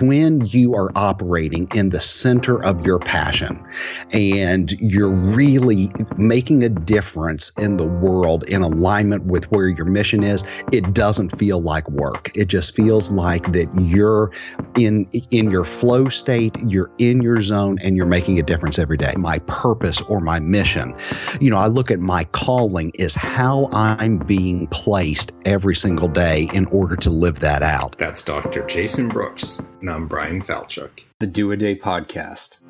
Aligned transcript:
when 0.00 0.44
you 0.46 0.74
are 0.74 0.90
operating 0.94 1.68
in 1.74 1.90
the 1.90 2.00
center 2.00 2.62
of 2.64 2.84
your 2.84 2.98
passion 2.98 3.64
and 4.12 4.72
you're 4.80 5.10
really 5.10 5.90
making 6.16 6.62
a 6.64 6.68
difference 6.68 7.52
in 7.58 7.76
the 7.76 7.86
world 7.86 8.44
in 8.44 8.62
alignment 8.62 9.24
with 9.24 9.50
where 9.50 9.68
your 9.68 9.86
mission 9.86 10.22
is, 10.22 10.44
it 10.72 10.92
doesn't 10.92 11.36
feel 11.36 11.60
like 11.60 11.88
work. 11.90 12.30
It 12.34 12.46
just 12.46 12.74
feels 12.74 13.10
like 13.10 13.52
that 13.52 13.68
you're 13.80 14.30
in 14.76 15.04
in 15.30 15.50
your 15.50 15.64
flow 15.64 16.08
state, 16.08 16.56
you're 16.66 16.90
in 16.98 17.22
your 17.22 17.40
zone 17.42 17.78
and 17.82 17.96
you're 17.96 18.06
making 18.06 18.38
a 18.38 18.42
difference 18.42 18.78
every 18.78 18.96
day. 18.96 19.14
My 19.16 19.38
purpose 19.40 20.00
or 20.02 20.20
my 20.20 20.40
mission. 20.40 20.94
You 21.40 21.50
know, 21.50 21.58
I 21.58 21.66
look 21.66 21.90
at 21.90 22.00
my 22.00 22.24
calling 22.24 22.90
is 22.94 23.14
how 23.14 23.68
I'm 23.72 24.18
being 24.18 24.66
placed 24.68 25.32
every 25.44 25.74
single 25.74 26.08
day 26.08 26.48
in 26.52 26.66
order 26.66 26.96
to 26.96 27.10
live 27.10 27.40
that 27.40 27.62
out. 27.62 27.96
That's 27.98 28.22
Dr. 28.22 28.64
Jason 28.66 29.08
Brooks, 29.08 29.60
and 29.84 29.92
I'm 29.92 30.08
Bryan 30.08 30.40
Falchuk. 30.40 31.04
The 31.20 31.26
Do 31.26 31.52
a 31.52 31.58
Day 31.58 31.76
Podcast. 31.76 32.62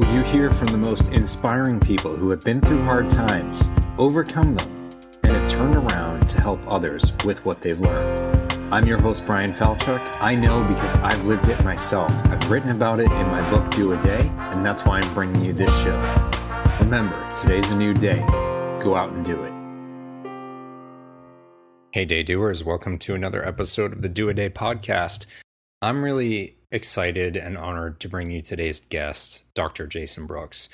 Will 0.00 0.12
you 0.12 0.24
hear 0.24 0.50
from 0.50 0.66
the 0.66 0.76
most 0.76 1.06
inspiring 1.12 1.78
people 1.78 2.16
who 2.16 2.30
have 2.30 2.42
been 2.42 2.60
through 2.60 2.80
hard 2.80 3.08
times, 3.08 3.68
overcome 3.96 4.56
them, 4.56 4.90
and 5.22 5.36
have 5.36 5.46
turned 5.46 5.76
around 5.76 6.28
to 6.30 6.40
help 6.40 6.58
others 6.66 7.12
with 7.24 7.44
what 7.44 7.62
they've 7.62 7.78
learned? 7.78 8.52
I'm 8.74 8.88
your 8.88 9.00
host, 9.00 9.24
Bryan 9.24 9.52
Falchuk. 9.52 10.16
I 10.20 10.34
know 10.34 10.66
because 10.66 10.96
I've 10.96 11.24
lived 11.24 11.48
it 11.48 11.62
myself. 11.62 12.10
I've 12.24 12.50
written 12.50 12.70
about 12.70 12.98
it 12.98 13.08
in 13.08 13.28
my 13.28 13.48
book, 13.48 13.70
Do 13.70 13.92
a 13.92 14.02
Day, 14.02 14.28
and 14.36 14.66
that's 14.66 14.84
why 14.84 14.98
I'm 14.98 15.14
bringing 15.14 15.46
you 15.46 15.52
this 15.52 15.72
show. 15.80 15.96
Remember, 16.80 17.24
today's 17.40 17.70
a 17.70 17.76
new 17.76 17.94
day. 17.94 18.18
Go 18.82 18.96
out 18.96 19.12
and 19.12 19.24
do 19.24 19.44
it. 19.44 19.52
Hey, 21.92 22.04
day 22.04 22.24
doers, 22.24 22.64
welcome 22.64 22.98
to 22.98 23.14
another 23.14 23.46
episode 23.46 23.92
of 23.92 24.02
the 24.02 24.08
Do 24.08 24.28
a 24.28 24.34
Day 24.34 24.50
podcast. 24.50 25.26
I'm 25.82 26.02
really 26.02 26.56
excited 26.70 27.36
and 27.36 27.56
honored 27.56 28.00
to 28.00 28.08
bring 28.08 28.30
you 28.30 28.42
today's 28.42 28.80
guest, 28.80 29.42
Dr. 29.54 29.86
Jason 29.86 30.26
Brooks. 30.26 30.68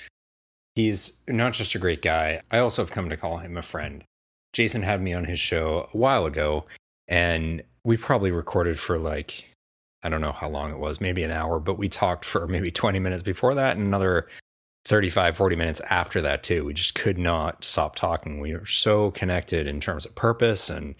He's 0.75 1.21
not 1.29 1.53
just 1.53 1.75
a 1.75 1.79
great 1.79 2.03
guy, 2.03 2.41
I 2.51 2.59
also 2.59 2.83
have 2.83 2.91
come 2.91 3.11
to 3.11 3.17
call 3.17 3.39
him 3.39 3.57
a 3.57 3.63
friend. 3.63 4.05
Jason 4.53 4.83
had 4.83 5.03
me 5.03 5.13
on 5.13 5.25
his 5.25 5.39
show 5.39 5.89
a 5.93 5.97
while 5.97 6.25
ago, 6.27 6.65
and 7.09 7.63
we 7.85 7.97
probably 7.97 8.31
recorded 8.31 8.79
for 8.79 8.99
like 8.99 9.45
I 10.03 10.09
don't 10.09 10.21
know 10.21 10.33
how 10.33 10.49
long 10.49 10.73
it 10.73 10.79
was, 10.79 11.01
maybe 11.01 11.23
an 11.23 11.31
hour, 11.31 11.61
but 11.61 11.79
we 11.79 11.89
talked 11.89 12.25
for 12.25 12.49
maybe 12.49 12.71
20 12.71 12.99
minutes 12.99 13.23
before 13.23 13.55
that 13.55 13.77
and 13.77 13.87
another 13.87 14.27
35, 14.85 15.37
40 15.37 15.57
minutes 15.57 15.81
after 15.91 16.21
that, 16.23 16.43
too. 16.43 16.65
We 16.65 16.75
just 16.75 16.97
could 16.97 17.19
not 17.19 17.63
stop 17.65 17.95
talking. 17.95 18.41
We 18.41 18.55
were 18.55 18.67
so 18.67 19.13
connected 19.13 19.67
in 19.67 19.81
terms 19.81 20.05
of 20.05 20.15
purpose 20.17 20.69
and 20.69 20.97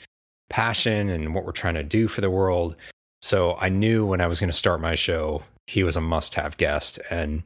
passion 0.51 1.09
and 1.09 1.35
what 1.35 1.45
we're 1.45 1.53
trying 1.53 1.75
to 1.75 1.83
do 1.83 2.07
for 2.07 2.21
the 2.21 2.31
world. 2.31 2.77
So 3.23 3.57
I 3.59 3.69
knew 3.69 4.05
when 4.05 4.21
I 4.21 4.27
was 4.27 4.41
going 4.41 4.51
to 4.51 4.57
start 4.57 4.81
my 4.81 4.95
show, 4.95 5.43
he 5.67 5.85
was 5.85 5.97
a 5.97 6.01
must 6.01 6.35
have 6.35 6.57
guest. 6.57 6.99
And 7.09 7.45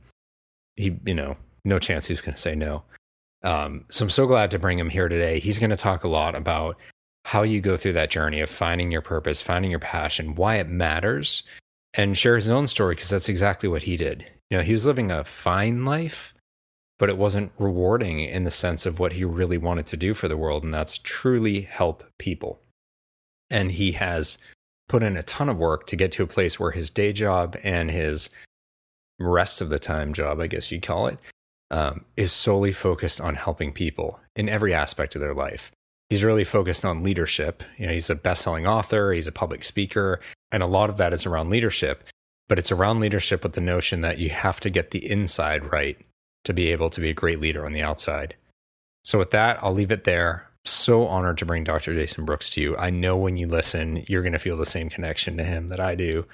he, 0.75 0.99
you 1.05 1.15
know, 1.15 1.37
no 1.65 1.79
chance 1.79 2.07
he's 2.07 2.21
going 2.21 2.35
to 2.35 2.41
say 2.41 2.55
no. 2.55 2.83
Um, 3.43 3.85
so 3.89 4.05
I'm 4.05 4.11
so 4.11 4.27
glad 4.27 4.51
to 4.51 4.59
bring 4.59 4.79
him 4.79 4.89
here 4.89 5.09
today. 5.09 5.39
He's 5.39 5.59
going 5.59 5.71
to 5.71 5.77
talk 5.77 6.03
a 6.03 6.09
lot 6.09 6.35
about 6.35 6.77
how 7.27 7.43
you 7.43 7.61
go 7.61 7.77
through 7.77 7.93
that 7.93 8.11
journey 8.11 8.41
of 8.41 8.49
finding 8.49 8.91
your 8.91 9.03
purpose, 9.03 9.41
finding 9.41 9.71
your 9.71 9.81
passion, 9.81 10.35
why 10.35 10.57
it 10.57 10.69
matters, 10.69 11.43
and 11.95 12.17
share 12.17 12.37
his 12.37 12.49
own 12.49 12.67
story 12.67 12.95
because 12.95 13.11
that's 13.11 13.29
exactly 13.29 13.69
what 13.69 13.83
he 13.83 13.97
did. 13.97 14.25
You 14.51 14.59
know, 14.59 14.63
he 14.65 14.73
was 14.73 14.87
living 14.87 15.11
a 15.11 15.25
fine 15.25 15.85
life, 15.85 16.35
but 16.99 17.09
it 17.09 17.19
wasn't 17.19 17.53
rewarding 17.59 18.21
in 18.21 18.45
the 18.45 18.51
sense 18.51 18.87
of 18.87 18.99
what 18.99 19.15
he 19.15 19.25
really 19.25 19.59
wanted 19.59 19.87
to 19.87 19.97
do 19.97 20.15
for 20.15 20.29
the 20.29 20.37
world, 20.37 20.63
and 20.63 20.73
that's 20.73 20.99
truly 20.99 21.63
help 21.63 22.05
people. 22.19 22.61
And 23.51 23.73
he 23.73 23.93
has 23.93 24.39
put 24.89 25.03
in 25.03 25.17
a 25.17 25.23
ton 25.23 25.49
of 25.49 25.59
work 25.59 25.87
to 25.89 25.97
get 25.97 26.13
to 26.13 26.23
a 26.23 26.29
place 26.29 26.61
where 26.61 26.71
his 26.71 26.91
day 26.91 27.13
job 27.13 27.57
and 27.63 27.91
his 27.91 28.31
rest 29.19 29.61
of 29.61 29.69
the 29.69 29.79
time 29.79 30.13
job, 30.13 30.41
I 30.41 30.47
guess 30.47 30.71
you'd 30.71 30.83
call 30.83 31.07
it, 31.07 31.19
um, 31.71 32.05
is 32.17 32.33
solely 32.33 32.73
focused 32.73 33.21
on 33.21 33.35
helping 33.35 33.73
people 33.73 34.21
in 34.35 34.49
every 34.49 34.73
aspect 34.73 35.15
of 35.15 35.21
their 35.21 35.35
life 35.35 35.73
he's 36.09 36.25
really 36.25 36.45
focused 36.45 36.85
on 36.85 37.03
leadership. 37.03 37.63
You 37.77 37.87
know, 37.87 37.93
he's 37.93 38.11
a 38.11 38.15
best-selling 38.15 38.67
author, 38.67 39.13
he's 39.13 39.27
a 39.27 39.33
public 39.33 39.65
speaker, 39.65 40.21
and 40.51 40.63
a 40.63 40.67
lot 40.67 40.91
of 40.91 40.97
that 40.99 41.13
is 41.13 41.27
around 41.27 41.51
leadership, 41.51 42.05
but 42.49 42.59
it's 42.59 42.73
around 42.73 43.01
leadership 43.01 43.43
with 43.43 43.55
the 43.55 43.61
notion 43.61 44.01
that 44.03 44.19
you 44.19 44.31
have 44.31 44.61
to 44.61 44.71
get 44.71 44.91
the 44.91 45.11
inside 45.11 45.73
right 45.73 45.99
to 46.45 46.53
be 46.53 46.71
able 46.71 46.91
to 46.91 47.01
be 47.01 47.11
a 47.11 47.15
great 47.15 47.41
leader 47.41 47.67
on 47.67 47.73
the 47.73 47.83
outside. 47.83 48.37
So 49.05 49.19
with 49.19 49.31
that, 49.33 49.63
I'll 49.63 49.75
leave 49.75 49.91
it 49.91 50.05
there. 50.05 50.49
So 50.67 51.07
honored 51.07 51.39
to 51.39 51.47
bring 51.47 51.65
Dr. 51.65 51.95
Jason 51.95 52.25
Brooks 52.25 52.51
to 52.51 52.61
you. 52.61 52.77
I 52.77 52.91
know 52.91 53.17
when 53.17 53.37
you 53.37 53.47
listen, 53.47 54.05
you're 54.09 54.23
going 54.23 54.33
to 54.33 54.39
feel 54.39 54.57
the 54.57 54.67
same 54.67 54.89
connection 54.89 55.37
to 55.37 55.45
him 55.45 55.69
that 55.69 55.81
I 55.81 55.95
do. 55.95 56.27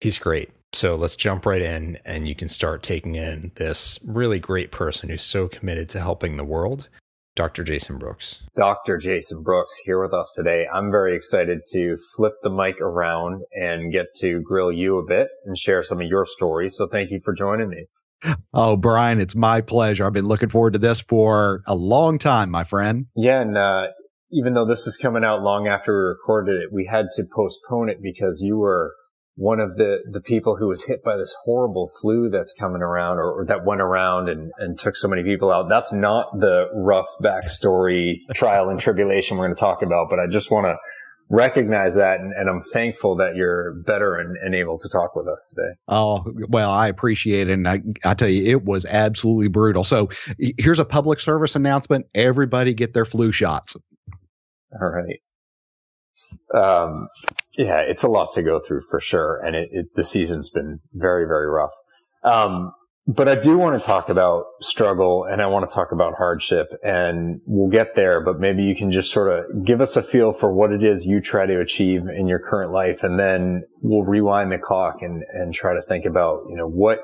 He's 0.00 0.18
great. 0.18 0.50
So 0.72 0.94
let's 0.94 1.16
jump 1.16 1.46
right 1.46 1.62
in 1.62 1.98
and 2.04 2.28
you 2.28 2.34
can 2.34 2.48
start 2.48 2.82
taking 2.82 3.16
in 3.16 3.52
this 3.56 3.98
really 4.06 4.38
great 4.38 4.70
person 4.70 5.08
who's 5.08 5.22
so 5.22 5.48
committed 5.48 5.88
to 5.90 6.00
helping 6.00 6.36
the 6.36 6.44
world 6.44 6.88
Dr. 7.36 7.64
Jason 7.64 7.96
Brooks. 7.98 8.42
Dr. 8.54 8.98
Jason 8.98 9.42
Brooks 9.42 9.74
here 9.84 10.02
with 10.02 10.12
us 10.12 10.32
today. 10.36 10.66
I'm 10.72 10.90
very 10.90 11.16
excited 11.16 11.60
to 11.72 11.96
flip 12.14 12.34
the 12.42 12.50
mic 12.50 12.80
around 12.80 13.42
and 13.52 13.92
get 13.92 14.14
to 14.16 14.42
grill 14.42 14.70
you 14.70 14.98
a 14.98 15.06
bit 15.06 15.28
and 15.44 15.56
share 15.56 15.82
some 15.82 16.00
of 16.00 16.06
your 16.06 16.26
stories. 16.26 16.76
So 16.76 16.86
thank 16.86 17.10
you 17.10 17.20
for 17.24 17.32
joining 17.32 17.70
me. 17.70 17.86
Oh, 18.52 18.76
Bryan, 18.76 19.20
it's 19.20 19.34
my 19.34 19.60
pleasure. 19.60 20.06
I've 20.06 20.12
been 20.12 20.28
looking 20.28 20.48
forward 20.48 20.74
to 20.74 20.78
this 20.78 21.00
for 21.00 21.62
a 21.66 21.74
long 21.74 22.18
time, 22.18 22.50
my 22.50 22.64
friend. 22.64 23.06
Yeah. 23.16 23.40
And, 23.40 23.56
uh, 23.56 23.88
even 24.32 24.54
though 24.54 24.64
this 24.64 24.86
is 24.86 24.96
coming 24.96 25.24
out 25.24 25.42
long 25.42 25.66
after 25.66 25.92
we 25.92 26.08
recorded 26.08 26.62
it, 26.62 26.72
we 26.72 26.86
had 26.86 27.06
to 27.12 27.24
postpone 27.34 27.88
it 27.88 27.98
because 28.02 28.40
you 28.42 28.58
were 28.58 28.94
one 29.34 29.58
of 29.58 29.76
the, 29.76 29.98
the 30.10 30.20
people 30.20 30.56
who 30.56 30.68
was 30.68 30.84
hit 30.84 31.02
by 31.02 31.16
this 31.16 31.34
horrible 31.44 31.90
flu 32.00 32.28
that's 32.28 32.52
coming 32.52 32.82
around 32.82 33.16
or, 33.18 33.40
or, 33.40 33.46
that 33.46 33.64
went 33.64 33.80
around 33.80 34.28
and, 34.28 34.52
and 34.58 34.78
took 34.78 34.94
so 34.94 35.08
many 35.08 35.22
people 35.22 35.50
out. 35.50 35.68
That's 35.68 35.92
not 35.92 36.38
the 36.38 36.68
rough 36.74 37.08
backstory 37.22 38.18
trial 38.34 38.68
and 38.68 38.78
tribulation 38.78 39.38
we're 39.38 39.46
going 39.46 39.56
to 39.56 39.60
talk 39.60 39.82
about, 39.82 40.08
but 40.10 40.18
I 40.18 40.26
just 40.26 40.50
want 40.50 40.66
to 40.66 40.76
recognize 41.30 41.94
that. 41.94 42.20
And, 42.20 42.32
and, 42.32 42.50
I'm 42.50 42.60
thankful 42.60 43.16
that 43.16 43.36
you're 43.36 43.72
better 43.86 44.16
and, 44.16 44.36
and, 44.36 44.54
able 44.54 44.78
to 44.78 44.88
talk 44.88 45.14
with 45.14 45.28
us 45.28 45.54
today. 45.54 45.74
Oh, 45.88 46.24
well, 46.48 46.70
I 46.70 46.88
appreciate 46.88 47.48
it. 47.48 47.52
And 47.52 47.68
I, 47.68 47.80
I 48.04 48.14
tell 48.14 48.28
you, 48.28 48.44
it 48.44 48.64
was 48.64 48.84
absolutely 48.84 49.48
brutal. 49.48 49.84
So 49.84 50.10
here's 50.58 50.80
a 50.80 50.84
public 50.84 51.20
service 51.20 51.54
announcement. 51.54 52.06
Everybody 52.14 52.74
get 52.74 52.92
their 52.92 53.04
flu 53.04 53.32
shots. 53.32 53.76
All 54.80 54.88
right. 54.88 55.20
Um, 56.54 57.08
yeah, 57.52 57.80
it's 57.80 58.02
a 58.02 58.08
lot 58.08 58.32
to 58.32 58.42
go 58.42 58.60
through 58.60 58.82
for 58.90 59.00
sure. 59.00 59.40
And 59.44 59.56
it, 59.56 59.68
it 59.72 59.86
the 59.94 60.04
season's 60.04 60.50
been 60.50 60.80
very, 60.92 61.26
very 61.26 61.46
rough. 61.46 61.72
Um, 62.24 62.72
but 63.14 63.28
I 63.28 63.34
do 63.34 63.58
want 63.58 63.80
to 63.80 63.84
talk 63.84 64.08
about 64.08 64.44
struggle 64.60 65.24
and 65.24 65.42
I 65.42 65.46
want 65.46 65.68
to 65.68 65.74
talk 65.74 65.90
about 65.90 66.14
hardship 66.16 66.68
and 66.84 67.40
we'll 67.44 67.70
get 67.70 67.96
there, 67.96 68.22
but 68.22 68.38
maybe 68.38 68.62
you 68.62 68.76
can 68.76 68.92
just 68.92 69.10
sort 69.10 69.32
of 69.32 69.64
give 69.64 69.80
us 69.80 69.96
a 69.96 70.02
feel 70.02 70.32
for 70.32 70.52
what 70.52 70.70
it 70.70 70.84
is 70.84 71.06
you 71.06 71.20
try 71.20 71.44
to 71.44 71.60
achieve 71.60 72.02
in 72.02 72.28
your 72.28 72.38
current 72.38 72.72
life. 72.72 73.02
And 73.02 73.18
then 73.18 73.64
we'll 73.82 74.04
rewind 74.04 74.52
the 74.52 74.58
clock 74.58 74.98
and, 75.00 75.24
and 75.32 75.52
try 75.52 75.74
to 75.74 75.82
think 75.82 76.04
about, 76.04 76.42
you 76.48 76.56
know, 76.56 76.68
what 76.68 77.00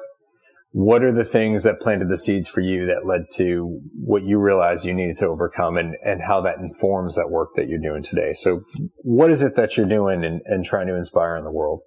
what 0.71 1.03
are 1.03 1.13
the 1.13 1.25
things 1.25 1.63
that 1.63 1.81
planted 1.81 2.11
the 2.11 2.19
seeds 2.19 2.49
for 2.49 2.61
you 2.61 2.85
that 2.85 3.07
led 3.07 3.23
to 3.33 3.81
what 3.95 4.25
you 4.25 4.39
realized 4.39 4.85
you 4.85 4.93
needed 4.93 5.17
to 5.17 5.27
overcome 5.27 5.79
and, 5.79 5.97
and 6.05 6.21
how 6.21 6.43
that 6.43 6.59
informs 6.59 7.17
that 7.17 7.31
work 7.31 7.49
that 7.57 7.67
you're 7.67 7.81
doing 7.81 8.03
today? 8.03 8.35
So 8.35 8.61
what 8.99 9.31
is 9.31 9.41
it 9.41 9.57
that 9.57 9.79
you're 9.79 9.89
doing 9.89 10.23
and, 10.23 10.43
and 10.45 10.67
trying 10.67 10.87
to 10.89 10.95
inspire 10.95 11.35
in 11.37 11.45
the 11.45 11.51
world? 11.51 11.81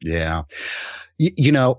Yeah. 0.00 0.44
You, 1.18 1.30
you 1.36 1.52
know, 1.52 1.78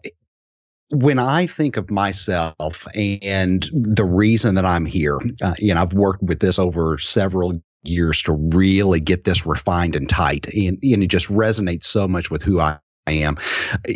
when 0.93 1.19
I 1.19 1.47
think 1.47 1.77
of 1.77 1.89
myself 1.89 2.87
and 2.95 3.69
the 3.73 4.05
reason 4.05 4.55
that 4.55 4.65
I'm 4.65 4.85
here, 4.85 5.19
uh, 5.41 5.55
you 5.57 5.73
know, 5.73 5.81
I've 5.81 5.93
worked 5.93 6.23
with 6.23 6.39
this 6.39 6.59
over 6.59 6.97
several 6.97 7.61
years 7.83 8.21
to 8.23 8.33
really 8.53 8.99
get 8.99 9.23
this 9.23 9.45
refined 9.45 9.95
and 9.95 10.07
tight, 10.07 10.45
and, 10.53 10.79
and 10.81 11.03
it 11.03 11.07
just 11.07 11.27
resonates 11.27 11.85
so 11.85 12.07
much 12.07 12.31
with 12.31 12.43
who 12.43 12.59
I 12.59 12.79
I 13.05 13.11
am. 13.13 13.37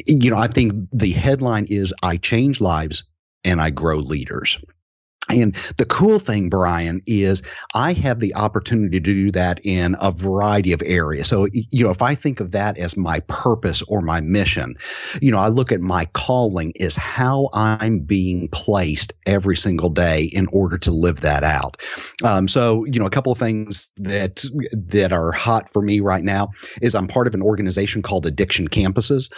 You 0.06 0.32
know, 0.32 0.38
I 0.38 0.48
think 0.48 0.74
the 0.92 1.12
headline 1.12 1.66
is 1.70 1.94
I 2.04 2.18
change 2.18 2.60
lives 2.60 3.04
and 3.44 3.62
I 3.62 3.70
grow 3.70 3.98
leaders. 3.98 4.60
And 5.30 5.56
the 5.78 5.86
cool 5.86 6.20
thing, 6.20 6.50
Bryan, 6.50 7.02
is 7.06 7.42
I 7.74 7.94
have 7.94 8.20
the 8.20 8.34
opportunity 8.36 9.00
to 9.00 9.00
do 9.00 9.32
that 9.32 9.60
in 9.64 9.96
a 10.00 10.12
variety 10.12 10.72
of 10.72 10.82
areas. 10.86 11.28
So, 11.28 11.48
you 11.52 11.84
know, 11.84 11.90
if 11.90 12.02
I 12.02 12.16
think 12.16 12.40
of 12.40 12.52
that 12.52 12.78
as 12.78 12.96
my 12.96 13.20
purpose 13.22 13.82
or 13.84 14.02
my 14.02 14.22
mission, 14.22 14.76
you 15.22 15.32
know, 15.32 15.40
I 15.40 15.50
look 15.50 15.72
at 15.72 15.82
my 15.82 16.06
calling 16.14 16.72
is 16.76 16.96
how 16.96 17.50
I'm 17.54 18.00
being 18.00 18.48
placed 18.50 19.14
every 19.26 19.58
single 19.58 19.90
day 19.90 20.26
in 20.26 20.48
order 20.48 20.78
to 20.78 20.92
live 20.92 21.22
that 21.22 21.44
out. 21.44 21.82
Um, 22.24 22.48
so, 22.48 22.86
you 22.86 23.00
know, 23.00 23.06
a 23.06 23.10
couple 23.10 23.32
of 23.32 23.38
things 23.38 23.90
that 23.98 24.46
that 24.74 25.12
are 25.12 25.32
hot 25.32 25.70
for 25.70 25.82
me 25.82 26.00
right 26.00 26.24
now 26.24 26.52
is 26.82 26.96
I'm 26.96 27.08
part 27.08 27.28
of 27.28 27.36
an 27.36 27.42
organization 27.42 28.02
called 28.02 28.26
Addiction 28.26 28.70
Campuses, 28.70 29.32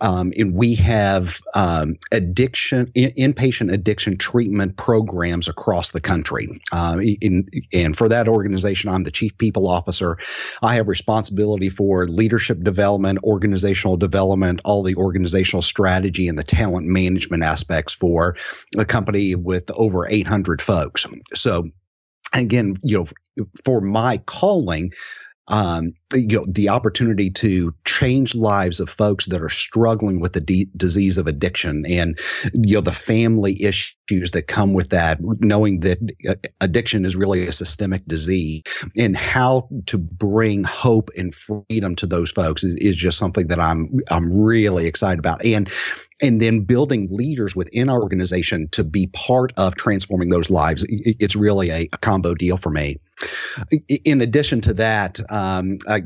um, 0.00 0.32
and 0.38 0.54
we 0.54 0.74
have 0.76 1.40
um, 1.54 1.96
addiction 2.12 2.90
in, 2.94 3.10
inpatient 3.12 3.72
addiction 3.72 4.16
treatment 4.16 4.76
programs 4.76 5.33
programs 5.34 5.48
across 5.48 5.90
the 5.90 6.00
country. 6.00 6.60
Uh, 6.70 6.98
in, 7.00 7.48
and 7.72 7.96
for 7.96 8.08
that 8.08 8.28
organization, 8.28 8.90
I'm 8.90 9.02
the 9.02 9.10
chief 9.10 9.36
people 9.36 9.66
officer. 9.66 10.16
I 10.62 10.74
have 10.76 10.88
responsibility 10.88 11.70
for 11.70 12.06
leadership 12.06 12.62
development, 12.62 13.18
organizational 13.24 13.96
development, 13.96 14.60
all 14.64 14.84
the 14.84 14.94
organizational 14.94 15.62
strategy, 15.62 16.28
and 16.28 16.38
the 16.38 16.44
talent 16.44 16.86
management 16.86 17.42
aspects 17.42 17.92
for 17.92 18.36
a 18.78 18.84
company 18.84 19.34
with 19.34 19.70
over 19.72 20.06
800 20.08 20.62
folks. 20.62 21.04
So, 21.34 21.70
again, 22.32 22.76
you 22.84 22.98
know, 22.98 23.46
for 23.64 23.80
my 23.80 24.18
calling, 24.18 24.92
um, 25.48 25.92
you 26.14 26.38
know, 26.38 26.46
the 26.48 26.70
opportunity 26.70 27.30
to 27.30 27.74
change 27.84 28.34
lives 28.34 28.80
of 28.80 28.88
folks 28.88 29.26
that 29.26 29.42
are 29.42 29.48
struggling 29.48 30.20
with 30.20 30.32
the 30.32 30.66
disease 30.76 31.18
of 31.18 31.26
addiction 31.26 31.84
and, 31.86 32.18
you 32.54 32.74
know, 32.74 32.80
the 32.80 32.92
family 32.92 33.62
issues 33.62 34.30
that 34.30 34.46
come 34.46 34.72
with 34.72 34.90
that, 34.90 35.18
knowing 35.20 35.80
that 35.80 35.98
uh, 36.28 36.34
addiction 36.60 37.04
is 37.04 37.16
really 37.16 37.46
a 37.46 37.52
systemic 37.52 38.06
disease 38.06 38.62
and 38.96 39.16
how 39.16 39.68
to 39.86 39.98
bring 39.98 40.64
hope 40.64 41.10
and 41.16 41.34
freedom 41.34 41.94
to 41.96 42.06
those 42.06 42.30
folks 42.30 42.64
is, 42.64 42.74
is 42.76 42.96
just 42.96 43.18
something 43.18 43.48
that 43.48 43.60
I'm, 43.60 44.00
I'm 44.10 44.32
really 44.32 44.86
excited 44.86 45.18
about. 45.18 45.44
And, 45.44 45.70
and 46.22 46.40
then 46.40 46.60
building 46.60 47.08
leaders 47.10 47.56
within 47.56 47.88
our 47.88 48.00
organization 48.00 48.68
to 48.68 48.84
be 48.84 49.08
part 49.08 49.52
of 49.56 49.74
transforming 49.74 50.28
those 50.28 50.48
lives. 50.48 50.84
It's 50.88 51.34
really 51.34 51.70
a, 51.70 51.88
a 51.92 51.98
combo 51.98 52.34
deal 52.34 52.56
for 52.56 52.70
me. 52.70 52.98
In 54.04 54.20
addition 54.20 54.60
to 54.62 54.74
that, 54.74 55.20
um, 55.30 55.78
I 55.88 56.02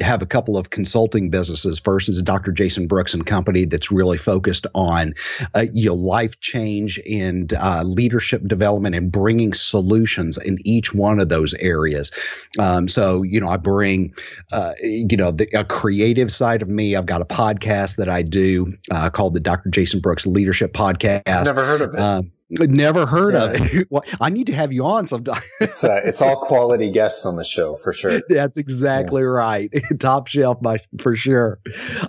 have 0.00 0.22
a 0.22 0.26
couple 0.26 0.56
of 0.56 0.70
consulting 0.70 1.30
businesses. 1.30 1.78
First 1.78 2.08
is 2.08 2.22
Dr. 2.22 2.52
Jason 2.52 2.86
Brooks 2.86 3.14
and 3.14 3.26
Company, 3.26 3.64
that's 3.64 3.90
really 3.90 4.18
focused 4.18 4.66
on 4.74 5.14
uh, 5.54 5.64
you 5.72 5.88
know 5.88 5.94
life 5.94 6.38
change 6.40 7.00
and 7.10 7.54
uh, 7.54 7.82
leadership 7.84 8.46
development 8.46 8.94
and 8.94 9.10
bringing 9.10 9.52
solutions 9.52 10.38
in 10.38 10.58
each 10.64 10.94
one 10.94 11.18
of 11.18 11.28
those 11.28 11.54
areas. 11.54 12.12
Um, 12.58 12.88
so 12.88 13.22
you 13.22 13.40
know, 13.40 13.48
I 13.48 13.56
bring 13.56 14.14
uh, 14.52 14.72
you 14.82 15.16
know 15.16 15.32
the, 15.32 15.48
a 15.54 15.64
creative 15.64 16.32
side 16.32 16.62
of 16.62 16.68
me. 16.68 16.94
I've 16.94 17.06
got 17.06 17.20
a 17.20 17.26
podcast 17.26 17.96
that 17.96 18.08
I 18.08 18.22
do 18.22 18.76
uh, 18.90 19.01
called 19.10 19.34
the 19.34 19.40
Dr. 19.40 19.70
Jason 19.70 20.00
Brooks 20.00 20.26
Leadership 20.26 20.72
Podcast. 20.72 21.46
Never 21.46 21.64
heard 21.64 21.80
of 21.80 21.94
it. 21.94 22.00
Um, 22.00 22.32
Never 22.58 23.06
heard 23.06 23.32
yeah. 23.32 23.44
of 23.44 23.74
it. 23.74 23.86
well, 23.90 24.04
I 24.20 24.28
need 24.28 24.46
to 24.48 24.54
have 24.54 24.72
you 24.72 24.84
on 24.84 25.06
sometime. 25.06 25.40
it's 25.60 25.82
uh, 25.82 26.00
it's 26.04 26.20
all 26.20 26.36
quality 26.36 26.90
guests 26.90 27.24
on 27.24 27.36
the 27.36 27.44
show 27.44 27.76
for 27.76 27.94
sure. 27.94 28.20
That's 28.28 28.58
exactly 28.58 29.22
yeah. 29.22 29.28
right. 29.28 29.74
Top 29.98 30.26
shelf, 30.26 30.60
by, 30.60 30.78
for 31.00 31.16
sure. 31.16 31.60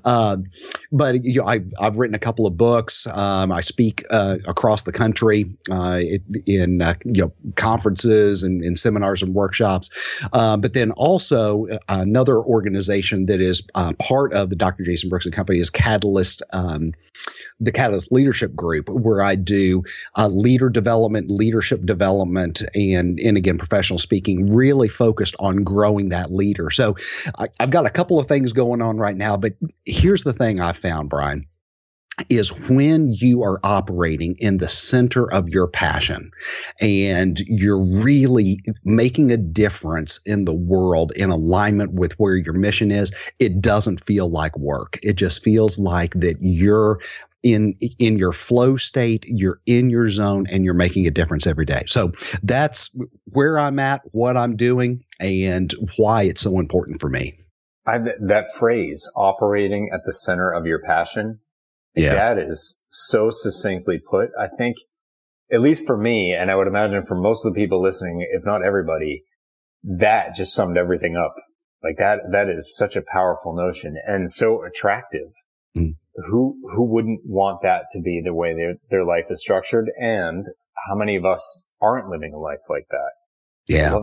Um, 0.03 0.45
but 0.91 1.23
you 1.23 1.41
know, 1.41 1.47
I've 1.47 1.71
I've 1.79 1.97
written 1.97 2.13
a 2.13 2.19
couple 2.19 2.45
of 2.45 2.57
books. 2.57 3.07
Um, 3.07 3.53
I 3.53 3.61
speak 3.61 4.03
uh, 4.11 4.37
across 4.45 4.83
the 4.83 4.91
country 4.91 5.55
uh, 5.71 6.01
in 6.45 6.81
uh, 6.81 6.95
you 7.05 7.23
know 7.23 7.33
conferences 7.55 8.43
and, 8.43 8.61
in 8.63 8.75
seminars 8.75 9.23
and 9.23 9.33
workshops. 9.33 9.89
Uh, 10.33 10.57
but 10.57 10.73
then 10.73 10.91
also 10.91 11.67
uh, 11.67 11.77
another 11.87 12.37
organization 12.37 13.27
that 13.27 13.39
is 13.39 13.61
part 13.99 14.33
of 14.33 14.49
the 14.49 14.55
Dr. 14.57 14.83
Jason 14.83 15.09
Brooks 15.09 15.25
and 15.25 15.33
Company 15.33 15.59
is 15.59 15.69
Catalyst, 15.69 16.43
um, 16.51 16.91
the 17.61 17.71
Catalyst 17.71 18.11
Leadership 18.11 18.53
Group, 18.55 18.89
where 18.89 19.21
I 19.23 19.35
do 19.35 19.83
leader 20.33 20.69
development, 20.69 21.29
leadership 21.29 21.85
development, 21.85 22.61
and 22.75 23.19
and 23.19 23.37
again 23.37 23.57
professional 23.57 23.99
speaking, 23.99 24.53
really 24.53 24.89
focused 24.89 25.35
on 25.39 25.63
growing 25.63 26.09
that 26.09 26.31
leader. 26.31 26.69
So 26.69 26.95
I, 27.37 27.47
I've 27.59 27.71
got 27.71 27.85
a 27.85 27.91
couple 27.91 28.19
of 28.19 28.27
things 28.27 28.53
going 28.53 28.81
on 28.81 28.97
right 28.97 29.15
now, 29.15 29.37
but 29.37 29.53
here's 29.85 30.23
the 30.23 30.33
thing 30.33 30.59
I 30.59 30.73
found, 30.73 31.09
Bryan 31.09 31.47
is 32.29 32.59
when 32.69 33.11
you 33.11 33.41
are 33.41 33.59
operating 33.63 34.35
in 34.37 34.57
the 34.57 34.69
center 34.69 35.31
of 35.33 35.49
your 35.49 35.67
passion 35.67 36.29
and 36.79 37.39
you're 37.47 37.83
really 37.83 38.59
making 38.83 39.31
a 39.31 39.37
difference 39.37 40.19
in 40.25 40.45
the 40.45 40.53
world 40.53 41.11
in 41.15 41.31
alignment 41.31 41.93
with 41.93 42.13
where 42.19 42.35
your 42.35 42.53
mission 42.53 42.91
is, 42.91 43.11
it 43.39 43.59
doesn't 43.59 44.03
feel 44.03 44.29
like 44.29 44.55
work. 44.57 44.99
It 45.01 45.13
just 45.13 45.43
feels 45.43 45.79
like 45.79 46.13
that 46.15 46.37
you're 46.39 46.99
in 47.43 47.73
in 47.99 48.17
your 48.17 48.31
flow 48.31 48.77
state 48.77 49.25
you're 49.27 49.59
in 49.65 49.89
your 49.89 50.09
zone 50.09 50.47
and 50.49 50.63
you're 50.63 50.73
making 50.73 51.05
a 51.05 51.11
difference 51.11 51.45
every 51.45 51.65
day. 51.65 51.83
So 51.87 52.13
that's 52.41 52.89
where 53.25 53.59
i'm 53.59 53.79
at 53.79 54.01
what 54.11 54.37
i'm 54.37 54.55
doing 54.55 55.03
and 55.19 55.73
why 55.97 56.23
it's 56.23 56.41
so 56.41 56.59
important 56.59 56.99
for 56.99 57.09
me. 57.09 57.37
I, 57.85 57.97
that 57.97 58.55
phrase 58.55 59.09
operating 59.15 59.89
at 59.93 60.01
the 60.05 60.13
center 60.13 60.51
of 60.51 60.65
your 60.65 60.79
passion 60.79 61.39
yeah. 61.95 62.13
that 62.13 62.39
is 62.39 62.87
so 62.89 63.29
succinctly 63.29 63.99
put. 63.99 64.29
I 64.39 64.47
think 64.47 64.77
at 65.51 65.61
least 65.61 65.85
for 65.85 65.97
me 65.97 66.33
and 66.33 66.49
i 66.49 66.55
would 66.55 66.67
imagine 66.67 67.03
for 67.03 67.15
most 67.15 67.45
of 67.45 67.53
the 67.53 67.59
people 67.59 67.81
listening 67.81 68.25
if 68.31 68.45
not 68.45 68.65
everybody 68.65 69.25
that 69.83 70.33
just 70.33 70.53
summed 70.55 70.77
everything 70.77 71.17
up. 71.17 71.35
Like 71.83 71.97
that 71.97 72.21
that 72.31 72.47
is 72.47 72.73
such 72.73 72.95
a 72.95 73.01
powerful 73.01 73.53
notion 73.53 73.97
and 74.07 74.29
so 74.29 74.63
attractive. 74.63 75.33
Mm 75.77 75.95
who 76.29 76.55
who 76.75 76.83
wouldn't 76.85 77.21
want 77.25 77.61
that 77.63 77.85
to 77.91 77.99
be 77.99 78.21
the 78.23 78.33
way 78.33 78.53
their 78.53 78.75
their 78.89 79.05
life 79.05 79.25
is 79.29 79.41
structured? 79.41 79.89
And 79.99 80.47
how 80.87 80.95
many 80.95 81.15
of 81.15 81.25
us 81.25 81.65
aren't 81.81 82.09
living 82.09 82.33
a 82.33 82.39
life 82.39 82.61
like 82.69 82.87
that? 82.91 83.11
Yeah. 83.69 83.97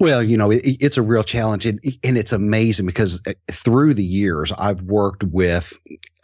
well 0.00 0.22
you 0.22 0.36
know 0.36 0.50
it, 0.50 0.62
it's 0.64 0.96
a 0.96 1.02
real 1.02 1.22
challenge 1.22 1.66
and, 1.66 1.78
and, 2.02 2.18
it's 2.18 2.32
amazing 2.32 2.84
because 2.84 3.20
uh, 3.28 3.32
through 3.48 3.94
the 3.94 4.04
years 4.04 4.50
i've 4.58 4.82
worked 4.82 5.22
with 5.22 5.72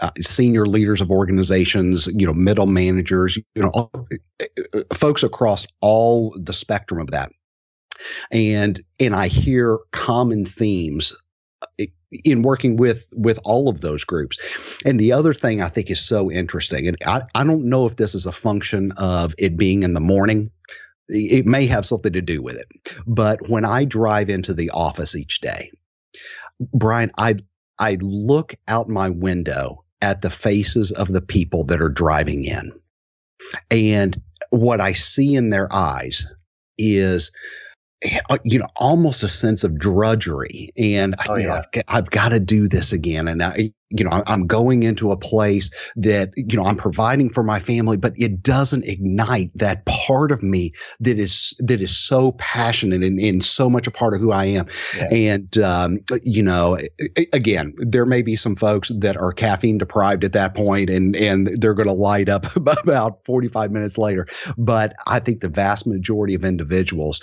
uh, 0.01 0.11
senior 0.21 0.67
leaders 0.67 1.01
of 1.01 1.11
organizations 1.11 2.09
you 2.09 2.27
know 2.27 2.33
middle 2.33 2.67
managers 2.67 3.37
you 3.37 3.63
know 3.63 3.71
all, 3.75 3.91
uh, 3.95 4.47
uh, 4.75 4.81
folks 4.93 5.23
across 5.23 5.69
all 5.81 6.37
the 6.37 6.53
spectrum 6.53 7.01
of 7.01 7.13
that. 7.13 7.31
And 8.33 8.83
and 8.99 9.15
i 9.15 9.29
hear 9.29 9.79
common 9.93 10.45
themes 10.45 11.13
in 12.25 12.43
working 12.43 12.77
with 12.77 13.09
with 13.17 13.39
all 13.45 13.69
of 13.69 13.81
those 13.81 14.05
groups. 14.05 14.39
And 14.85 14.99
the 14.99 15.13
other 15.13 15.35
thing 15.35 15.61
I 15.61 15.69
think 15.69 15.91
is 15.91 16.01
so 16.01 16.31
interesting, 16.31 16.87
and 16.89 16.97
I, 17.07 17.23
I 17.35 17.45
don't 17.45 17.65
know 17.65 17.87
if 17.87 17.97
this 17.97 18.15
is 18.15 18.27
a 18.27 18.33
function 18.33 18.93
of 18.93 19.35
it 19.39 19.57
being 19.57 19.83
in 19.83 19.95
the 19.95 20.01
morning. 20.01 20.51
It 21.09 21.47
may 21.47 21.67
have 21.67 21.85
something 21.85 22.13
to 22.13 22.23
do 22.23 22.43
with 22.43 22.57
it. 22.57 22.67
But 23.07 23.49
when 23.49 23.65
I 23.65 23.85
drive 23.85 24.31
into 24.31 24.55
the 24.55 24.71
office 24.71 25.17
each 25.17 25.41
day, 25.41 25.71
Bryan, 26.75 27.11
I 27.19 27.37
I 27.79 27.99
look 28.01 28.55
out 28.69 28.89
my 28.89 29.09
window 29.09 29.85
at 30.01 30.21
the 30.21 30.31
faces 30.31 30.91
of 30.93 31.09
the 31.09 31.23
people 31.23 31.65
that 31.65 31.81
are 31.81 31.89
driving 31.89 32.45
in. 32.45 32.73
And 33.71 34.21
what 34.51 34.81
I 34.81 34.93
see 34.93 35.35
in 35.35 35.51
their 35.51 35.73
eyes 35.73 36.27
is 36.79 37.31
you 38.45 38.59
know, 38.59 38.67
almost 38.77 39.23
a 39.23 39.29
sense 39.29 39.65
of 39.65 39.79
drudgery. 39.79 40.71
And, 40.77 41.15
oh, 41.29 41.37
you 41.37 41.43
yeah. 41.43 41.49
know, 41.49 41.55
I've, 41.55 41.83
I've 41.89 42.11
got 42.11 42.31
to 42.31 42.41
do 42.41 42.67
this 42.67 42.93
again. 42.93 43.29
And 43.29 43.43
I, 43.43 43.73
you 43.91 44.05
know, 44.05 44.23
I'm 44.27 44.47
going 44.47 44.83
into 44.83 45.13
a 45.13 45.17
place 45.17 45.71
that, 45.97 46.31
you 46.37 46.57
know, 46.57 46.65
I'm 46.65 46.77
providing 46.77 47.29
for 47.29 47.43
my 47.43 47.61
family, 47.61 47.97
but 47.97 48.15
it 48.17 48.43
doesn't 48.43 48.85
ignite 48.85 49.51
that 49.55 49.85
part 49.87 50.33
of 50.33 50.43
me 50.43 50.73
that 51.01 51.19
is, 51.19 51.55
that 51.59 51.81
is 51.81 51.97
so 51.97 52.33
passionate 52.33 53.03
and, 53.03 53.21
and 53.21 53.45
so 53.45 53.69
much 53.69 53.87
a 53.87 53.91
part 53.91 54.15
of 54.15 54.21
who 54.21 54.33
I 54.33 54.47
am. 54.47 54.67
Yeah. 54.97 55.09
And, 55.13 55.59
um, 55.59 55.99
you 56.23 56.43
know, 56.43 56.79
again, 57.33 57.75
there 57.77 58.07
may 58.07 58.23
be 58.23 58.35
some 58.35 58.57
folks 58.57 58.91
that 58.99 59.17
are 59.17 59.33
caffeine 59.33 59.79
deprived 59.79 60.25
at 60.25 60.33
that 60.33 60.55
point 60.55 60.91
and, 60.91 61.15
and 61.15 61.49
they're 61.61 61.75
going 61.75 61.89
to 61.89 61.95
light 61.95 62.29
up 62.29 62.57
about 62.57 63.25
45 63.25 63.71
minutes 63.71 63.99
later. 63.99 64.27
But 64.57 64.95
I 65.07 65.21
think 65.21 65.41
the 65.41 65.49
vast 65.49 65.87
majority 65.87 66.35
of 66.35 66.45
individuals, 66.45 67.21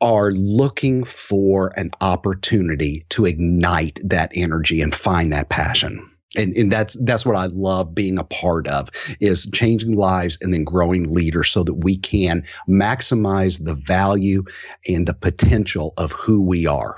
are 0.00 0.32
looking 0.32 1.04
for 1.04 1.70
an 1.76 1.90
opportunity 2.00 3.04
to 3.10 3.24
ignite 3.24 3.98
that 4.04 4.30
energy 4.34 4.80
and 4.80 4.94
find 4.94 5.32
that 5.32 5.48
passion. 5.48 6.08
And, 6.36 6.52
and 6.54 6.70
that's 6.70 6.94
that's 7.04 7.24
what 7.24 7.36
I 7.36 7.46
love 7.46 7.94
being 7.94 8.18
a 8.18 8.24
part 8.24 8.68
of 8.68 8.90
is 9.18 9.50
changing 9.54 9.92
lives 9.92 10.36
and 10.40 10.52
then 10.52 10.62
growing 10.62 11.12
leaders 11.12 11.48
so 11.48 11.64
that 11.64 11.74
we 11.74 11.96
can 11.96 12.44
maximize 12.68 13.64
the 13.64 13.74
value 13.74 14.44
and 14.86 15.06
the 15.06 15.14
potential 15.14 15.94
of 15.96 16.12
who 16.12 16.42
we 16.42 16.66
are. 16.66 16.96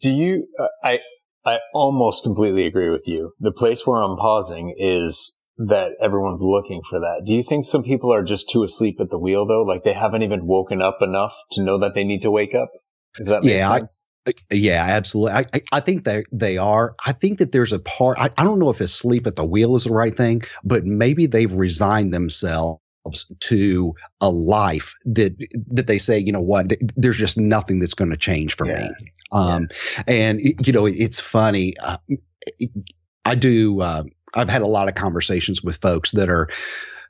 Do 0.00 0.10
you 0.10 0.46
uh, 0.58 0.68
I 0.82 1.00
I 1.44 1.58
almost 1.74 2.22
completely 2.22 2.64
agree 2.64 2.88
with 2.88 3.06
you. 3.06 3.32
The 3.38 3.52
place 3.52 3.86
where 3.86 4.00
I'm 4.00 4.16
pausing 4.16 4.74
is 4.78 5.38
that 5.56 5.92
everyone's 6.00 6.42
looking 6.42 6.82
for 6.88 6.98
that. 7.00 7.22
Do 7.24 7.34
you 7.34 7.42
think 7.42 7.64
some 7.64 7.82
people 7.82 8.12
are 8.12 8.22
just 8.22 8.50
too 8.50 8.64
asleep 8.64 8.96
at 9.00 9.10
the 9.10 9.18
wheel 9.18 9.46
though? 9.46 9.62
Like 9.62 9.84
they 9.84 9.92
haven't 9.92 10.22
even 10.22 10.46
woken 10.46 10.82
up 10.82 10.98
enough 11.00 11.34
to 11.52 11.62
know 11.62 11.78
that 11.78 11.94
they 11.94 12.04
need 12.04 12.22
to 12.22 12.30
wake 12.30 12.54
up? 12.54 12.70
Does 13.16 13.26
that 13.26 13.44
make 13.44 13.54
yeah, 13.54 13.78
sense? 13.78 14.04
I, 14.26 14.32
yeah, 14.50 14.84
absolutely. 14.84 15.32
I, 15.32 15.60
I 15.72 15.80
think 15.80 16.04
they 16.04 16.24
they 16.32 16.56
are. 16.56 16.96
I 17.04 17.12
think 17.12 17.38
that 17.38 17.52
there's 17.52 17.72
a 17.72 17.78
part. 17.78 18.18
I, 18.18 18.30
I 18.36 18.44
don't 18.44 18.58
know 18.58 18.70
if 18.70 18.80
asleep 18.80 19.26
at 19.26 19.36
the 19.36 19.44
wheel 19.44 19.76
is 19.76 19.84
the 19.84 19.92
right 19.92 20.14
thing, 20.14 20.42
but 20.64 20.84
maybe 20.84 21.26
they've 21.26 21.52
resigned 21.52 22.12
themselves 22.12 22.80
to 23.40 23.94
a 24.20 24.30
life 24.30 24.94
that 25.04 25.36
that 25.68 25.86
they 25.86 25.98
say, 25.98 26.18
you 26.18 26.32
know 26.32 26.40
what, 26.40 26.72
there's 26.96 27.18
just 27.18 27.38
nothing 27.38 27.80
that's 27.80 27.94
going 27.94 28.10
to 28.10 28.16
change 28.16 28.56
for 28.56 28.66
yeah. 28.66 28.78
me. 28.78 29.12
Um, 29.32 29.68
yeah. 29.96 30.02
and 30.06 30.40
you 30.66 30.72
know, 30.72 30.86
it's 30.86 31.20
funny. 31.20 31.74
Uh, 31.78 31.98
I 33.24 33.34
do. 33.34 33.80
Uh, 33.80 34.04
I've 34.34 34.48
had 34.48 34.62
a 34.62 34.66
lot 34.66 34.88
of 34.88 34.94
conversations 34.94 35.62
with 35.62 35.76
folks 35.76 36.12
that 36.12 36.28
are 36.28 36.48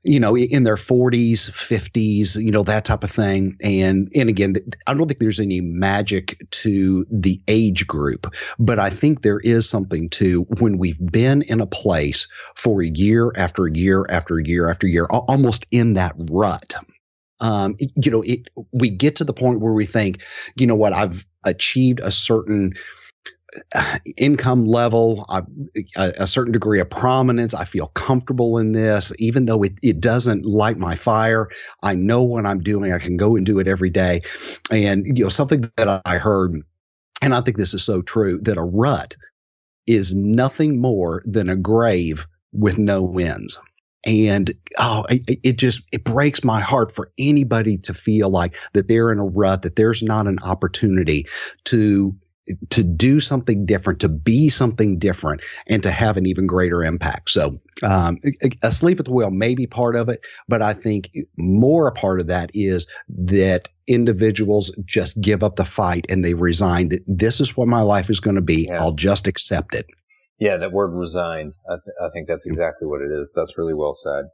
you 0.04 0.20
know, 0.20 0.36
in 0.36 0.64
their 0.64 0.76
40s, 0.76 1.50
50s, 1.50 2.42
you 2.42 2.50
know, 2.50 2.62
that 2.62 2.84
type 2.84 3.02
of 3.02 3.10
thing. 3.10 3.56
And 3.62 4.10
and 4.14 4.28
again, 4.28 4.54
I 4.86 4.92
don't 4.92 5.06
think 5.08 5.18
there's 5.18 5.40
any 5.40 5.62
magic 5.62 6.38
to 6.50 7.06
the 7.10 7.40
age 7.48 7.86
group, 7.86 8.32
but 8.58 8.78
I 8.78 8.90
think 8.90 9.22
there 9.22 9.40
is 9.40 9.68
something 9.68 10.10
to 10.10 10.42
when 10.60 10.76
we've 10.76 11.00
been 11.10 11.42
in 11.42 11.60
a 11.60 11.66
place 11.66 12.28
for 12.54 12.82
a 12.82 12.86
year 12.86 13.32
after 13.36 13.66
year 13.66 14.04
after 14.10 14.38
year 14.38 14.70
after 14.70 14.86
year, 14.86 15.06
almost 15.06 15.66
in 15.70 15.94
that 15.94 16.14
rut. 16.18 16.74
Um, 17.40 17.74
you 17.96 18.10
know, 18.10 18.22
it, 18.22 18.48
we 18.72 18.90
get 18.90 19.16
to 19.16 19.24
the 19.24 19.32
point 19.32 19.60
where 19.60 19.72
we 19.72 19.86
think, 19.86 20.22
you 20.56 20.66
know 20.66 20.76
what, 20.76 20.92
I've 20.92 21.26
achieved 21.44 22.00
a 22.00 22.12
certain 22.12 22.74
income 24.16 24.66
level, 24.66 25.24
a, 25.28 25.44
a, 25.96 26.26
certain 26.26 26.52
degree 26.52 26.80
of 26.80 26.90
prominence. 26.90 27.54
I 27.54 27.64
feel 27.64 27.88
comfortable 27.88 28.58
in 28.58 28.72
this, 28.72 29.12
even 29.18 29.46
though 29.46 29.62
it, 29.62 29.72
it 29.82 30.00
doesn't 30.00 30.44
light 30.44 30.78
my 30.78 30.94
fire. 30.94 31.48
I 31.82 31.94
know 31.94 32.22
what 32.22 32.46
I'm 32.46 32.60
doing. 32.60 32.92
I 32.92 32.98
can 32.98 33.16
go 33.16 33.36
and 33.36 33.46
do 33.46 33.58
it 33.58 33.68
every 33.68 33.90
day. 33.90 34.22
And, 34.70 35.06
you 35.06 35.24
know, 35.24 35.28
something 35.28 35.70
that 35.76 36.02
I 36.04 36.18
heard, 36.18 36.60
and 37.22 37.34
I 37.34 37.40
think 37.40 37.56
this 37.56 37.74
is 37.74 37.84
so 37.84 38.02
true, 38.02 38.40
that 38.42 38.56
a 38.56 38.62
rut 38.62 39.16
is 39.86 40.14
nothing 40.14 40.80
more 40.80 41.22
than 41.24 41.48
a 41.48 41.56
grave 41.56 42.26
with 42.52 42.78
no 42.78 43.18
ends 43.18 43.58
and 44.06 44.52
oh 44.78 45.04
it, 45.08 45.38
it, 45.42 45.58
just 45.58 45.82
it 45.92 46.04
breaks 46.04 46.44
my 46.44 46.60
heart 46.60 46.92
for 46.92 47.10
anybody 47.18 47.76
to 47.78 47.94
feel 47.94 48.30
like 48.30 48.56
that 48.72 48.88
they're 48.88 49.10
in 49.10 49.18
a 49.18 49.24
rut 49.24 49.62
that 49.62 49.76
there's 49.76 50.02
not 50.02 50.26
an 50.26 50.38
opportunity 50.40 51.26
to 51.64 52.14
to 52.70 52.82
do 52.82 53.20
something 53.20 53.64
different, 53.64 54.00
to 54.00 54.08
be 54.08 54.48
something 54.48 54.98
different, 54.98 55.40
and 55.66 55.82
to 55.82 55.90
have 55.90 56.16
an 56.16 56.26
even 56.26 56.46
greater 56.46 56.84
impact. 56.84 57.30
So, 57.30 57.60
um, 57.82 58.18
asleep 58.62 59.00
at 59.00 59.06
the 59.06 59.12
wheel 59.12 59.30
may 59.30 59.54
be 59.54 59.66
part 59.66 59.96
of 59.96 60.08
it, 60.08 60.20
but 60.48 60.62
I 60.62 60.74
think 60.74 61.10
more 61.36 61.86
a 61.86 61.92
part 61.92 62.20
of 62.20 62.26
that 62.26 62.50
is 62.54 62.86
that 63.08 63.68
individuals 63.86 64.74
just 64.84 65.20
give 65.20 65.42
up 65.42 65.56
the 65.56 65.64
fight 65.64 66.06
and 66.08 66.24
they 66.24 66.34
resign 66.34 66.88
that 66.90 67.02
this 67.06 67.40
is 67.40 67.56
what 67.56 67.68
my 67.68 67.82
life 67.82 68.10
is 68.10 68.20
going 68.20 68.36
to 68.36 68.42
be. 68.42 68.66
Yeah. 68.68 68.76
I'll 68.80 68.92
just 68.92 69.26
accept 69.26 69.74
it. 69.74 69.86
Yeah, 70.38 70.56
that 70.56 70.72
word 70.72 70.92
resigned. 70.94 71.54
I, 71.68 71.74
th- 71.74 71.96
I 72.02 72.08
think 72.12 72.28
that's 72.28 72.46
exactly 72.46 72.86
what 72.88 73.00
it 73.00 73.10
is. 73.12 73.32
That's 73.34 73.56
really 73.56 73.74
well 73.74 73.94
said. 73.94 74.26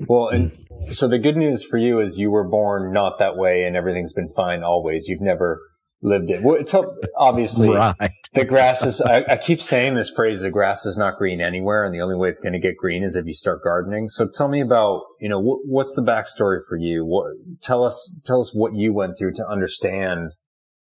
Well, 0.00 0.28
and 0.28 0.52
so 0.90 1.06
the 1.06 1.20
good 1.20 1.36
news 1.36 1.62
for 1.62 1.76
you 1.76 2.00
is 2.00 2.18
you 2.18 2.30
were 2.30 2.48
born 2.48 2.92
not 2.92 3.18
that 3.20 3.36
way 3.36 3.64
and 3.64 3.76
everything's 3.76 4.12
been 4.12 4.28
fine 4.28 4.64
always. 4.64 5.06
You've 5.06 5.20
never 5.20 5.60
lived 6.04 6.30
it. 6.30 6.42
Well, 6.42 6.62
obviously, 7.16 7.70
right. 7.70 7.96
the 8.34 8.44
grass 8.44 8.84
is, 8.84 9.00
I, 9.00 9.24
I, 9.26 9.36
keep 9.38 9.60
saying 9.60 9.94
this 9.94 10.10
phrase, 10.10 10.42
the 10.42 10.50
grass 10.50 10.84
is 10.84 10.96
not 10.96 11.16
green 11.16 11.40
anywhere. 11.40 11.84
And 11.84 11.94
the 11.94 12.02
only 12.02 12.14
way 12.14 12.28
it's 12.28 12.38
going 12.38 12.52
to 12.52 12.58
get 12.60 12.76
green 12.76 13.02
is 13.02 13.16
if 13.16 13.26
you 13.26 13.32
start 13.32 13.64
gardening. 13.64 14.08
So 14.08 14.28
tell 14.28 14.48
me 14.48 14.60
about, 14.60 15.02
you 15.18 15.30
know, 15.30 15.40
wh- 15.40 15.66
what's 15.66 15.94
the 15.94 16.02
backstory 16.02 16.60
for 16.68 16.76
you? 16.76 17.04
What, 17.04 17.28
tell 17.62 17.82
us, 17.82 18.20
tell 18.24 18.40
us 18.40 18.54
what 18.54 18.74
you 18.74 18.92
went 18.92 19.18
through 19.18 19.32
to 19.34 19.48
understand 19.48 20.32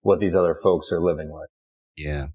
what 0.02 0.18
these 0.18 0.34
other 0.34 0.54
folks 0.54 0.90
are 0.90 1.00
living 1.00 1.30
like. 1.30 1.48
Yeah. 1.96 2.26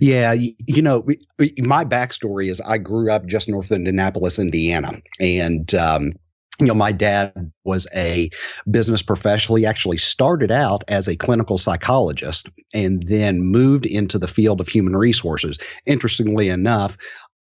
Yeah. 0.00 0.32
You, 0.32 0.54
you 0.68 0.82
know, 0.82 1.00
we, 1.00 1.18
we, 1.38 1.52
my 1.58 1.84
backstory 1.84 2.48
is 2.48 2.60
I 2.60 2.78
grew 2.78 3.10
up 3.10 3.26
just 3.26 3.48
north 3.48 3.66
of 3.66 3.76
Indianapolis, 3.76 4.38
Indiana. 4.38 4.92
And, 5.18 5.74
um, 5.74 6.12
you 6.60 6.66
know, 6.66 6.74
my 6.74 6.92
dad 6.92 7.52
was 7.64 7.86
a 7.94 8.30
business 8.70 9.02
professional. 9.02 9.56
He 9.56 9.66
actually 9.66 9.96
started 9.96 10.52
out 10.52 10.84
as 10.86 11.08
a 11.08 11.16
clinical 11.16 11.58
psychologist 11.58 12.48
and 12.72 13.02
then 13.04 13.40
moved 13.40 13.86
into 13.86 14.18
the 14.18 14.28
field 14.28 14.60
of 14.60 14.68
human 14.68 14.96
resources. 14.96 15.58
Interestingly 15.84 16.48
enough, 16.48 16.96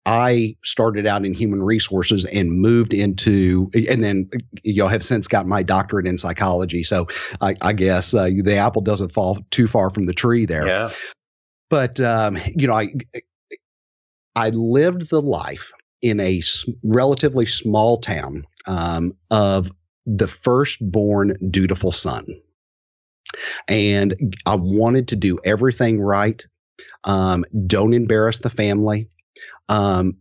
I 0.06 0.56
started 0.64 1.06
out 1.06 1.24
in 1.24 1.34
human 1.34 1.62
resources 1.62 2.24
and 2.26 2.52
moved 2.52 2.92
into, 2.92 3.70
and 3.88 4.04
then 4.04 4.28
you 4.62 4.76
know 4.76 4.88
have 4.88 5.04
since 5.04 5.28
got 5.28 5.46
my 5.46 5.62
doctorate 5.62 6.06
in 6.06 6.18
psychology. 6.18 6.82
So 6.82 7.06
I, 7.40 7.56
I 7.62 7.72
guess 7.72 8.12
uh, 8.12 8.30
the 8.42 8.56
apple 8.56 8.82
doesn't 8.82 9.10
fall 9.10 9.38
too 9.50 9.66
far 9.66 9.90
from 9.90 10.04
the 10.04 10.12
tree 10.12 10.46
there. 10.46 10.66
Yeah. 10.66 10.90
But 11.70 12.00
um, 12.00 12.38
you 12.54 12.66
know, 12.66 12.74
I 12.74 12.88
I 14.36 14.50
lived 14.50 15.10
the 15.10 15.22
life 15.22 15.72
in 16.02 16.20
a 16.20 16.42
relatively 16.82 17.46
small 17.46 17.98
town 17.98 18.44
um, 18.66 19.16
of 19.30 19.70
the 20.06 20.26
firstborn 20.26 21.36
dutiful 21.50 21.92
son. 21.92 22.26
And 23.68 24.36
I 24.46 24.54
wanted 24.54 25.08
to 25.08 25.16
do 25.16 25.38
everything 25.44 26.00
right. 26.00 26.44
Um, 27.04 27.44
don't 27.66 27.94
embarrass 27.94 28.38
the 28.38 28.50
family. 28.50 29.08
Um, 29.68 30.18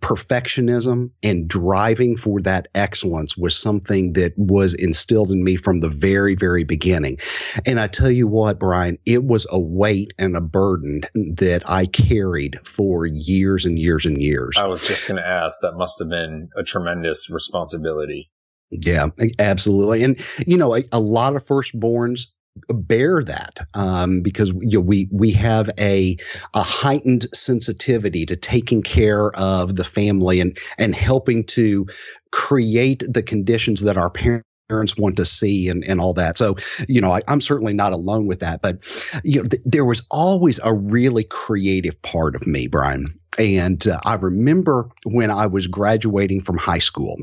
perfectionism 0.00 1.10
and 1.22 1.48
driving 1.48 2.16
for 2.16 2.40
that 2.42 2.66
excellence 2.74 3.36
was 3.36 3.56
something 3.56 4.14
that 4.14 4.32
was 4.36 4.74
instilled 4.74 5.30
in 5.30 5.44
me 5.44 5.54
from 5.54 5.78
the 5.80 5.88
very, 5.88 6.34
very 6.34 6.64
beginning. 6.64 7.18
And 7.64 7.78
I 7.78 7.86
tell 7.86 8.10
you 8.10 8.26
what, 8.26 8.58
Bryan, 8.58 8.98
it 9.06 9.24
was 9.24 9.46
a 9.50 9.60
weight 9.60 10.12
and 10.18 10.36
a 10.36 10.40
burden 10.40 11.02
that 11.14 11.62
I 11.66 11.86
carried 11.86 12.56
for 12.64 13.06
years 13.06 13.64
and 13.64 13.78
years 13.78 14.06
and 14.06 14.20
years. 14.20 14.56
I 14.58 14.66
was 14.66 14.86
just 14.86 15.06
going 15.06 15.18
to 15.18 15.26
ask, 15.26 15.58
that 15.62 15.76
must 15.76 16.00
have 16.00 16.08
been 16.08 16.48
a 16.56 16.64
tremendous 16.64 17.30
responsibility. 17.30 18.30
Yeah, 18.72 19.08
absolutely. 19.38 20.02
And, 20.02 20.18
you 20.46 20.56
know, 20.56 20.76
a, 20.76 20.84
a 20.92 21.00
lot 21.00 21.36
of 21.36 21.44
firstborns 21.44 22.26
bear 22.68 23.22
that 23.22 23.60
um, 23.74 24.22
because 24.22 24.50
you 24.60 24.78
know, 24.78 24.80
we 24.80 25.08
we 25.12 25.30
have 25.32 25.70
a 25.78 26.16
a 26.54 26.62
heightened 26.62 27.26
sensitivity 27.32 28.26
to 28.26 28.36
taking 28.36 28.82
care 28.82 29.30
of 29.36 29.76
the 29.76 29.84
family 29.84 30.40
and 30.40 30.56
and 30.78 30.94
helping 30.94 31.44
to 31.44 31.86
create 32.32 33.02
the 33.08 33.22
conditions 33.22 33.82
that 33.82 33.96
our 33.96 34.10
parents 34.10 34.46
parents 34.70 34.96
want 34.96 35.16
to 35.16 35.26
see 35.26 35.68
and, 35.68 35.84
and 35.84 36.00
all 36.00 36.14
that. 36.14 36.38
So, 36.38 36.56
you 36.86 37.00
know, 37.00 37.10
I, 37.10 37.22
am 37.26 37.40
certainly 37.40 37.72
not 37.72 37.92
alone 37.92 38.26
with 38.26 38.38
that, 38.38 38.62
but 38.62 38.78
you 39.24 39.42
know, 39.42 39.48
th- 39.48 39.62
there 39.64 39.84
was 39.84 40.06
always 40.12 40.60
a 40.62 40.72
really 40.72 41.24
creative 41.24 42.00
part 42.02 42.36
of 42.36 42.46
me, 42.46 42.68
Bryan. 42.68 43.06
And 43.36 43.86
uh, 43.88 43.98
I 44.04 44.14
remember 44.14 44.88
when 45.04 45.30
I 45.30 45.46
was 45.46 45.66
graduating 45.66 46.40
from 46.40 46.56
high 46.56 46.78
school, 46.78 47.16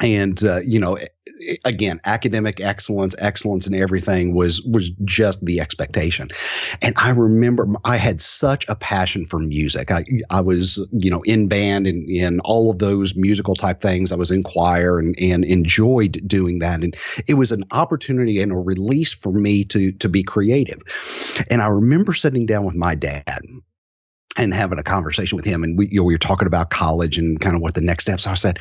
and 0.00 0.44
uh, 0.44 0.60
you 0.64 0.78
know 0.78 0.98
again 1.64 2.00
academic 2.04 2.60
excellence 2.60 3.14
excellence 3.18 3.66
in 3.66 3.74
everything 3.74 4.34
was 4.34 4.62
was 4.62 4.90
just 5.04 5.44
the 5.44 5.60
expectation. 5.60 6.28
And 6.82 6.94
i 6.96 7.10
remember 7.10 7.66
i 7.84 7.96
had 7.96 8.20
such 8.20 8.68
a 8.68 8.74
passion 8.74 9.24
for 9.24 9.38
music. 9.38 9.90
I 9.90 10.04
i 10.30 10.40
was 10.40 10.84
you 10.92 11.10
know 11.10 11.22
in 11.22 11.48
band 11.48 11.86
and 11.86 12.08
in 12.08 12.40
all 12.40 12.70
of 12.70 12.78
those 12.78 13.14
musical 13.14 13.54
type 13.54 13.80
things. 13.80 14.12
I 14.12 14.16
was 14.16 14.30
in 14.30 14.42
choir 14.42 14.98
and 14.98 15.14
and 15.20 15.44
enjoyed 15.44 16.20
doing 16.26 16.58
that. 16.58 16.82
And 16.82 16.96
it 17.26 17.34
was 17.34 17.52
an 17.52 17.64
opportunity 17.70 18.40
and 18.40 18.52
a 18.52 18.56
release 18.56 19.12
for 19.12 19.32
me 19.32 19.64
to 19.64 19.92
to 19.92 20.08
be 20.08 20.22
creative. 20.22 20.80
And 21.50 21.62
i 21.62 21.66
remember 21.66 22.14
sitting 22.14 22.46
down 22.46 22.64
with 22.64 22.74
my 22.74 22.94
dad 22.94 23.40
and 24.36 24.52
having 24.52 24.78
a 24.78 24.82
conversation 24.82 25.36
with 25.36 25.44
him. 25.44 25.62
And 25.62 25.78
we 25.78 25.88
you 25.88 26.00
know, 26.00 26.04
we 26.04 26.14
were 26.14 26.18
talking 26.18 26.46
about 26.46 26.70
college 26.70 27.18
and 27.18 27.40
kind 27.40 27.54
of 27.54 27.62
what 27.62 27.74
the 27.74 27.80
next 27.80 28.04
steps 28.04 28.26
are. 28.26 28.32
I 28.32 28.34
said 28.34 28.58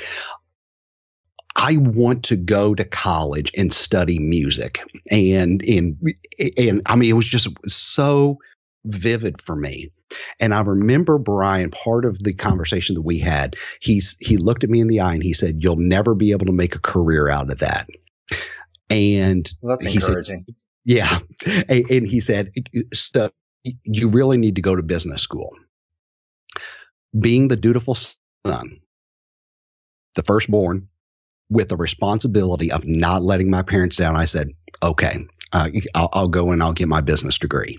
I 1.56 1.78
want 1.78 2.24
to 2.26 2.36
go 2.36 2.74
to 2.76 2.84
college 2.84 3.52
and 3.56 3.72
study 3.72 4.20
music. 4.20 4.82
And 5.12 5.64
and 5.66 5.98
and 6.58 6.82
I 6.86 6.96
mean 6.96 7.10
it 7.10 7.14
was 7.14 7.28
just 7.28 7.48
so 7.68 8.40
vivid 8.86 9.42
for 9.42 9.56
me. 9.56 9.92
And 10.40 10.54
I 10.54 10.62
remember 10.62 11.18
Bryan, 11.18 11.72
part 11.72 12.06
of 12.06 12.20
the 12.20 12.34
conversation 12.34 12.96
that 12.96 13.02
we 13.02 13.20
had, 13.20 13.56
he's 13.82 14.18
he 14.20 14.38
looked 14.38 14.64
at 14.64 14.70
me 14.70 14.80
in 14.80 14.88
the 14.88 15.00
eye 15.00 15.14
and 15.14 15.24
he 15.24 15.34
said, 15.34 15.64
You'll 15.64 15.76
never 15.76 16.16
be 16.16 16.32
able 16.32 16.46
to 16.46 16.52
make 16.52 16.76
a 16.76 16.80
career 16.80 17.30
out 17.30 17.50
of 17.50 17.60
that. 17.60 17.88
And 18.90 19.52
well, 19.62 19.76
that's 19.76 19.94
encouraging. 19.94 20.46
Said, 20.46 20.56
yeah. 20.86 21.20
And, 21.70 21.90
and 21.90 22.08
he 22.08 22.20
said, 22.20 22.52
so 22.94 23.30
you 23.86 24.08
really 24.10 24.38
need 24.38 24.56
to 24.56 24.62
go 24.62 24.76
to 24.76 24.84
business 24.84 25.22
school. 25.22 25.52
Being 27.18 27.48
the 27.48 27.56
dutiful 27.56 27.96
son, 27.96 28.80
the 30.16 30.24
firstborn, 30.24 30.90
with 31.50 31.70
the 31.70 31.78
responsibility 31.78 32.72
of 32.72 32.88
not 32.88 33.24
letting 33.24 33.50
my 33.50 33.62
parents 33.62 33.98
down, 33.98 34.16
I 34.16 34.26
said, 34.26 34.50
okay, 34.82 35.26
uh, 35.54 35.70
I'll, 35.96 36.10
I'll, 36.14 36.28
go 36.28 36.52
and 36.52 36.64
I'll 36.64 36.74
get 36.74 36.88
my 36.88 37.02
business 37.02 37.38
degree. 37.38 37.78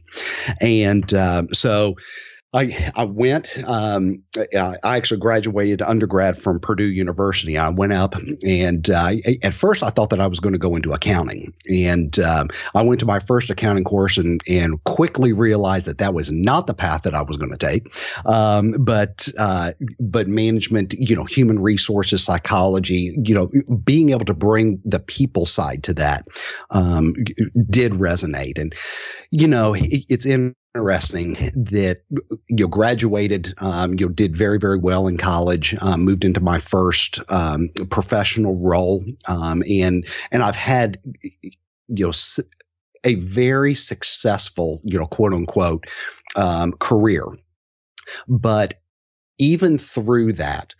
And 0.60 1.12
um, 1.14 1.52
so 1.52 1.96
I 2.54 2.90
I 2.94 3.04
went. 3.04 3.58
Um, 3.66 4.22
I 4.56 4.76
actually 4.84 5.18
graduated 5.18 5.82
undergrad 5.82 6.38
from 6.38 6.60
Purdue 6.60 6.84
University. 6.84 7.58
I 7.58 7.68
went 7.68 7.92
up, 7.92 8.14
and 8.44 8.88
uh, 8.88 9.12
at 9.42 9.52
first 9.52 9.82
I 9.82 9.90
thought 9.90 10.10
that 10.10 10.20
I 10.20 10.28
was 10.28 10.38
going 10.38 10.52
to 10.52 10.58
go 10.58 10.76
into 10.76 10.92
accounting, 10.92 11.52
and 11.68 12.16
um, 12.20 12.48
I 12.74 12.82
went 12.82 13.00
to 13.00 13.06
my 13.06 13.18
first 13.18 13.50
accounting 13.50 13.82
course, 13.82 14.16
and 14.18 14.40
and 14.48 14.82
quickly 14.84 15.32
realized 15.32 15.86
that 15.88 15.98
that 15.98 16.14
was 16.14 16.30
not 16.30 16.68
the 16.68 16.74
path 16.74 17.02
that 17.02 17.14
I 17.14 17.22
was 17.22 17.36
going 17.36 17.50
to 17.50 17.58
take. 17.58 17.92
Um, 18.24 18.76
but 18.78 19.28
uh, 19.36 19.72
but 19.98 20.28
management, 20.28 20.94
you 20.94 21.16
know, 21.16 21.24
human 21.24 21.58
resources, 21.58 22.22
psychology, 22.22 23.16
you 23.24 23.34
know, 23.34 23.50
being 23.84 24.10
able 24.10 24.26
to 24.26 24.34
bring 24.34 24.80
the 24.84 25.00
people 25.00 25.44
side 25.44 25.82
to 25.84 25.94
that 25.94 26.28
um, 26.70 27.14
did 27.68 27.92
resonate, 27.92 28.58
and 28.58 28.74
you 29.32 29.48
know, 29.48 29.74
it, 29.74 30.04
it's 30.08 30.24
in 30.24 30.54
interesting 30.74 31.34
that 31.54 32.02
you 32.48 32.66
graduated, 32.68 33.54
um, 33.58 33.94
you 33.98 34.08
did 34.08 34.36
very 34.36 34.58
very 34.58 34.78
well 34.78 35.06
in 35.06 35.16
college, 35.16 35.76
um, 35.80 36.04
moved 36.04 36.24
into 36.24 36.40
my 36.40 36.58
first 36.58 37.20
um, 37.28 37.68
professional 37.90 38.58
role, 38.58 39.04
um, 39.28 39.62
and 39.68 40.06
and 40.32 40.42
I've 40.42 40.56
had 40.56 40.98
you 41.88 42.06
know 42.06 42.12
a 43.04 43.14
very 43.16 43.74
successful 43.74 44.80
you 44.84 44.98
know 44.98 45.06
quote 45.06 45.32
unquote 45.32 45.86
um, 46.36 46.72
career, 46.72 47.26
but 48.28 48.74
even 49.38 49.78
through 49.78 50.32
that, 50.34 50.74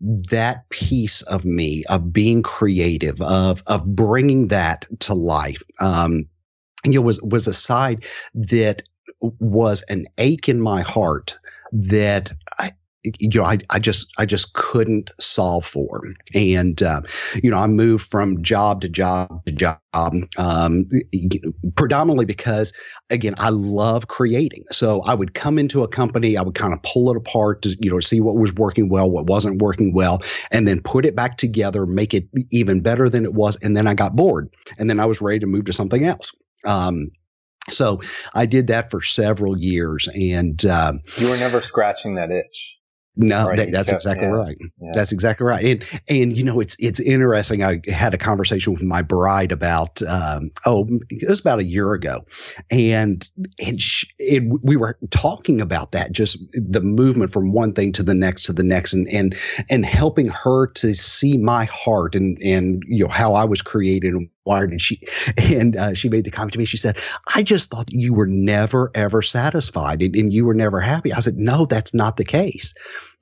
that 0.00 0.68
piece 0.70 1.22
of 1.22 1.44
me 1.44 1.84
of 1.90 2.12
being 2.12 2.42
creative 2.42 3.20
of 3.20 3.62
of 3.66 3.84
bringing 3.94 4.48
that 4.48 4.86
to 5.00 5.12
life 5.12 5.62
um 5.78 6.24
you 6.84 6.92
know 6.92 7.02
was 7.02 7.20
was 7.20 7.46
a 7.46 7.52
side 7.52 8.04
that 8.34 8.82
was 9.20 9.82
an 9.88 10.06
ache 10.18 10.48
in 10.48 10.60
my 10.60 10.82
heart 10.82 11.36
that 11.72 12.32
I, 12.58 12.72
you 13.02 13.30
know, 13.34 13.44
I, 13.44 13.58
I 13.70 13.78
just 13.78 14.12
I 14.18 14.26
just 14.26 14.52
couldn't 14.52 15.10
solve 15.18 15.64
for, 15.64 16.02
and 16.34 16.82
uh, 16.82 17.00
you 17.42 17.50
know, 17.50 17.56
I 17.56 17.66
moved 17.66 18.06
from 18.10 18.42
job 18.42 18.82
to 18.82 18.90
job 18.90 19.42
to 19.46 19.52
job, 19.52 19.78
um, 20.36 20.86
predominantly 21.76 22.26
because, 22.26 22.74
again, 23.08 23.34
I 23.38 23.48
love 23.50 24.08
creating. 24.08 24.64
So 24.70 25.00
I 25.02 25.14
would 25.14 25.32
come 25.32 25.58
into 25.58 25.82
a 25.82 25.88
company, 25.88 26.36
I 26.36 26.42
would 26.42 26.54
kind 26.54 26.74
of 26.74 26.82
pull 26.82 27.10
it 27.10 27.16
apart 27.16 27.62
to 27.62 27.74
you 27.80 27.90
know 27.90 28.00
see 28.00 28.20
what 28.20 28.36
was 28.36 28.52
working 28.54 28.90
well, 28.90 29.10
what 29.10 29.26
wasn't 29.26 29.62
working 29.62 29.94
well, 29.94 30.22
and 30.50 30.68
then 30.68 30.82
put 30.82 31.06
it 31.06 31.16
back 31.16 31.38
together, 31.38 31.86
make 31.86 32.12
it 32.12 32.28
even 32.50 32.82
better 32.82 33.08
than 33.08 33.24
it 33.24 33.32
was, 33.32 33.56
and 33.62 33.76
then 33.78 33.86
I 33.86 33.94
got 33.94 34.14
bored, 34.14 34.50
and 34.76 34.90
then 34.90 35.00
I 35.00 35.06
was 35.06 35.22
ready 35.22 35.38
to 35.38 35.46
move 35.46 35.64
to 35.66 35.72
something 35.72 36.04
else. 36.04 36.34
Um, 36.66 37.10
so 37.68 38.00
I 38.34 38.46
did 38.46 38.68
that 38.68 38.90
for 38.90 39.02
several 39.02 39.58
years, 39.58 40.08
and 40.14 40.64
um, 40.66 41.00
you 41.18 41.28
were 41.28 41.36
never 41.36 41.60
scratching 41.60 42.14
that 42.14 42.30
itch. 42.30 42.80
No, 43.16 43.48
right. 43.48 43.56
that, 43.56 43.72
that's 43.72 43.90
exactly 43.92 44.28
yeah. 44.28 44.32
right. 44.32 44.56
Yeah. 44.80 44.90
That's 44.94 45.12
exactly 45.12 45.44
right. 45.44 45.64
And 45.64 46.00
and 46.08 46.36
you 46.36 46.44
know, 46.44 46.60
it's 46.60 46.76
it's 46.78 47.00
interesting. 47.00 47.62
I 47.62 47.80
had 47.88 48.14
a 48.14 48.18
conversation 48.18 48.72
with 48.72 48.82
my 48.82 49.02
bride 49.02 49.52
about 49.52 50.00
um, 50.02 50.50
oh, 50.64 50.88
it 51.10 51.28
was 51.28 51.40
about 51.40 51.58
a 51.58 51.64
year 51.64 51.92
ago, 51.92 52.24
and 52.70 53.28
and 53.58 53.80
she, 53.80 54.06
it, 54.18 54.44
we 54.62 54.76
were 54.76 54.96
talking 55.10 55.60
about 55.60 55.92
that, 55.92 56.12
just 56.12 56.38
the 56.52 56.80
movement 56.80 57.32
from 57.32 57.52
one 57.52 57.72
thing 57.74 57.92
to 57.92 58.02
the 58.02 58.14
next 58.14 58.44
to 58.44 58.52
the 58.52 58.62
next, 58.62 58.94
and 58.94 59.08
and 59.08 59.36
and 59.68 59.84
helping 59.84 60.28
her 60.28 60.68
to 60.68 60.94
see 60.94 61.36
my 61.36 61.64
heart 61.66 62.14
and 62.14 62.40
and 62.40 62.82
you 62.86 63.04
know 63.04 63.10
how 63.10 63.34
I 63.34 63.44
was 63.44 63.60
created 63.60 64.14
and 64.14 64.30
why 64.50 64.66
did 64.66 64.82
she 64.82 65.00
and 65.36 65.76
uh, 65.76 65.94
she 65.94 66.08
made 66.08 66.24
the 66.24 66.30
comment 66.30 66.52
to 66.52 66.58
me. 66.58 66.64
She 66.64 66.76
said 66.76 66.98
i 67.34 67.42
just 67.42 67.70
thought 67.70 67.90
you 67.90 68.12
were 68.12 68.26
never 68.26 68.90
ever 68.94 69.22
satisfied 69.22 70.02
and, 70.02 70.16
and, 70.16 70.32
you 70.32 70.44
were 70.44 70.54
never 70.54 70.80
happy. 70.80 71.12
I 71.12 71.20
said 71.20 71.36
no 71.36 71.66
that's 71.66 71.94
not 71.94 72.16
the 72.16 72.24
case. 72.24 72.74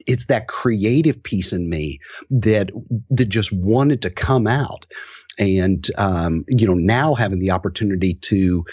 It's 0.06 0.26
that 0.26 0.48
creative 0.48 1.22
piece 1.22 1.52
in 1.52 1.68
me 1.68 2.00
that 2.30 2.70
that 3.10 3.28
just 3.28 3.52
wanted 3.52 4.00
to 4.02 4.10
come 4.10 4.46
out. 4.46 4.86
And 5.38 5.86
um, 5.98 6.44
you 6.48 6.66
know 6.66 6.74
now 6.74 7.14
having 7.14 7.40
the 7.40 7.50
opportunity 7.50 8.14
to 8.14 8.64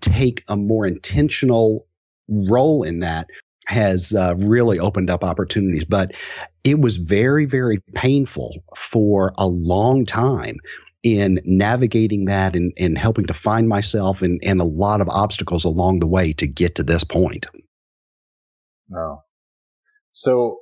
take 0.00 0.44
a 0.48 0.56
more 0.56 0.86
intentional 0.86 1.86
role 2.28 2.82
in 2.82 3.00
that 3.00 3.28
has 3.66 4.12
uh, 4.12 4.34
really 4.36 4.78
opened 4.78 5.08
up 5.08 5.24
opportunities. 5.24 5.86
But 5.86 6.12
it 6.64 6.80
was 6.80 6.98
very 6.98 7.46
very 7.46 7.78
painful 7.94 8.62
for 8.76 9.32
a 9.38 9.46
long 9.46 10.04
time 10.04 10.56
in 11.04 11.38
navigating 11.44 12.24
that 12.24 12.56
and, 12.56 12.72
and 12.78 12.98
helping 12.98 13.26
to 13.26 13.34
find 13.34 13.68
myself 13.68 14.22
and, 14.22 14.40
and 14.42 14.60
a 14.60 14.64
lot 14.64 15.00
of 15.00 15.08
obstacles 15.08 15.64
along 15.64 16.00
the 16.00 16.06
way 16.06 16.32
to 16.32 16.46
get 16.46 16.74
to 16.74 16.82
this 16.82 17.04
point. 17.04 17.46
Wow. 18.88 19.22
So 20.10 20.58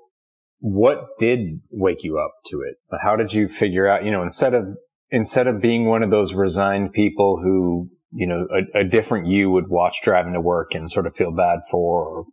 what 0.58 1.18
did 1.18 1.61
wake 1.70 2.02
you 2.02 2.18
up 2.18 2.32
to 2.46 2.62
it? 2.62 2.75
How 3.02 3.16
did 3.16 3.32
you 3.32 3.49
figure 3.49 3.87
out, 3.87 4.04
you 4.04 4.11
know, 4.11 4.22
instead 4.22 4.52
of, 4.52 4.76
instead 5.11 5.46
of 5.46 5.62
being 5.62 5.87
one 5.87 6.02
of 6.02 6.11
those 6.11 6.34
resigned 6.34 6.92
people 6.92 7.40
who, 7.42 7.88
you 8.12 8.26
know, 8.26 8.46
a, 8.50 8.80
a 8.80 8.84
different 8.84 9.26
you 9.26 9.50
would 9.50 9.68
watch 9.68 10.02
driving 10.02 10.32
to 10.32 10.40
work 10.40 10.75
and 10.75 10.90
sort 10.90 11.06
of 11.06 11.14
feel 11.14 11.32
bad 11.32 11.61
for 11.70 12.04
or 12.04 12.25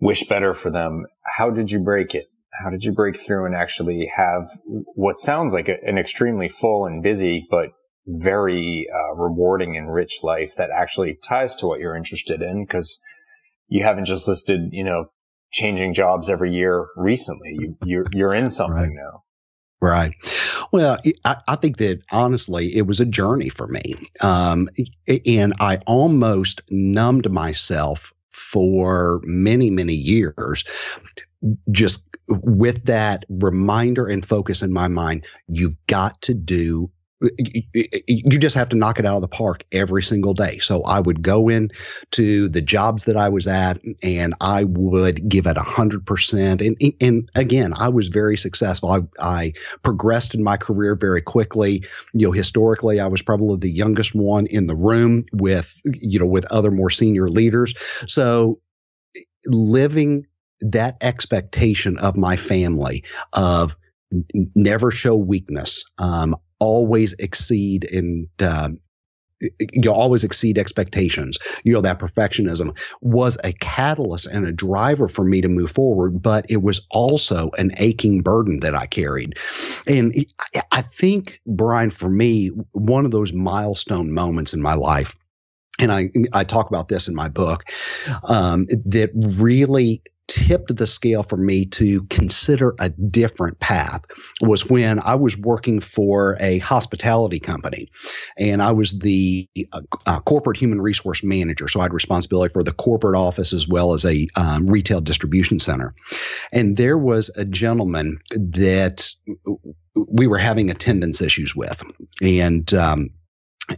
wish 0.00 0.26
better 0.26 0.54
for 0.54 0.70
them, 0.70 1.04
how 1.36 1.50
did 1.50 1.70
you 1.70 1.80
break 1.80 2.14
it? 2.14 2.26
How 2.62 2.70
did 2.70 2.84
you 2.84 2.92
break 2.92 3.18
through 3.18 3.46
and 3.46 3.54
actually 3.54 4.10
have 4.16 4.48
what 4.64 5.18
sounds 5.18 5.52
like 5.52 5.68
a, 5.68 5.76
an 5.84 5.98
extremely 5.98 6.48
full 6.48 6.86
and 6.86 7.02
busy, 7.02 7.46
but 7.50 7.70
very 8.06 8.86
uh, 8.94 9.14
rewarding 9.14 9.76
and 9.76 9.92
rich 9.92 10.18
life 10.22 10.52
that 10.56 10.70
actually 10.70 11.18
ties 11.26 11.56
to 11.56 11.66
what 11.66 11.80
you're 11.80 11.96
interested 11.96 12.42
in? 12.42 12.64
Because 12.64 13.00
you 13.68 13.82
haven't 13.82 14.04
just 14.04 14.28
listed, 14.28 14.68
you 14.72 14.84
know, 14.84 15.06
changing 15.50 15.94
jobs 15.94 16.28
every 16.28 16.52
year 16.52 16.86
recently. 16.96 17.56
You, 17.58 17.76
you're 17.84 18.06
you're 18.12 18.34
in 18.34 18.50
something 18.50 18.76
right. 18.76 18.90
now. 18.92 19.22
Right. 19.80 20.14
Well, 20.72 20.96
I, 21.26 21.36
I, 21.46 21.56
think 21.56 21.76
that 21.76 22.00
honestly, 22.10 22.74
it 22.74 22.86
was 22.86 23.00
a 23.00 23.04
journey 23.04 23.50
for 23.50 23.66
me. 23.66 23.94
Um, 24.22 24.66
and 25.26 25.52
I 25.60 25.76
almost 25.86 26.62
numbed 26.70 27.30
myself 27.30 28.14
for 28.30 29.20
many, 29.24 29.68
many 29.68 29.92
years, 29.92 30.64
just 31.70 32.06
with 32.28 32.84
that 32.86 33.24
reminder 33.28 34.06
and 34.06 34.24
focus 34.24 34.62
in 34.62 34.72
my 34.72 34.88
mind, 34.88 35.24
you've 35.48 35.76
got 35.86 36.20
to 36.22 36.34
do 36.34 36.90
you 38.06 38.38
just 38.38 38.56
have 38.56 38.68
to 38.68 38.76
knock 38.76 38.98
it 38.98 39.06
out 39.06 39.16
of 39.16 39.22
the 39.22 39.28
park 39.28 39.64
every 39.72 40.02
single 40.02 40.34
day. 40.34 40.58
So 40.58 40.82
I 40.82 41.00
would 41.00 41.22
go 41.22 41.48
in 41.48 41.70
to 42.12 42.48
the 42.48 42.60
jobs 42.60 43.04
that 43.04 43.16
I 43.16 43.28
was 43.28 43.46
at 43.46 43.80
and 44.02 44.34
I 44.40 44.64
would 44.64 45.28
give 45.28 45.46
it 45.46 45.56
a 45.56 45.62
hundred 45.62 46.06
percent. 46.06 46.60
And, 46.60 46.76
and 47.00 47.28
again, 47.34 47.72
I 47.76 47.88
was 47.88 48.08
very 48.08 48.36
successful. 48.36 48.90
I, 48.90 49.00
I 49.20 49.52
progressed 49.82 50.34
in 50.34 50.42
my 50.42 50.56
career 50.56 50.94
very 50.96 51.22
quickly. 51.22 51.84
You 52.12 52.26
know, 52.26 52.32
historically, 52.32 53.00
I 53.00 53.06
was 53.06 53.22
probably 53.22 53.58
the 53.58 53.70
youngest 53.70 54.14
one 54.14 54.46
in 54.46 54.66
the 54.66 54.76
room 54.76 55.24
with, 55.32 55.80
you 55.84 56.18
know, 56.18 56.26
with 56.26 56.44
other 56.52 56.70
more 56.70 56.90
senior 56.90 57.28
leaders. 57.28 57.74
So 58.06 58.60
living 59.46 60.26
that 60.60 60.96
expectation 61.00 61.98
of 61.98 62.16
my 62.16 62.36
family 62.36 63.04
of 63.32 63.76
n- 64.12 64.50
never 64.54 64.90
show 64.90 65.16
weakness, 65.16 65.84
um, 65.98 66.36
always 66.60 67.14
exceed 67.14 67.84
and 67.92 68.28
um, 68.42 68.78
you 69.72 69.90
always 69.90 70.24
exceed 70.24 70.58
expectations. 70.58 71.38
You 71.64 71.72
know, 71.74 71.80
that 71.82 71.98
perfectionism 71.98 72.76
was 73.02 73.36
a 73.44 73.52
catalyst 73.54 74.26
and 74.26 74.46
a 74.46 74.52
driver 74.52 75.08
for 75.08 75.24
me 75.24 75.40
to 75.40 75.48
move 75.48 75.70
forward, 75.70 76.22
but 76.22 76.46
it 76.48 76.62
was 76.62 76.86
also 76.90 77.50
an 77.58 77.70
aching 77.78 78.22
burden 78.22 78.60
that 78.60 78.74
I 78.74 78.86
carried. 78.86 79.34
And 79.86 80.14
I 80.72 80.82
think, 80.82 81.40
Bryan, 81.46 81.90
for 81.90 82.08
me, 82.08 82.48
one 82.72 83.04
of 83.04 83.10
those 83.10 83.32
milestone 83.32 84.12
moments 84.12 84.54
in 84.54 84.62
my 84.62 84.74
life 84.74 85.16
and 85.80 85.92
I 85.92 86.10
I 86.32 86.44
talk 86.44 86.68
about 86.68 86.88
this 86.88 87.08
in 87.08 87.14
my 87.14 87.28
book 87.28 87.64
um, 88.24 88.66
that 88.86 89.10
really 89.38 90.02
tipped 90.26 90.74
the 90.74 90.86
scale 90.86 91.22
for 91.22 91.36
me 91.36 91.66
to 91.66 92.02
consider 92.04 92.74
a 92.78 92.88
different 92.88 93.60
path 93.60 94.02
was 94.40 94.68
when 94.68 94.98
I 94.98 95.14
was 95.14 95.36
working 95.36 95.80
for 95.80 96.36
a 96.40 96.58
hospitality 96.58 97.38
company 97.38 97.88
and 98.38 98.62
I 98.62 98.72
was 98.72 98.98
the 98.98 99.48
uh, 99.72 99.80
uh, 100.06 100.20
corporate 100.20 100.56
human 100.56 100.80
resource 100.80 101.22
manager. 101.22 101.68
So 101.68 101.80
I 101.80 101.84
had 101.84 101.92
responsibility 101.92 102.52
for 102.52 102.62
the 102.62 102.72
corporate 102.72 103.16
office 103.16 103.52
as 103.52 103.68
well 103.68 103.92
as 103.92 104.04
a 104.04 104.26
um, 104.36 104.66
retail 104.66 105.00
distribution 105.00 105.58
center. 105.58 105.94
And 106.52 106.76
there 106.76 106.98
was 106.98 107.30
a 107.36 107.44
gentleman 107.44 108.18
that 108.34 109.10
we 109.94 110.26
were 110.26 110.38
having 110.38 110.70
attendance 110.70 111.20
issues 111.20 111.54
with. 111.54 111.82
And, 112.22 112.72
um, 112.72 113.10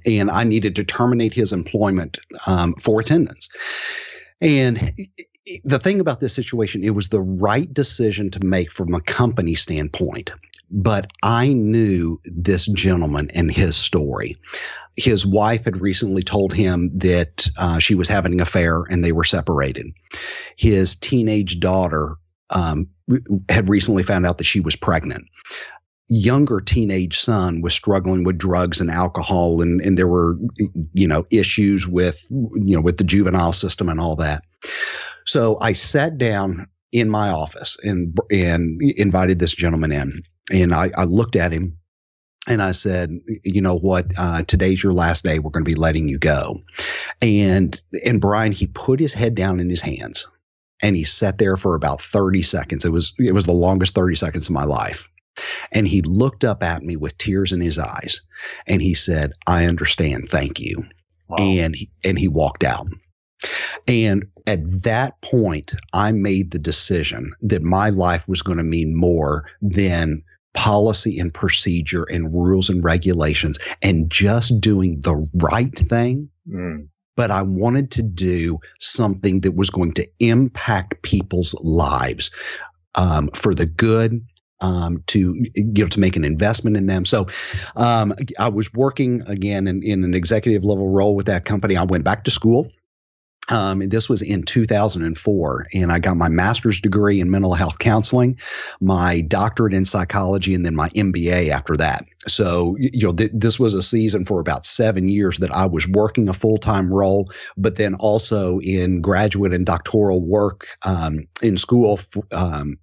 and 0.05 0.31
I 0.31 0.45
needed 0.45 0.77
to 0.77 0.85
terminate 0.85 1.35
his 1.35 1.53
employment 1.53 2.19
um, 2.47 2.73
for 2.75 3.01
attendance. 3.01 3.49
And 4.41 4.93
the 5.65 5.79
thing 5.79 6.01
about 6.01 6.21
this 6.21 6.35
situation, 6.35 6.83
it 6.83 6.95
was 6.95 7.09
the 7.09 7.21
right 7.21 7.73
decision 7.73 8.31
to 8.31 8.45
make 8.45 8.73
from 8.73 8.95
a 8.95 9.01
company 9.01 9.55
standpoint. 9.55 10.33
But 10.71 11.13
I 11.23 11.53
knew 11.53 12.21
this 12.25 12.67
gentleman 12.67 13.31
and 13.33 13.51
his 13.51 13.77
story. 13.77 14.37
His 14.97 15.25
wife 15.25 15.65
had 15.65 15.81
recently 15.81 16.23
told 16.23 16.53
him 16.53 16.91
that 16.99 17.49
uh, 17.57 17.79
she 17.79 17.95
was 17.95 18.09
having 18.09 18.33
an 18.33 18.41
affair 18.41 18.83
and 18.83 19.05
they 19.05 19.13
were 19.13 19.25
separated. 19.25 19.87
His 20.57 20.97
teenage 20.97 21.61
daughter 21.61 22.17
um, 22.51 22.89
had 23.49 23.69
recently 23.69 24.03
found 24.03 24.27
out 24.27 24.39
that 24.39 24.45
she 24.45 24.61
was 24.61 24.75
pregnant 24.75 25.27
younger 26.09 26.61
teenage 26.61 27.19
son 27.19 27.61
was 27.61 27.75
struggling 27.75 28.23
with 28.23 28.39
drugs 28.39 28.81
and 28.81 28.91
alcohol 28.91 29.61
and, 29.61 29.81
and 29.81 29.99
there 29.99 30.07
were 30.07 30.37
you 30.93 31.09
know 31.09 31.27
issues 31.31 31.89
with 31.89 32.25
you 32.31 32.77
know 32.77 32.81
with 32.81 32.97
the 32.97 33.05
juvenile 33.05 33.53
system 33.53 33.89
and 33.89 33.99
all 33.99 34.15
that 34.15 34.45
so 35.27 35.59
I 35.61 35.73
sat 35.73 36.19
down 36.19 36.67
in 36.93 37.11
my 37.11 37.29
office 37.31 37.77
and 37.83 38.17
and 38.31 38.81
invited 38.83 39.39
this 39.39 39.55
gentleman 39.55 39.93
in, 39.93 40.23
and 40.53 40.75
I, 40.75 40.91
I 40.97 41.05
looked 41.05 41.37
at 41.37 41.53
him, 41.53 41.77
and 42.47 42.63
I 42.63 42.73
said, 42.73 43.11
you 43.45 43.61
know 43.61 43.77
what? 43.77 44.07
Uh, 44.17 44.43
today's 44.43 44.83
your 44.83 44.93
last 44.93 45.25
day. 45.25 45.39
We're 45.39 45.51
going 45.51 45.65
to 45.65 45.71
be 45.71 45.75
letting 45.75 46.09
you 46.09 46.19
go. 46.19 46.61
And 47.21 47.81
and 48.05 48.21
Bryan, 48.21 48.53
he 48.53 48.69
put 48.69 49.01
his 49.01 49.13
head 49.15 49.35
down 49.35 49.61
in 49.61 49.69
his 49.69 49.81
hands, 49.81 50.27
and 50.83 50.97
he 50.97 51.05
sat 51.05 51.39
there 51.39 51.57
for 51.57 51.75
about 51.75 52.01
thirty 52.01 52.43
seconds. 52.43 52.85
It 52.85 52.93
was 52.93 53.13
it 53.19 53.33
was 53.33 53.47
the 53.47 53.53
longest 53.53 53.95
thirty 53.95 54.17
seconds 54.17 54.49
of 54.49 54.55
my 54.55 54.65
life. 54.65 55.11
And 55.71 55.87
he 55.87 56.01
looked 56.01 56.45
up 56.45 56.63
at 56.63 56.83
me 56.83 56.97
with 56.97 57.19
tears 57.19 57.53
in 57.53 57.61
his 57.61 57.79
eyes, 57.79 58.23
and 58.67 58.81
he 58.81 58.95
said, 58.95 59.33
"I 59.47 59.67
understand. 59.67 60.29
Thank 60.29 60.61
you." 60.61 60.85
Wow. 61.29 61.37
And 61.39 61.75
he, 61.75 61.91
and 62.05 62.19
he 62.19 62.29
walked 62.29 62.63
out. 62.63 62.87
And 63.87 64.27
at 64.47 64.61
that 64.83 65.21
point, 65.23 65.75
I 65.93 66.13
made 66.13 66.51
the 66.51 66.59
decision 66.59 67.33
that 67.43 67.63
my 67.63 67.91
life 67.91 68.29
was 68.29 68.43
going 68.43 68.59
to 68.59 68.65
mean 68.65 68.95
more 68.95 69.49
than 69.61 70.23
policy 70.55 71.19
and 71.19 71.33
procedure 71.33 72.05
and 72.05 72.33
rules 72.33 72.71
and 72.71 72.83
regulations 72.83 73.59
and 73.83 74.11
just 74.11 74.61
doing 74.61 75.01
the 75.03 75.29
right 75.35 75.79
thing. 75.79 76.29
Mm. 76.49 76.89
But 77.15 77.31
I 77.31 77.43
wanted 77.43 77.91
to 77.93 78.03
do 78.03 78.59
something 78.79 79.41
that 79.41 79.55
was 79.55 79.71
going 79.71 79.93
to 79.93 80.09
impact 80.19 81.03
people's 81.03 81.55
lives 81.63 82.31
um, 82.95 83.29
for 83.29 83.55
the 83.55 83.67
good 83.67 84.23
um, 84.61 85.03
to 85.09 85.35
you 85.55 85.85
know 85.85 85.89
to 85.89 86.01
make 86.01 86.17
an 86.17 86.25
investment 86.25 86.77
in 86.77 86.87
them. 86.87 87.05
So 87.05 87.27
um, 87.77 88.15
I 88.39 88.49
was 88.49 88.73
working 88.73 89.23
again 89.27 89.69
in, 89.69 89.83
in, 89.83 90.05
an 90.05 90.15
executive 90.15 90.65
level 90.65 90.91
role 90.91 91.15
with 91.15 91.27
that 91.27 91.45
company. 91.45 91.77
I 91.77 91.85
went 91.85 92.05
back 92.05 92.25
to 92.25 92.31
school. 92.31 92.71
Um, 93.49 93.81
this 93.89 94.09
was 94.09 94.23
in 94.23 94.43
2004, 94.43 95.67
and 95.75 95.93
I 95.93 95.99
got 95.99 96.17
my 96.17 96.29
master's 96.29 96.81
degree 96.81 97.21
in 97.21 97.31
mental 97.31 97.55
health 97.55 97.79
counseling, 97.79 98.39
my 98.81 99.21
doctorate 99.21 99.75
in 99.75 99.85
psychology, 99.85 100.55
and 100.55 100.65
then 100.65 100.75
my 100.75 100.89
MBA 100.91 101.51
after 101.51 101.77
that. 101.77 102.05
So, 102.27 102.77
you 102.79 103.07
know, 103.07 103.13
th- 103.13 103.31
this 103.33 103.61
was 103.61 103.75
a 103.75 103.83
season 103.83 104.25
for 104.25 104.41
about 104.41 104.67
seven 104.67 105.09
years 105.09 105.39
that 105.39 105.55
I 105.55 105.67
was 105.67 105.87
working 105.87 106.29
a 106.29 106.33
full 106.33 106.59
time 106.59 106.93
role, 106.93 107.31
but 107.57 107.77
then 107.77 107.95
also 107.95 108.59
in 108.61 109.01
graduate 109.01 109.55
and 109.55 109.65
doctoral 109.65 110.21
work 110.21 110.67
um, 110.83 111.21
in 111.43 111.57
school. 111.57 111.99
F- 111.99 112.23
um, 112.33 112.79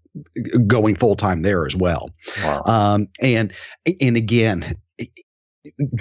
going 0.67 0.95
full 0.95 1.15
time 1.15 1.41
there 1.41 1.65
as 1.65 1.76
well. 1.76 2.12
Wow. 2.43 2.63
Um, 2.65 3.08
and 3.19 3.52
and 3.99 4.15
again, 4.15 4.78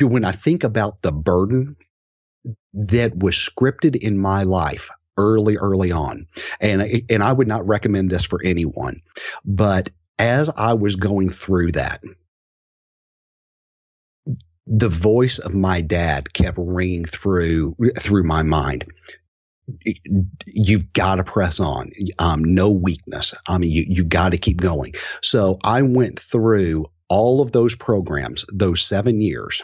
when 0.00 0.24
I 0.24 0.32
think 0.32 0.64
about 0.64 1.02
the 1.02 1.12
burden 1.12 1.76
that 2.74 3.16
was 3.16 3.34
scripted 3.34 3.96
in 3.96 4.18
my 4.18 4.42
life 4.42 4.90
early, 5.16 5.56
early 5.56 5.92
on. 5.92 6.26
And, 6.60 7.02
and 7.10 7.22
I 7.22 7.32
would 7.32 7.48
not 7.48 7.66
recommend 7.66 8.10
this 8.10 8.24
for 8.24 8.40
anyone. 8.42 9.00
But 9.44 9.90
as 10.18 10.50
I 10.50 10.74
was 10.74 10.96
going 10.96 11.30
through 11.30 11.72
that, 11.72 12.02
the 14.66 14.88
voice 14.88 15.38
of 15.38 15.54
my 15.54 15.80
dad 15.80 16.32
kept 16.32 16.56
ringing 16.58 17.04
through 17.04 17.74
through 17.98 18.22
my 18.22 18.42
mind. 18.42 18.84
You've 20.46 20.92
got 20.92 21.16
to 21.16 21.24
press 21.24 21.60
on. 21.60 21.90
Um, 22.18 22.44
no 22.44 22.70
weakness. 22.70 23.34
I 23.46 23.58
mean, 23.58 23.70
you 23.70 23.84
you 23.88 24.04
got 24.04 24.30
to 24.30 24.38
keep 24.38 24.60
going. 24.60 24.94
So 25.20 25.58
I 25.62 25.82
went 25.82 26.18
through 26.20 26.86
all 27.08 27.40
of 27.40 27.52
those 27.52 27.74
programs, 27.74 28.44
those 28.52 28.82
seven 28.82 29.20
years, 29.20 29.62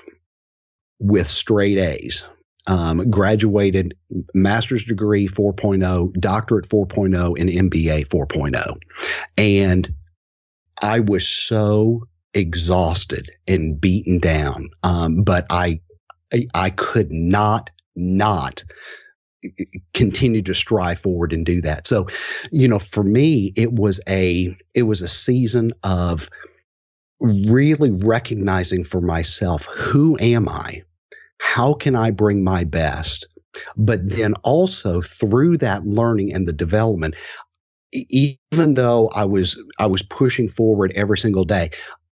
with 0.98 1.28
straight 1.28 1.78
A's 1.78 2.24
um, 2.68 3.11
graduated 3.11 3.94
master's 4.35 4.85
degree 4.85 5.26
4.0, 5.26 6.12
doctorate 6.20 6.68
4.0, 6.68 7.40
and 7.40 7.72
MBA 7.72 8.07
4.0. 8.09 8.78
And 9.37 9.88
I 10.81 11.00
was 11.00 11.26
so 11.26 12.07
exhausted 12.35 13.31
and 13.48 13.81
beaten 13.81 14.18
down. 14.18 14.68
Um, 14.83 15.22
but 15.22 15.46
I, 15.50 15.81
I 16.54 16.70
could 16.70 17.11
not, 17.11 17.70
not 17.96 18.62
continue 19.94 20.42
to 20.42 20.54
strive 20.54 20.98
forward 20.98 21.33
and 21.33 21.46
do 21.46 21.62
that. 21.62 21.87
So, 21.87 22.09
you 22.52 22.68
know, 22.68 22.78
for 22.78 23.02
me, 23.02 23.52
it 23.57 23.72
was 23.72 24.00
a, 24.07 24.54
it 24.74 24.83
was 24.83 25.00
a 25.00 25.09
season 25.09 25.72
of 25.83 26.28
really 27.20 27.90
recognizing 27.90 28.85
for 28.85 29.00
myself, 29.00 29.64
who 29.66 30.18
am 30.20 30.48
I? 30.48 30.83
How 31.38 31.74
can 31.74 31.94
I 31.94 32.11
bring 32.11 32.44
my 32.44 32.64
best? 32.64 33.27
But 33.77 34.09
then 34.09 34.35
also 34.44 35.01
through 35.01 35.59
that 35.59 35.87
learning 35.87 36.33
and 36.33 36.46
the 36.46 36.53
development, 36.53 37.14
even 37.92 38.74
though 38.74 39.09
I 39.14 39.24
was 39.24 39.61
I 39.79 39.87
was 39.87 40.03
pushing 40.03 40.48
forward 40.48 40.92
every 40.94 41.18
single 41.18 41.44
day, 41.44 41.70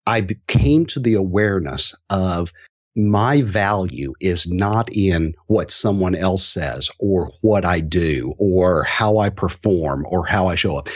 I 0.07 0.27
came 0.47 0.85
to 0.87 0.99
the 0.99 1.13
awareness 1.13 1.93
of 2.09 2.51
my 2.95 3.41
value 3.43 4.13
is 4.19 4.47
not 4.47 4.89
in 4.91 5.33
what 5.47 5.71
someone 5.71 6.15
else 6.15 6.43
says 6.43 6.89
or 6.99 7.31
what 7.41 7.63
I 7.63 7.79
do 7.79 8.33
or 8.39 8.83
how 8.83 9.19
I 9.19 9.29
perform 9.29 10.05
or 10.09 10.25
how 10.25 10.47
I 10.47 10.55
show 10.55 10.75
up. 10.75 10.89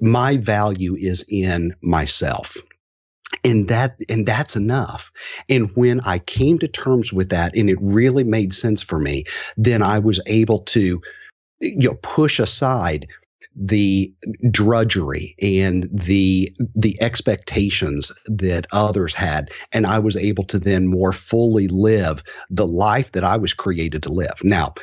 My 0.00 0.36
value 0.36 0.96
is 0.96 1.24
in 1.28 1.72
myself 1.80 2.56
and 3.44 3.68
that 3.68 4.00
and 4.08 4.26
that's 4.26 4.56
enough. 4.56 5.12
And 5.48 5.70
when 5.76 6.00
i 6.00 6.18
came 6.18 6.58
to 6.58 6.68
terms 6.68 7.12
with 7.12 7.30
that 7.30 7.56
and 7.56 7.70
it 7.70 7.78
really 7.80 8.24
made 8.24 8.52
sense 8.52 8.82
for 8.82 8.98
me 8.98 9.24
then 9.56 9.82
i 9.82 9.98
was 9.98 10.20
able 10.26 10.60
to 10.60 11.00
you 11.60 11.88
know 11.88 11.94
push 12.02 12.38
aside 12.40 13.06
the 13.60 14.12
drudgery 14.50 15.34
and 15.42 15.88
the 15.92 16.52
the 16.74 17.00
expectations 17.02 18.12
that 18.26 18.66
others 18.72 19.14
had. 19.14 19.50
And 19.72 19.86
i 19.86 19.98
was 19.98 20.16
able 20.16 20.44
to 20.44 20.58
then 20.58 20.86
more 20.86 21.12
fully 21.12 21.68
live 21.68 22.22
the 22.50 22.66
life 22.66 23.12
that 23.12 23.24
i 23.24 23.36
was 23.36 23.52
created 23.52 24.02
to 24.04 24.12
live. 24.12 24.42
Now 24.42 24.74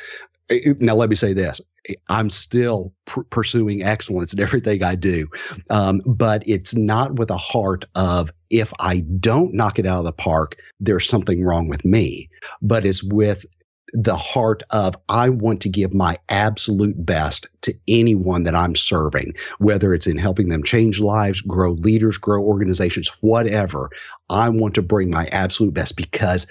now 0.80 0.94
let 0.94 1.10
me 1.10 1.16
say 1.16 1.32
this 1.32 1.60
I'm 2.08 2.30
still 2.30 2.92
pr- 3.04 3.22
pursuing 3.30 3.82
excellence 3.82 4.32
in 4.32 4.40
everything 4.40 4.82
I 4.82 4.94
do. 4.94 5.28
Um, 5.70 6.00
but 6.06 6.42
it's 6.46 6.76
not 6.76 7.18
with 7.18 7.30
a 7.30 7.36
heart 7.36 7.84
of 7.94 8.32
if 8.50 8.72
I 8.78 9.00
don't 9.00 9.54
knock 9.54 9.78
it 9.78 9.86
out 9.86 10.00
of 10.00 10.04
the 10.04 10.12
park, 10.12 10.56
there's 10.80 11.08
something 11.08 11.44
wrong 11.44 11.68
with 11.68 11.84
me. 11.84 12.28
But 12.62 12.84
it's 12.84 13.02
with 13.02 13.44
the 13.92 14.16
heart 14.16 14.62
of 14.70 14.96
I 15.08 15.28
want 15.28 15.60
to 15.62 15.68
give 15.68 15.94
my 15.94 16.16
absolute 16.28 17.04
best 17.04 17.46
to 17.62 17.72
anyone 17.86 18.42
that 18.44 18.54
I'm 18.54 18.74
serving, 18.74 19.34
whether 19.58 19.94
it's 19.94 20.06
in 20.06 20.18
helping 20.18 20.48
them 20.48 20.62
change 20.62 21.00
lives, 21.00 21.40
grow 21.40 21.72
leaders, 21.72 22.18
grow 22.18 22.42
organizations, 22.42 23.08
whatever. 23.20 23.90
I 24.28 24.48
want 24.48 24.74
to 24.74 24.82
bring 24.82 25.10
my 25.10 25.26
absolute 25.26 25.74
best 25.74 25.96
because 25.96 26.46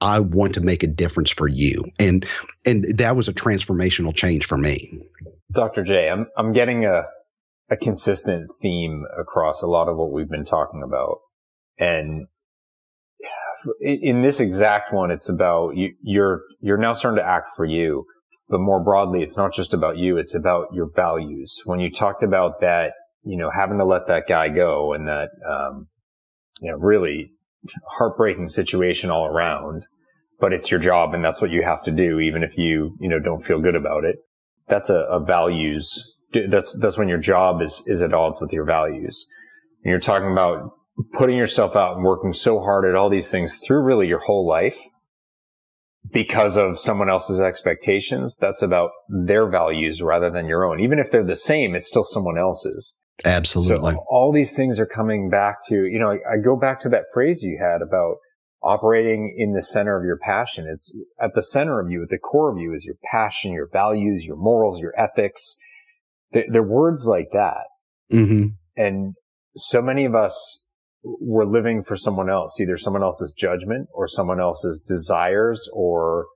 I 0.00 0.18
want 0.18 0.54
to 0.54 0.60
make 0.60 0.82
a 0.82 0.86
difference 0.86 1.30
for 1.30 1.48
you. 1.48 1.84
And 1.98 2.26
and 2.66 2.84
that 2.98 3.16
was 3.16 3.28
a 3.28 3.32
transformational 3.32 4.14
change 4.14 4.46
for 4.46 4.58
me. 4.58 5.00
Dr. 5.52 5.82
J, 5.82 6.10
I'm 6.10 6.26
I'm 6.36 6.52
getting 6.52 6.84
a 6.84 7.04
a 7.70 7.76
consistent 7.76 8.50
theme 8.60 9.04
across 9.18 9.62
a 9.62 9.66
lot 9.66 9.88
of 9.88 9.96
what 9.96 10.12
we've 10.12 10.28
been 10.28 10.44
talking 10.44 10.82
about. 10.82 11.18
And 11.78 12.26
in 13.80 14.22
this 14.22 14.40
exact 14.40 14.92
one, 14.92 15.10
it's 15.10 15.28
about 15.28 15.76
you, 15.76 15.94
you're, 16.02 16.42
you're 16.60 16.78
now 16.78 16.92
starting 16.92 17.22
to 17.22 17.28
act 17.28 17.50
for 17.56 17.64
you, 17.64 18.06
but 18.48 18.60
more 18.60 18.82
broadly, 18.82 19.22
it's 19.22 19.36
not 19.36 19.52
just 19.52 19.72
about 19.72 19.96
you. 19.96 20.18
It's 20.18 20.34
about 20.34 20.68
your 20.72 20.90
values. 20.94 21.62
When 21.64 21.80
you 21.80 21.90
talked 21.90 22.22
about 22.22 22.60
that, 22.60 22.92
you 23.24 23.38
know, 23.38 23.50
having 23.50 23.78
to 23.78 23.84
let 23.84 24.06
that 24.08 24.28
guy 24.28 24.48
go 24.48 24.92
and 24.92 25.08
that, 25.08 25.30
um, 25.48 25.88
you 26.60 26.70
know, 26.70 26.76
really 26.76 27.30
heartbreaking 27.88 28.48
situation 28.48 29.10
all 29.10 29.26
around, 29.26 29.86
but 30.40 30.52
it's 30.52 30.70
your 30.70 30.80
job 30.80 31.14
and 31.14 31.24
that's 31.24 31.40
what 31.40 31.50
you 31.50 31.62
have 31.62 31.82
to 31.84 31.90
do, 31.90 32.20
even 32.20 32.42
if 32.42 32.56
you, 32.56 32.96
you 33.00 33.08
know, 33.08 33.20
don't 33.20 33.44
feel 33.44 33.60
good 33.60 33.76
about 33.76 34.04
it. 34.04 34.16
That's 34.68 34.90
a, 34.90 35.04
a 35.04 35.24
values. 35.24 36.12
That's, 36.32 36.78
that's 36.80 36.98
when 36.98 37.08
your 37.08 37.18
job 37.18 37.62
is, 37.62 37.84
is 37.86 38.02
at 38.02 38.14
odds 38.14 38.40
with 38.40 38.52
your 38.52 38.64
values. 38.64 39.26
And 39.82 39.90
you're 39.90 40.00
talking 40.00 40.32
about 40.32 40.70
putting 41.12 41.36
yourself 41.36 41.76
out 41.76 41.96
and 41.96 42.04
working 42.04 42.32
so 42.32 42.60
hard 42.60 42.84
at 42.84 42.94
all 42.94 43.10
these 43.10 43.30
things 43.30 43.58
through 43.58 43.82
really 43.82 44.08
your 44.08 44.20
whole 44.20 44.46
life 44.46 44.78
because 46.10 46.56
of 46.56 46.78
someone 46.78 47.08
else's 47.08 47.40
expectations. 47.40 48.36
That's 48.36 48.62
about 48.62 48.90
their 49.08 49.46
values 49.46 50.02
rather 50.02 50.30
than 50.30 50.46
your 50.46 50.64
own. 50.64 50.80
Even 50.80 50.98
if 50.98 51.10
they're 51.10 51.24
the 51.24 51.36
same, 51.36 51.74
it's 51.74 51.88
still 51.88 52.04
someone 52.04 52.38
else's. 52.38 52.98
Absolutely. 53.24 53.92
So 53.92 54.04
all 54.08 54.32
these 54.32 54.52
things 54.52 54.78
are 54.80 54.86
coming 54.86 55.30
back 55.30 55.58
to, 55.68 55.86
you 55.86 55.98
know, 55.98 56.10
I, 56.10 56.14
I 56.14 56.42
go 56.44 56.56
back 56.56 56.80
to 56.80 56.88
that 56.90 57.04
phrase 57.12 57.42
you 57.42 57.58
had 57.60 57.80
about 57.80 58.16
operating 58.62 59.34
in 59.36 59.52
the 59.52 59.62
center 59.62 59.96
of 59.96 60.04
your 60.04 60.18
passion. 60.18 60.66
It's 60.70 60.92
at 61.20 61.34
the 61.34 61.42
center 61.42 61.80
of 61.80 61.90
you, 61.90 62.02
at 62.02 62.08
the 62.08 62.18
core 62.18 62.50
of 62.50 62.58
you 62.58 62.72
is 62.74 62.84
your 62.84 62.96
passion, 63.12 63.52
your 63.52 63.68
values, 63.70 64.24
your 64.24 64.36
morals, 64.36 64.80
your 64.80 64.94
ethics. 64.98 65.56
They're, 66.32 66.46
they're 66.50 66.62
words 66.62 67.04
like 67.06 67.28
that. 67.32 67.64
Mm-hmm. 68.12 68.46
And 68.76 69.14
so 69.56 69.80
many 69.80 70.04
of 70.06 70.14
us 70.14 70.70
were 71.04 71.46
living 71.46 71.84
for 71.84 71.96
someone 71.96 72.30
else, 72.30 72.58
either 72.58 72.76
someone 72.76 73.02
else's 73.02 73.34
judgment 73.38 73.88
or 73.92 74.08
someone 74.08 74.40
else's 74.40 74.80
desires 74.80 75.68
or, 75.74 76.26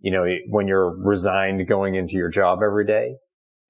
you 0.00 0.10
know, 0.10 0.24
when 0.48 0.66
you're 0.66 0.96
resigned 0.96 1.68
going 1.68 1.94
into 1.94 2.14
your 2.14 2.30
job 2.30 2.60
every 2.64 2.86
day, 2.86 3.16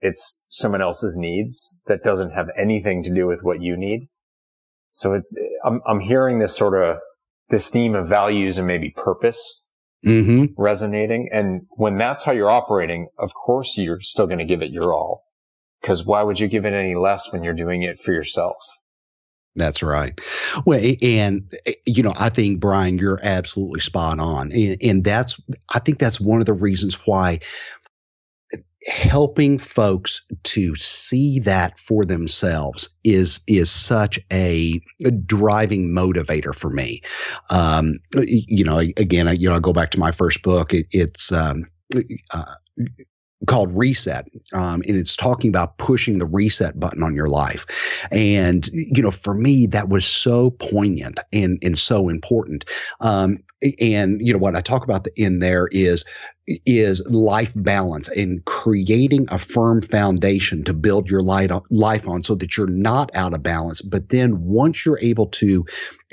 it's 0.05 0.47
someone 0.51 0.83
else's 0.83 1.17
needs 1.17 1.83
that 1.87 2.05
doesn't 2.05 2.33
have 2.33 2.49
anything 2.61 3.03
to 3.03 3.13
do 3.13 3.27
with 3.27 3.41
what 3.43 3.63
you 3.63 3.75
need. 3.77 4.09
So 4.91 5.15
it, 5.15 5.23
I'm, 5.65 5.81
I'm 5.89 6.01
hearing 6.01 6.39
this 6.39 6.55
sort 6.55 6.81
of 6.81 6.99
this 7.49 7.69
theme 7.69 7.95
of 7.95 8.07
values 8.07 8.59
and 8.59 8.67
maybe 8.67 8.91
purpose 8.91 9.67
mm-hmm. 10.05 10.61
resonating. 10.61 11.31
And 11.33 11.63
when 11.71 11.97
that's 11.97 12.23
how 12.25 12.33
you're 12.33 12.51
operating, 12.51 13.09
of 13.19 13.33
course 13.35 13.79
you're 13.79 14.01
still 14.03 14.27
going 14.27 14.39
to 14.39 14.45
give 14.45 14.63
it 14.63 14.71
your 14.71 14.93
all. 14.93 15.25
Because 15.81 16.05
why 16.05 16.23
would 16.23 16.39
you 16.39 16.49
give 16.49 16.67
it 16.67 16.75
any 16.75 16.95
less 16.95 17.33
when 17.33 17.43
you're 17.43 17.55
doing 17.55 17.83
it 17.83 18.01
for 18.01 18.13
yourself? 18.13 18.57
That's 19.57 19.83
right. 19.83 20.19
Well, 20.67 20.81
and 21.01 21.51
you 21.87 22.03
know, 22.03 22.13
I 22.17 22.29
think 22.29 22.61
Bryan, 22.61 22.99
you're 22.99 23.21
absolutely 23.23 23.81
spot 23.81 24.19
on, 24.19 24.51
and, 24.51 24.77
and 24.83 25.05
that's 25.05 25.41
I 25.69 25.79
think 25.79 25.99
that's 25.99 26.21
one 26.21 26.41
of 26.41 26.47
the 26.47 26.53
reasons 26.53 26.97
why 27.07 27.39
helping 28.87 29.59
folks 29.59 30.25
to 30.45 30.75
see 30.77 31.39
that 31.41 31.79
for 31.79 32.05
themselves 32.05 32.89
is 33.05 33.41
is 33.47 33.71
such 33.71 34.19
a, 34.33 34.81
driving 35.27 35.91
motivator 35.91 36.55
for 36.55 36.71
me. 36.71 37.01
Um, 37.51 37.95
you 38.17 38.65
know, 38.65 38.79
again, 38.79 39.29
I, 39.29 39.33
you 39.33 39.49
know, 39.49 39.55
I 39.55 39.59
go 39.59 39.73
back 39.73 39.91
to 39.93 39.99
my 39.99 40.11
first 40.11 40.43
book. 40.43 40.73
It, 40.73 40.87
it's 40.91 41.33
um, 41.33 41.67
uh, 42.33 42.55
called 43.47 43.77
Reset, 43.77 44.27
um, 44.53 44.83
and 44.87 44.97
it's 44.97 45.17
talking 45.17 45.49
about 45.49 45.79
pushing 45.79 46.19
the 46.19 46.27
reset 46.27 46.79
button 46.79 47.03
on 47.03 47.15
your 47.15 47.29
life. 47.29 47.67
And 48.11 48.67
you 48.73 49.03
know, 49.03 49.11
for 49.11 49.35
me, 49.35 49.67
that 49.67 49.89
was 49.89 50.07
so 50.07 50.51
poignant 50.51 51.21
and 51.33 51.59
and 51.63 51.79
so 51.79 52.09
important. 52.09 52.65
Um, 53.01 53.39
and 53.81 54.27
you 54.27 54.33
know 54.33 54.39
what 54.39 54.57
I 54.57 54.61
talk 54.61 54.85
about 54.85 55.07
in 55.17 55.39
there 55.39 55.69
is 55.73 56.05
is 56.47 57.07
life 57.09 57.53
balance 57.57 58.09
and 58.11 58.45
creating 58.45 59.27
a 59.31 59.39
firm 59.39 59.81
foundation 59.81 60.63
to 60.65 60.75
build 60.75 61.09
your 61.09 61.23
life 61.23 62.07
on 62.07 62.23
so 62.23 62.35
that 62.35 62.57
you're 62.57 62.67
not 62.67 63.11
out 63.15 63.33
of 63.33 63.43
balance. 63.43 63.81
But 63.81 64.11
then 64.11 64.45
once 64.45 64.85
you're 64.85 64.99
able 65.01 65.27
to 65.29 65.65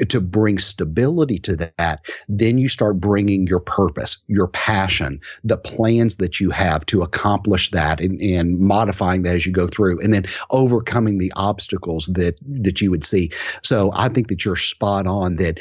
to 0.07 0.21
bring 0.21 0.57
stability 0.57 1.37
to 1.37 1.55
that 1.77 1.99
then 2.27 2.57
you 2.57 2.67
start 2.67 2.99
bringing 2.99 3.45
your 3.45 3.59
purpose 3.59 4.17
your 4.27 4.47
passion 4.47 5.19
the 5.43 5.57
plans 5.57 6.15
that 6.15 6.39
you 6.39 6.49
have 6.49 6.83
to 6.87 7.03
accomplish 7.03 7.69
that 7.69 7.99
and, 8.01 8.19
and 8.21 8.57
modifying 8.57 9.21
that 9.21 9.35
as 9.35 9.45
you 9.45 9.51
go 9.51 9.67
through 9.67 10.01
and 10.01 10.11
then 10.13 10.25
overcoming 10.49 11.19
the 11.19 11.31
obstacles 11.35 12.07
that 12.07 12.39
that 12.41 12.81
you 12.81 12.89
would 12.89 13.03
see. 13.03 13.31
So 13.63 13.91
i 13.93 14.07
think 14.07 14.29
that 14.29 14.45
you're 14.45 14.55
spot 14.55 15.05
on 15.05 15.35
that 15.35 15.59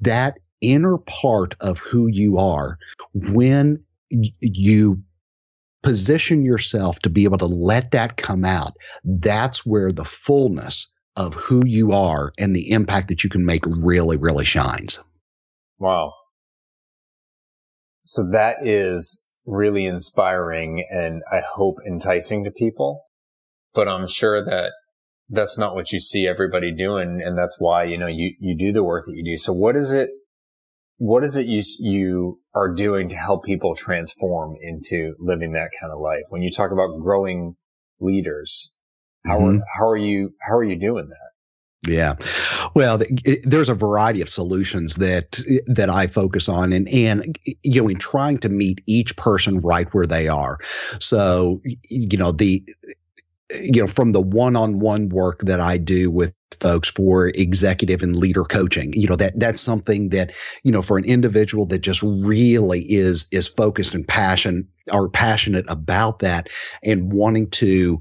that 0.00 0.38
inner 0.60 0.98
part 0.98 1.54
of 1.60 1.78
who 1.78 2.06
you 2.06 2.38
are 2.38 2.78
when 3.14 3.82
you 4.40 5.02
position 5.82 6.44
yourself 6.44 6.98
to 7.00 7.10
be 7.10 7.24
able 7.24 7.38
to 7.38 7.46
let 7.46 7.92
that 7.92 8.16
come 8.16 8.44
out, 8.44 8.76
that's 9.04 9.64
where 9.64 9.92
the 9.92 10.04
fullness 10.04 10.88
of 11.14 11.34
who 11.34 11.62
you 11.64 11.92
are 11.92 12.32
and 12.38 12.54
the 12.54 12.70
impact 12.70 13.08
that 13.08 13.24
you 13.24 13.30
can 13.30 13.44
make 13.44 13.64
really, 13.66 14.16
really 14.16 14.44
shines. 14.44 14.98
Wow. 15.78 16.12
So 18.02 18.28
that 18.30 18.56
is 18.62 19.30
really 19.46 19.86
inspiring 19.86 20.84
and 20.90 21.22
I 21.32 21.40
hope 21.54 21.76
enticing 21.86 22.44
to 22.44 22.50
people. 22.50 23.00
But 23.72 23.88
I'm 23.88 24.06
sure 24.08 24.44
that 24.44 24.72
that's 25.28 25.58
not 25.58 25.74
what 25.74 25.92
you 25.92 26.00
see 26.00 26.26
everybody 26.26 26.72
doing. 26.72 27.20
And 27.24 27.38
that's 27.38 27.56
why, 27.58 27.84
you 27.84 27.98
know, 27.98 28.06
you, 28.06 28.34
you 28.40 28.56
do 28.56 28.72
the 28.72 28.84
work 28.84 29.06
that 29.06 29.14
you 29.14 29.24
do. 29.24 29.36
So 29.36 29.52
what 29.52 29.76
is 29.76 29.92
it 29.92 30.10
what 30.98 31.24
is 31.24 31.36
it 31.36 31.46
you 31.46 31.62
you 31.78 32.40
are 32.54 32.72
doing 32.72 33.08
to 33.10 33.16
help 33.16 33.44
people 33.44 33.74
transform 33.74 34.56
into 34.60 35.14
living 35.18 35.52
that 35.52 35.70
kind 35.80 35.92
of 35.92 36.00
life? 36.00 36.24
When 36.30 36.42
you 36.42 36.50
talk 36.50 36.70
about 36.72 37.00
growing 37.00 37.56
leaders, 38.00 38.74
how 39.26 39.38
mm-hmm. 39.38 39.58
are 39.58 39.64
how 39.76 39.88
are 39.88 39.96
you 39.96 40.34
how 40.40 40.56
are 40.56 40.64
you 40.64 40.78
doing 40.78 41.08
that? 41.08 41.26
Yeah, 41.88 42.16
well, 42.74 43.00
it, 43.00 43.40
there's 43.44 43.68
a 43.68 43.74
variety 43.74 44.20
of 44.20 44.28
solutions 44.28 44.96
that 44.96 45.38
that 45.66 45.90
I 45.90 46.06
focus 46.06 46.48
on, 46.48 46.72
and 46.72 46.88
and 46.88 47.38
you 47.62 47.82
know, 47.82 47.88
in 47.88 47.98
trying 47.98 48.38
to 48.38 48.48
meet 48.48 48.80
each 48.86 49.16
person 49.16 49.58
right 49.58 49.92
where 49.94 50.06
they 50.06 50.28
are. 50.28 50.58
So, 50.98 51.60
you 51.88 52.16
know, 52.16 52.32
the 52.32 52.64
you 53.50 53.82
know, 53.82 53.86
from 53.86 54.12
the 54.12 54.20
one-on-one 54.20 55.10
work 55.10 55.40
that 55.42 55.60
I 55.60 55.78
do 55.78 56.10
with 56.10 56.34
folks 56.60 56.88
for 56.88 57.28
executive 57.28 58.02
and 58.02 58.16
leader 58.16 58.44
coaching, 58.44 58.92
you 58.94 59.06
know, 59.06 59.16
that 59.16 59.38
that's 59.38 59.60
something 59.60 60.10
that, 60.10 60.32
you 60.62 60.72
know, 60.72 60.82
for 60.82 60.96
an 60.98 61.04
individual 61.04 61.66
that 61.66 61.80
just 61.80 62.02
really 62.02 62.80
is 62.80 63.26
is 63.32 63.48
focused 63.48 63.94
and 63.94 64.06
passion 64.06 64.68
or 64.92 65.08
passionate 65.08 65.64
about 65.68 66.20
that 66.20 66.48
and 66.82 67.12
wanting 67.12 67.50
to 67.50 67.98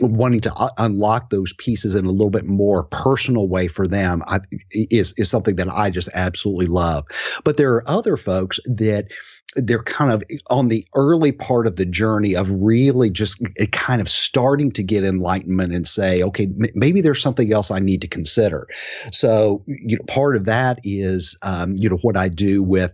wanting 0.00 0.40
to 0.40 0.70
unlock 0.76 1.30
those 1.30 1.54
pieces 1.54 1.94
in 1.94 2.04
a 2.04 2.10
little 2.10 2.30
bit 2.30 2.44
more 2.44 2.84
personal 2.84 3.48
way 3.48 3.66
for 3.66 3.86
them 3.86 4.22
I, 4.26 4.40
is 4.70 5.14
is 5.16 5.30
something 5.30 5.56
that 5.56 5.68
I 5.68 5.90
just 5.90 6.10
absolutely 6.14 6.66
love. 6.66 7.06
But 7.44 7.56
there 7.56 7.72
are 7.74 7.88
other 7.88 8.16
folks 8.16 8.60
that 8.66 9.10
they're 9.54 9.82
kind 9.82 10.12
of 10.12 10.22
on 10.50 10.68
the 10.68 10.86
early 10.94 11.32
part 11.32 11.66
of 11.66 11.76
the 11.76 11.86
journey 11.86 12.34
of 12.34 12.50
really 12.50 13.08
just 13.08 13.40
eh, 13.58 13.66
kind 13.72 14.00
of 14.00 14.08
starting 14.08 14.70
to 14.72 14.82
get 14.82 15.04
enlightenment 15.04 15.72
and 15.72 15.86
say, 15.86 16.22
okay, 16.22 16.44
m- 16.44 16.70
maybe 16.74 17.00
there's 17.00 17.22
something 17.22 17.52
else 17.52 17.70
I 17.70 17.78
need 17.78 18.02
to 18.02 18.08
consider. 18.08 18.66
So, 19.12 19.62
you 19.66 19.96
know, 19.96 20.04
part 20.08 20.36
of 20.36 20.44
that 20.44 20.80
is, 20.84 21.38
um, 21.42 21.74
you 21.78 21.88
know, 21.88 21.98
what 22.02 22.16
I 22.16 22.28
do 22.28 22.62
with 22.62 22.92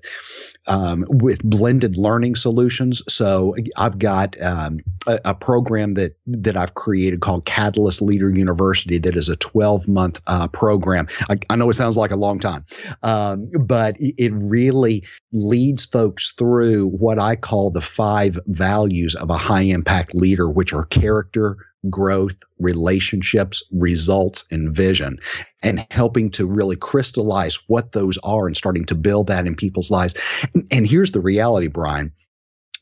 um, 0.66 1.04
with 1.08 1.42
blended 1.42 1.96
learning 1.96 2.36
solutions. 2.36 3.02
So 3.08 3.54
I've 3.76 3.98
got 3.98 4.40
um, 4.40 4.80
a, 5.06 5.18
a, 5.24 5.34
program 5.34 5.94
that 5.94 6.12
that 6.26 6.56
I've 6.56 6.74
created 6.74 7.20
called 7.20 7.44
Catalyst 7.46 8.00
Leader 8.00 8.30
University 8.30 8.98
that 8.98 9.16
is 9.16 9.28
a 9.28 9.36
12 9.36 9.88
month 9.88 10.20
uh, 10.28 10.46
program. 10.48 11.08
I, 11.28 11.38
I, 11.50 11.56
know 11.56 11.68
it 11.68 11.74
sounds 11.74 11.96
like 11.96 12.12
a 12.12 12.16
long 12.16 12.38
time, 12.38 12.64
um, 13.02 13.50
but 13.60 13.96
it 13.98 14.32
really 14.34 15.04
leads 15.32 15.84
folks 15.84 16.32
through 16.42 16.88
what 16.88 17.20
I 17.20 17.36
call 17.36 17.70
the 17.70 17.80
five 17.80 18.36
values 18.46 19.14
of 19.14 19.30
a 19.30 19.36
high 19.36 19.62
impact 19.62 20.12
leader, 20.12 20.50
which 20.50 20.72
are 20.72 20.86
character, 20.86 21.56
growth, 21.88 22.36
relationships, 22.58 23.62
results, 23.70 24.44
and 24.50 24.74
vision, 24.74 25.20
and 25.62 25.86
helping 25.92 26.32
to 26.32 26.44
really 26.44 26.74
crystallize 26.74 27.60
what 27.68 27.92
those 27.92 28.18
are 28.24 28.48
and 28.48 28.56
starting 28.56 28.84
to 28.86 28.96
build 28.96 29.28
that 29.28 29.46
in 29.46 29.54
people's 29.54 29.92
lives. 29.92 30.16
And 30.72 30.84
here's 30.84 31.12
the 31.12 31.20
reality, 31.20 31.68
Bryan 31.68 32.12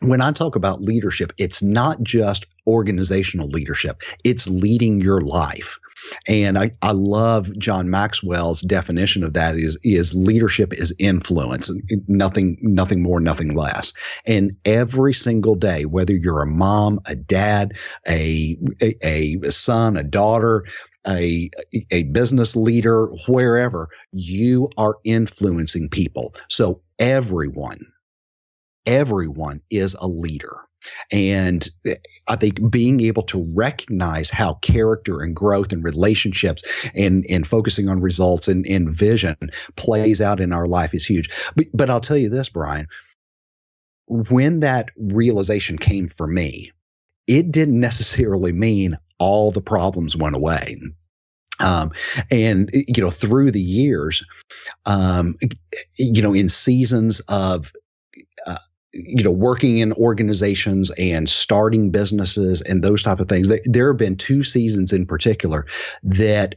when 0.01 0.21
I 0.23 0.33
talk 0.33 0.57
about 0.57 0.81
leadership, 0.81 1.33
it's 1.39 1.63
not 1.63 2.03
just 2.03 2.47
organizational 2.67 3.49
leadership, 3.49 4.03
it's 4.25 4.47
leading 4.49 5.01
your 5.01 5.21
life. 5.21 5.79
And 6.27 6.57
I, 6.59 6.71
I 6.83 6.93
love 6.93 7.57
John 7.59 7.91
Maxwell's 7.91 8.63
definition 8.63 9.23
of 9.23 9.35
that 9.35 9.57
is, 9.57 9.79
is 9.83 10.15
leadership 10.15 10.73
is 10.73 10.95
influence, 10.99 11.71
nothing, 12.09 12.57
nothing 12.63 13.03
more, 13.03 13.21
nothing 13.21 13.55
less. 13.55 13.93
And 14.27 14.53
every 14.65 15.13
single 15.13 15.55
day, 15.55 15.85
whether 15.85 16.15
you're 16.15 16.43
a 16.43 16.47
mom, 16.47 17.01
a 17.07 17.15
dad, 17.17 17.75
a, 18.09 18.57
a, 18.81 19.39
a 19.43 19.53
son, 19.53 19.97
a 19.97 20.03
daughter, 20.03 20.65
a 21.07 21.49
a 21.91 22.03
business 22.05 22.55
leader, 22.55 23.07
wherever, 23.27 23.89
you 24.13 24.69
are 24.77 24.99
influencing 25.05 25.89
people. 25.89 26.35
So 26.49 26.83
everyone 26.99 27.81
everyone 28.87 29.61
is 29.71 29.95
a 29.95 30.07
leader. 30.07 30.57
And 31.13 31.69
I 32.27 32.37
think 32.37 32.71
being 32.71 33.01
able 33.01 33.23
to 33.25 33.47
recognize 33.55 34.31
how 34.31 34.55
character 34.55 35.21
and 35.21 35.37
growth 35.37 35.73
and 35.73 35.85
relationships 35.85 36.63
and, 36.95 37.27
and 37.29 37.47
focusing 37.47 37.89
on 37.89 38.01
results 38.01 38.49
and, 38.49 38.67
and 38.67 38.91
vision 38.91 39.37
plays 39.77 40.23
out 40.23 40.41
in 40.41 40.53
our 40.53 40.67
life 40.67 40.95
is 40.95 41.05
huge. 41.05 41.29
But, 41.55 41.67
but 41.75 41.91
I'll 41.91 42.01
tell 42.01 42.17
you 42.17 42.31
this, 42.31 42.49
Bryan, 42.49 42.87
when 44.07 44.61
that 44.61 44.89
realization 44.99 45.77
came 45.77 46.09
for 46.09 46.27
me, 46.27 46.73
it 47.27 47.53
didn't 47.53 47.79
necessarily 47.79 48.53
mean 48.53 48.97
all 49.19 49.51
the 49.53 49.61
problems 49.61 50.17
went 50.17 50.35
away. 50.35 50.77
Um, 51.61 51.93
and 52.31 52.71
you 52.73 53.03
know, 53.03 53.11
through 53.11 53.51
the 53.51 53.61
years, 53.61 54.25
um, 54.87 55.35
you 55.99 56.23
know, 56.23 56.33
in 56.33 56.49
seasons 56.49 57.21
of 57.29 57.71
uh, 58.47 58.57
you 58.93 59.23
know 59.23 59.31
working 59.31 59.79
in 59.79 59.93
organizations 59.95 60.91
and 60.99 61.29
starting 61.29 61.91
businesses 61.91 62.63
and 62.63 62.83
those 62.83 63.03
type 63.03 63.21
of 63.21 63.29
things. 63.29 63.49
There, 63.49 63.61
there 63.65 63.89
have 63.89 63.99
been 63.99 64.17
two 64.17 64.43
seasons 64.43 64.93
in 64.93 65.07
particular 65.07 65.67
that 66.03 66.55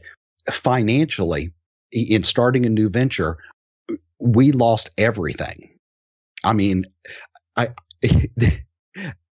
financially 0.50 1.52
in 1.92 2.22
starting 2.24 2.66
a 2.66 2.70
new 2.70 2.88
venture 2.88 3.38
we 4.18 4.52
lost 4.52 4.90
everything. 4.98 5.70
I 6.42 6.52
mean 6.52 6.84
i 7.56 7.68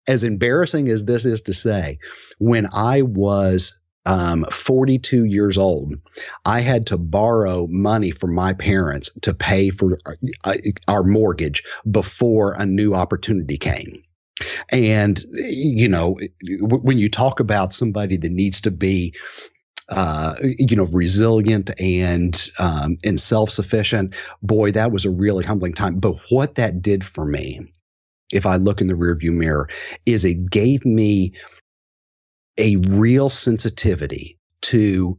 as 0.09 0.25
embarrassing 0.25 0.89
as 0.89 1.05
this 1.05 1.25
is 1.25 1.41
to 1.43 1.55
say 1.55 1.99
when 2.39 2.67
i 2.73 3.03
was 3.03 3.81
um, 4.07 4.45
42 4.51 5.25
years 5.25 5.57
old, 5.57 5.95
I 6.45 6.61
had 6.61 6.87
to 6.87 6.99
borrow 6.99 7.67
money 7.69 8.11
from 8.11 8.35
my 8.35 8.53
parents 8.53 9.11
to 9.23 9.33
pay 9.33 9.71
for 9.71 9.99
uh, 10.45 10.55
our 10.89 11.05
mortgage 11.05 11.63
before 11.91 12.55
a 12.55 12.67
new 12.67 12.95
opportunity 12.95 13.57
came. 13.57 14.03
And, 14.73 15.25
you 15.33 15.89
know, 15.89 16.19
when 16.43 16.99
you 16.99 17.09
talk 17.09 17.39
about 17.39 17.73
somebody 17.73 18.17
that 18.17 18.33
needs 18.33 18.61
to 18.63 18.71
be 18.71 19.15
uh, 19.89 20.35
you 20.43 20.75
know, 20.75 20.85
resilient 20.87 21.71
and 21.79 22.51
um, 22.59 22.97
and 23.05 23.21
self 23.21 23.51
sufficient. 23.51 24.15
Boy, 24.43 24.71
that 24.71 24.91
was 24.93 25.05
a 25.05 25.11
really 25.11 25.45
humbling 25.45 25.75
time. 25.75 25.99
But 25.99 26.15
what 26.31 26.55
that 26.55 26.81
did 26.81 27.05
for 27.05 27.27
me, 27.27 27.61
if 28.33 28.47
I 28.47 28.57
look 28.57 28.81
in 28.81 28.87
the 28.87 28.95
rearview 28.95 29.33
mirror, 29.33 29.69
is 30.07 30.25
it 30.25 30.51
gave 30.51 30.87
me 30.87 31.35
a 32.59 32.77
real 32.77 33.29
sensitivity 33.29 34.39
to 34.63 35.19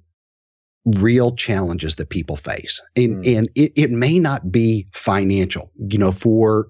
real 0.85 1.35
challenges 1.35 1.95
that 1.95 2.09
people 2.09 2.35
face 2.35 2.81
and 2.95 3.23
mm. 3.23 3.37
and 3.37 3.49
it, 3.55 3.71
it 3.75 3.89
may 3.89 4.19
not 4.19 4.51
be 4.51 4.85
financial 4.91 5.71
you 5.77 5.97
know 5.97 6.11
for 6.11 6.67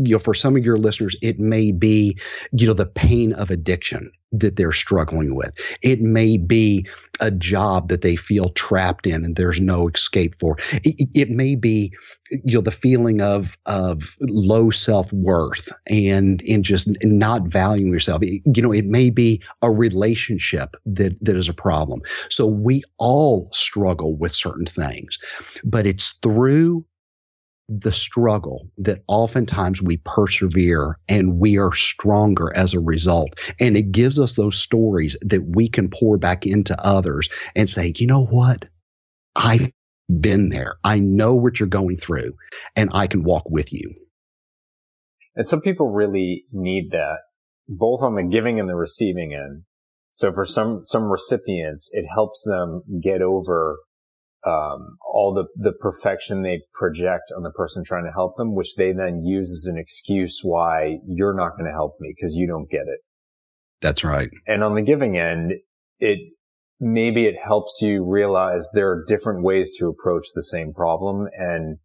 you 0.00 0.12
know 0.12 0.18
for 0.18 0.34
some 0.34 0.56
of 0.56 0.64
your 0.64 0.76
listeners 0.76 1.16
it 1.22 1.38
may 1.38 1.72
be 1.72 2.16
you 2.52 2.66
know 2.66 2.72
the 2.72 2.86
pain 2.86 3.32
of 3.34 3.50
addiction 3.50 4.10
that 4.32 4.56
they're 4.56 4.72
struggling 4.72 5.34
with. 5.34 5.58
It 5.82 6.00
may 6.00 6.36
be 6.36 6.86
a 7.20 7.30
job 7.30 7.88
that 7.88 8.02
they 8.02 8.16
feel 8.16 8.50
trapped 8.50 9.06
in 9.06 9.24
and 9.24 9.36
there's 9.36 9.60
no 9.60 9.88
escape 9.88 10.34
for. 10.38 10.56
It, 10.84 11.08
it 11.14 11.30
may 11.30 11.54
be, 11.54 11.92
you 12.30 12.54
know, 12.54 12.60
the 12.60 12.70
feeling 12.70 13.20
of 13.20 13.58
of 13.66 14.16
low 14.20 14.70
self 14.70 15.12
worth 15.12 15.68
and 15.88 16.42
and 16.48 16.64
just 16.64 16.88
not 17.02 17.42
valuing 17.42 17.92
yourself. 17.92 18.22
It, 18.22 18.42
you 18.54 18.62
know, 18.62 18.72
it 18.72 18.86
may 18.86 19.10
be 19.10 19.42
a 19.62 19.70
relationship 19.70 20.76
that 20.86 21.16
that 21.24 21.36
is 21.36 21.48
a 21.48 21.54
problem. 21.54 22.00
So 22.28 22.46
we 22.46 22.82
all 22.98 23.48
struggle 23.52 24.16
with 24.16 24.32
certain 24.32 24.66
things, 24.66 25.18
but 25.64 25.86
it's 25.86 26.12
through 26.22 26.84
the 27.70 27.92
struggle 27.92 28.68
that 28.78 29.02
oftentimes 29.06 29.80
we 29.80 29.98
persevere 29.98 30.98
and 31.08 31.38
we 31.38 31.56
are 31.56 31.72
stronger 31.72 32.52
as 32.56 32.74
a 32.74 32.80
result. 32.80 33.38
And 33.60 33.76
it 33.76 33.92
gives 33.92 34.18
us 34.18 34.32
those 34.32 34.56
stories 34.56 35.16
that 35.22 35.44
we 35.46 35.68
can 35.68 35.88
pour 35.88 36.18
back 36.18 36.46
into 36.46 36.76
others 36.84 37.28
and 37.54 37.70
say, 37.70 37.92
you 37.96 38.08
know 38.08 38.24
what? 38.24 38.64
I've 39.36 39.70
been 40.20 40.50
there. 40.50 40.74
I 40.82 40.98
know 40.98 41.34
what 41.34 41.60
you're 41.60 41.68
going 41.68 41.96
through 41.96 42.34
and 42.74 42.90
I 42.92 43.06
can 43.06 43.22
walk 43.22 43.48
with 43.48 43.72
you. 43.72 43.94
And 45.36 45.46
some 45.46 45.60
people 45.60 45.90
really 45.90 46.46
need 46.52 46.90
that 46.90 47.18
both 47.68 48.02
on 48.02 48.16
the 48.16 48.24
giving 48.24 48.58
and 48.58 48.68
the 48.68 48.74
receiving 48.74 49.32
end. 49.32 49.62
So 50.12 50.32
for 50.32 50.44
some, 50.44 50.82
some 50.82 51.04
recipients, 51.04 51.88
it 51.92 52.04
helps 52.12 52.42
them 52.44 52.82
get 53.00 53.22
over 53.22 53.78
um, 54.46 54.96
all 55.06 55.34
the, 55.34 55.44
the 55.56 55.72
perfection 55.72 56.42
they 56.42 56.62
project 56.72 57.32
on 57.36 57.42
the 57.42 57.50
person 57.50 57.84
trying 57.84 58.04
to 58.04 58.12
help 58.12 58.36
them, 58.36 58.54
which 58.54 58.74
they 58.76 58.92
then 58.92 59.22
use 59.22 59.50
as 59.50 59.72
an 59.72 59.78
excuse 59.78 60.40
why 60.42 60.98
you're 61.06 61.34
not 61.34 61.56
going 61.56 61.66
to 61.66 61.72
help 61.72 61.96
me 62.00 62.14
because 62.16 62.34
you 62.34 62.46
don't 62.46 62.70
get 62.70 62.82
it. 62.82 63.00
That's 63.80 64.04
right. 64.04 64.30
And 64.46 64.62
on 64.62 64.74
the 64.74 64.82
giving 64.82 65.16
end, 65.16 65.54
it 65.98 66.18
maybe 66.78 67.26
it 67.26 67.36
helps 67.42 67.80
you 67.82 68.04
realize 68.04 68.68
there 68.72 68.90
are 68.90 69.04
different 69.06 69.42
ways 69.42 69.70
to 69.78 69.88
approach 69.88 70.28
the 70.34 70.42
same 70.42 70.72
problem. 70.72 71.28
And 71.36 71.78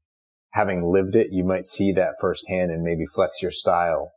having 0.52 0.92
lived 0.92 1.16
it, 1.16 1.28
you 1.32 1.44
might 1.44 1.66
see 1.66 1.92
that 1.94 2.16
firsthand 2.22 2.72
and 2.72 2.84
maybe 2.84 3.06
flex 3.06 3.42
your 3.42 3.52
style 3.52 4.12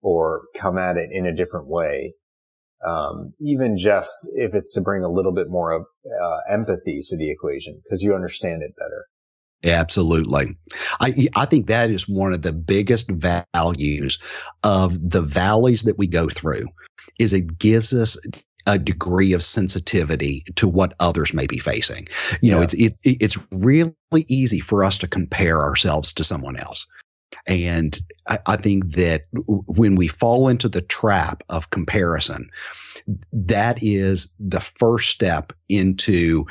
or 0.00 0.42
come 0.56 0.78
at 0.78 0.96
it 0.96 1.10
in 1.12 1.26
a 1.26 1.34
different 1.34 1.68
way 1.68 2.14
um, 2.86 3.32
even 3.40 3.76
just 3.76 4.14
if 4.34 4.54
it's 4.54 4.72
to 4.74 4.80
bring 4.80 5.04
a 5.04 5.10
little 5.10 5.32
bit 5.32 5.48
more 5.48 5.72
of 5.72 5.82
uh, 5.82 6.38
empathy 6.48 7.02
to 7.04 7.16
the 7.16 7.30
equation 7.30 7.80
because 7.84 8.02
you 8.02 8.14
understand 8.14 8.62
it 8.62 8.74
better. 8.76 9.06
Absolutely. 9.64 10.56
I 11.00 11.28
I 11.36 11.46
think 11.46 11.68
that 11.68 11.90
is 11.90 12.08
one 12.08 12.32
of 12.32 12.42
the 12.42 12.52
biggest 12.52 13.10
values 13.10 14.18
of 14.64 15.10
the 15.10 15.22
valleys 15.22 15.82
that 15.82 15.98
we 15.98 16.08
go 16.08 16.28
through 16.28 16.66
is 17.18 17.32
it 17.32 17.58
gives 17.58 17.94
us 17.94 18.16
a 18.66 18.78
degree 18.78 19.32
of 19.32 19.42
sensitivity 19.42 20.44
to 20.56 20.68
what 20.68 20.94
others 21.00 21.34
may 21.34 21.46
be 21.46 21.58
facing. 21.58 22.06
You 22.40 22.50
yeah. 22.50 22.54
know, 22.54 22.62
it's 22.62 22.74
it, 22.74 22.98
it's 23.04 23.38
really 23.50 23.94
easy 24.28 24.60
for 24.60 24.84
us 24.84 24.98
to 24.98 25.08
compare 25.08 25.60
ourselves 25.60 26.12
to 26.14 26.24
someone 26.24 26.56
else. 26.56 26.86
And 27.46 27.98
I, 28.28 28.38
I, 28.46 28.56
think 28.56 28.92
that 28.92 29.26
when 29.32 29.96
we 29.96 30.06
fall 30.06 30.48
into 30.48 30.68
the 30.68 30.82
trap 30.82 31.42
of 31.48 31.70
comparison, 31.70 32.48
that 33.32 33.82
is 33.82 34.34
the 34.38 34.60
first 34.60 35.10
step 35.10 35.52
into 35.68 36.46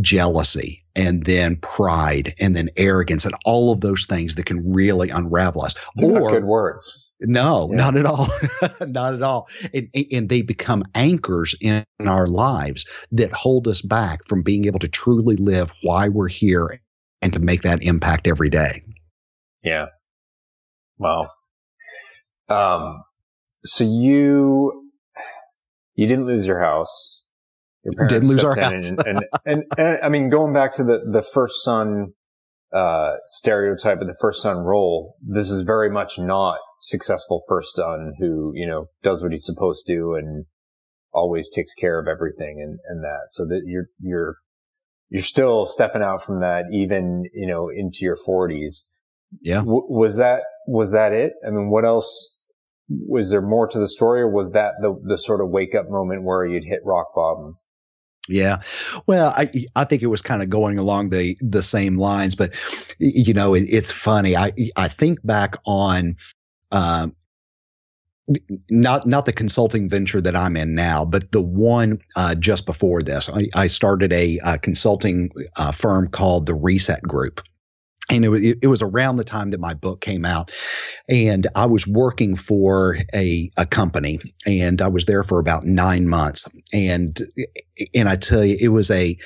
jealousy 0.00 0.84
and 0.96 1.24
then 1.24 1.56
pride 1.56 2.34
and 2.38 2.54
then 2.54 2.68
arrogance 2.76 3.24
and 3.24 3.34
all 3.44 3.72
of 3.72 3.80
those 3.80 4.06
things 4.06 4.34
that 4.34 4.46
can 4.46 4.72
really 4.72 5.08
unravel 5.08 5.62
us. 5.62 5.74
They're 5.96 6.20
or 6.20 6.30
good 6.30 6.44
words. 6.44 7.10
No, 7.20 7.68
yeah. 7.70 7.76
not 7.76 7.96
at 7.96 8.06
all. 8.06 8.28
not 8.86 9.14
at 9.14 9.22
all. 9.22 9.48
And, 9.72 9.88
and 10.12 10.28
they 10.28 10.42
become 10.42 10.84
anchors 10.94 11.54
in 11.60 11.84
our 12.00 12.26
lives 12.26 12.84
that 13.12 13.32
hold 13.32 13.68
us 13.68 13.80
back 13.80 14.24
from 14.26 14.42
being 14.42 14.66
able 14.66 14.80
to 14.80 14.88
truly 14.88 15.36
live 15.36 15.72
why 15.82 16.08
we're 16.08 16.28
here 16.28 16.80
and 17.22 17.32
to 17.32 17.38
make 17.38 17.62
that 17.62 17.82
impact 17.82 18.26
every 18.26 18.50
day. 18.50 18.82
Yeah. 19.64 19.86
Wow. 20.98 21.28
Um, 22.48 23.02
so 23.64 23.84
you 23.84 24.90
you 25.94 26.06
didn't 26.06 26.26
lose 26.26 26.46
your 26.46 26.60
house. 26.60 27.24
Your 27.84 27.94
parents 27.94 28.12
didn't 28.12 28.28
lose 28.28 28.44
our 28.44 28.58
house. 28.58 28.90
and, 28.90 29.04
and, 29.06 29.24
and, 29.44 29.64
and, 29.76 29.98
I 30.02 30.08
mean, 30.08 30.30
going 30.30 30.52
back 30.52 30.72
to 30.74 30.84
the 30.84 31.00
the 31.10 31.22
first 31.22 31.62
son 31.62 32.12
uh, 32.72 33.14
stereotype 33.24 34.00
of 34.00 34.06
the 34.06 34.16
first 34.20 34.42
son 34.42 34.58
role, 34.58 35.16
this 35.22 35.50
is 35.50 35.60
very 35.60 35.90
much 35.90 36.18
not 36.18 36.58
successful 36.80 37.42
first 37.48 37.76
son 37.76 38.12
who 38.18 38.52
you 38.54 38.66
know 38.66 38.86
does 39.02 39.22
what 39.22 39.32
he's 39.32 39.44
supposed 39.44 39.86
to 39.86 40.14
and 40.14 40.44
always 41.12 41.48
takes 41.48 41.72
care 41.74 41.98
of 41.98 42.08
everything 42.08 42.60
and 42.60 42.78
and 42.88 43.02
that. 43.02 43.26
So 43.30 43.46
that 43.46 43.62
you're 43.66 43.86
you're 44.00 44.36
you're 45.08 45.22
still 45.22 45.66
stepping 45.66 46.02
out 46.02 46.24
from 46.24 46.40
that 46.40 46.64
even 46.72 47.24
you 47.32 47.46
know 47.46 47.68
into 47.68 47.98
your 48.02 48.16
40s. 48.16 48.90
Yeah. 49.42 49.58
W- 49.60 49.86
was 49.88 50.16
that 50.16 50.42
was 50.66 50.92
that 50.92 51.12
it? 51.12 51.34
I 51.46 51.50
mean, 51.50 51.70
what 51.70 51.84
else? 51.84 52.40
Was 52.88 53.30
there 53.30 53.40
more 53.40 53.66
to 53.66 53.78
the 53.78 53.88
story, 53.88 54.20
or 54.20 54.30
was 54.30 54.52
that 54.52 54.74
the 54.80 55.00
the 55.04 55.16
sort 55.16 55.40
of 55.40 55.48
wake 55.48 55.74
up 55.74 55.88
moment 55.88 56.22
where 56.22 56.44
you'd 56.44 56.64
hit 56.64 56.80
rock 56.84 57.14
bottom? 57.14 57.56
Yeah, 58.28 58.62
well, 59.06 59.34
I 59.36 59.50
I 59.76 59.84
think 59.84 60.02
it 60.02 60.06
was 60.06 60.22
kind 60.22 60.42
of 60.42 60.48
going 60.50 60.78
along 60.78 61.10
the 61.10 61.36
the 61.40 61.62
same 61.62 61.96
lines, 61.96 62.34
but 62.34 62.54
you 62.98 63.34
know, 63.34 63.54
it, 63.54 63.64
it's 63.68 63.90
funny. 63.90 64.36
I 64.36 64.52
I 64.76 64.88
think 64.88 65.24
back 65.24 65.56
on. 65.66 66.16
Um, 66.72 67.12
not 68.70 69.06
not 69.06 69.26
the 69.26 69.32
consulting 69.32 69.88
venture 69.88 70.20
that 70.20 70.34
I'm 70.34 70.56
in 70.56 70.74
now, 70.74 71.04
but 71.04 71.30
the 71.32 71.42
one 71.42 71.98
uh, 72.16 72.34
just 72.34 72.64
before 72.64 73.02
this. 73.02 73.28
I, 73.28 73.48
I 73.54 73.66
started 73.66 74.14
a, 74.14 74.38
a 74.44 74.58
consulting 74.58 75.30
uh, 75.56 75.72
firm 75.72 76.08
called 76.08 76.46
the 76.46 76.54
Reset 76.54 77.02
Group, 77.02 77.42
and 78.10 78.24
it 78.24 78.28
was, 78.28 78.42
it 78.42 78.66
was 78.66 78.82
around 78.82 79.16
the 79.16 79.24
time 79.24 79.50
that 79.50 79.60
my 79.60 79.74
book 79.74 80.00
came 80.00 80.24
out 80.24 80.52
and 81.08 81.46
i 81.54 81.64
was 81.64 81.86
working 81.86 82.36
for 82.36 82.96
a, 83.14 83.50
a 83.56 83.66
company 83.66 84.18
and 84.46 84.82
i 84.82 84.88
was 84.88 85.06
there 85.06 85.22
for 85.22 85.38
about 85.38 85.64
nine 85.64 86.08
months 86.08 86.48
and 86.72 87.22
and 87.94 88.08
i 88.08 88.16
tell 88.16 88.44
you 88.44 88.56
it 88.60 88.68
was 88.68 88.90
a 88.90 89.16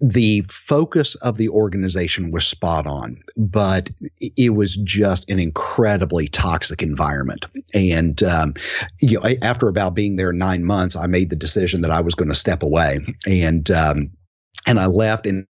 the 0.00 0.42
focus 0.48 1.14
of 1.16 1.36
the 1.36 1.48
organization 1.48 2.30
was 2.30 2.46
spot 2.46 2.86
on, 2.86 3.20
but 3.36 3.90
it 4.20 4.54
was 4.54 4.76
just 4.76 5.28
an 5.28 5.38
incredibly 5.38 6.28
toxic 6.28 6.82
environment. 6.82 7.46
And 7.74 8.22
um, 8.22 8.54
you 9.00 9.18
know, 9.18 9.34
after 9.42 9.68
about 9.68 9.94
being 9.94 10.16
there 10.16 10.32
nine 10.32 10.64
months, 10.64 10.94
I 10.94 11.06
made 11.06 11.30
the 11.30 11.36
decision 11.36 11.80
that 11.82 11.90
I 11.90 12.00
was 12.00 12.14
going 12.14 12.28
to 12.28 12.34
step 12.34 12.62
away. 12.62 13.00
And 13.26 13.70
um, 13.70 14.10
and 14.66 14.78
I 14.78 14.86
left 14.86 15.26
and 15.26 15.46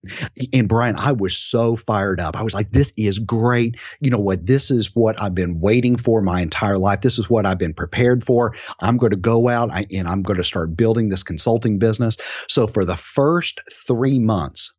and 0.52 0.68
Bryan, 0.68 0.96
I 0.96 1.12
was 1.12 1.36
so 1.36 1.76
fired 1.76 2.20
up. 2.20 2.36
I 2.36 2.42
was 2.42 2.54
like, 2.54 2.72
this 2.72 2.92
is 2.96 3.18
great. 3.18 3.76
You 4.00 4.10
know 4.10 4.18
what? 4.18 4.46
This 4.46 4.70
is 4.70 4.94
what 4.94 5.20
I've 5.20 5.34
been 5.34 5.60
waiting 5.60 5.96
for 5.96 6.20
my 6.20 6.40
entire 6.40 6.78
life. 6.78 7.00
This 7.00 7.18
is 7.18 7.30
what 7.30 7.46
I've 7.46 7.58
been 7.58 7.74
prepared 7.74 8.24
for. 8.24 8.54
I'm 8.80 8.96
going 8.96 9.10
to 9.10 9.16
go 9.16 9.48
out 9.48 9.70
and 9.90 10.08
I'm 10.08 10.22
going 10.22 10.38
to 10.38 10.44
start 10.44 10.76
building 10.76 11.08
this 11.08 11.22
consulting 11.22 11.78
business. 11.78 12.16
So 12.48 12.66
for 12.66 12.84
the 12.84 12.96
first 12.96 13.60
three 13.86 14.18
months, 14.18 14.74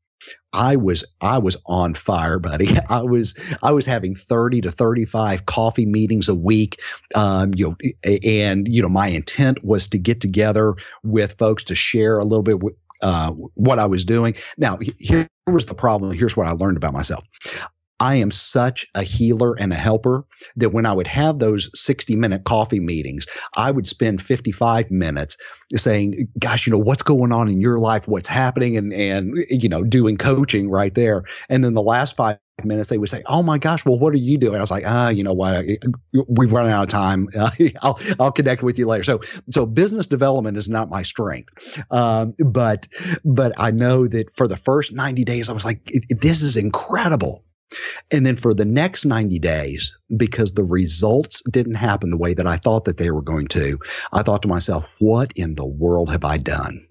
I 0.52 0.76
was 0.76 1.04
I 1.22 1.38
was 1.38 1.58
on 1.68 1.94
fire, 1.94 2.40
buddy. 2.40 2.70
I 2.90 3.02
was 3.02 3.38
I 3.64 3.72
was 3.72 3.86
having 3.86 4.16
thirty 4.16 4.62
to 4.62 4.72
thirty 4.72 5.06
five 5.06 5.46
coffee 5.46 5.86
meetings 5.86 6.28
a 6.28 6.36
week. 6.36 6.82
Um, 7.16 7.52
you 7.56 7.70
know, 7.70 8.20
and 8.24 8.68
you 8.68 8.82
know, 8.82 8.90
my 8.90 9.08
intent 9.08 9.64
was 9.64 9.88
to 9.90 9.98
get 9.98 10.22
together 10.22 10.76
with 11.04 11.38
folks 11.38 11.64
to 11.66 11.76
share 11.76 12.18
a 12.18 12.24
little 12.24 12.44
bit 12.44 12.60
uh, 13.02 13.32
what 13.32 13.80
I 13.80 13.86
was 13.86 14.06
doing. 14.06 14.36
Now, 14.58 14.78
here 15.00 15.28
was 15.48 15.66
the 15.66 15.76
problem. 15.76 16.14
Here's 16.14 16.36
what 16.36 16.48
I 16.48 16.52
learned 16.52 16.78
about 16.78 16.94
myself. 16.94 17.24
I 18.00 18.16
am 18.16 18.32
such 18.32 18.88
a 18.96 19.04
healer 19.04 19.56
and 19.60 19.74
a 19.74 19.76
helper 19.76 20.26
that 20.56 20.70
when 20.70 20.86
I 20.86 20.94
would 20.94 21.08
have 21.08 21.40
those 21.40 21.70
60 21.74 22.16
minute 22.16 22.44
coffee 22.46 22.80
meetings, 22.80 23.26
I 23.56 23.72
would 23.72 23.88
spend 23.88 24.22
55 24.22 24.90
minutes 24.90 25.38
saying, 25.76 26.28
gosh, 26.40 26.66
you 26.66 26.72
know, 26.72 26.80
what's 26.80 27.04
going 27.04 27.32
on 27.32 27.50
in 27.50 27.60
your 27.60 27.80
life? 27.80 28.08
What's 28.08 28.28
happening? 28.28 28.78
And, 28.78 28.94
and, 28.94 29.38
you 29.50 29.70
know, 29.70 29.84
doing 29.84 30.18
coaching 30.18 30.70
right 30.70 30.94
there. 30.96 31.24
And 31.50 31.64
then 31.64 31.74
the 31.74 31.82
last 31.82 32.16
five 32.16 32.38
minutes, 32.64 32.90
they 32.90 32.98
would 32.98 33.10
say, 33.10 33.24
"Oh 33.26 33.44
my 33.44 33.58
gosh, 33.58 33.86
well, 33.86 33.98
what 33.98 34.14
are 34.14 34.18
you 34.18 34.38
doing?" 34.38 34.56
I 34.56 34.60
was 34.60 34.72
like, 34.72 34.84
"Ah, 34.86 35.10
you 35.10 35.24
know 35.24 35.34
what? 35.34 35.66
We've 36.28 36.52
run 36.52 36.70
out 36.70 36.84
of 36.84 36.90
time. 36.90 37.30
I'll 37.82 38.00
I'll 38.20 38.32
connect 38.32 38.64
with 38.64 38.78
you 38.78 38.86
later." 38.88 39.04
So 39.04 39.22
so 39.50 39.66
business 39.66 40.08
development 40.08 40.58
is 40.58 40.68
not 40.68 40.90
my 40.90 41.04
strength, 41.04 41.82
um, 41.92 42.34
but 42.46 42.88
but 43.24 43.54
I 43.58 43.72
know 43.72 44.08
that 44.08 44.36
for 44.36 44.48
the 44.48 44.58
first 44.58 44.94
ninety 44.94 45.24
days, 45.24 45.50
I 45.50 45.54
was 45.54 45.66
like, 45.66 45.90
"This 46.10 46.42
is 46.42 46.58
incredible." 46.58 47.44
And 48.12 48.26
then 48.26 48.36
for 48.36 48.54
the 48.54 48.66
next 48.66 49.06
90 49.06 49.40
days, 49.40 49.96
because 50.18 50.54
the 50.54 50.64
results 50.64 51.42
didn't 51.52 51.76
happen 51.76 52.10
the 52.10 52.18
way 52.18 52.34
that 52.34 52.48
I 52.48 52.58
thought 52.58 52.86
that 52.86 52.98
they 52.98 53.12
were 53.12 53.22
going 53.22 53.48
to, 53.50 53.80
I 54.12 54.24
thought 54.24 54.42
to 54.42 54.48
myself, 54.48 54.90
what 55.00 55.32
in 55.36 55.56
the 55.56 55.66
world 55.66 56.10
have 56.12 56.24
I 56.24 56.38
done? 56.38 56.86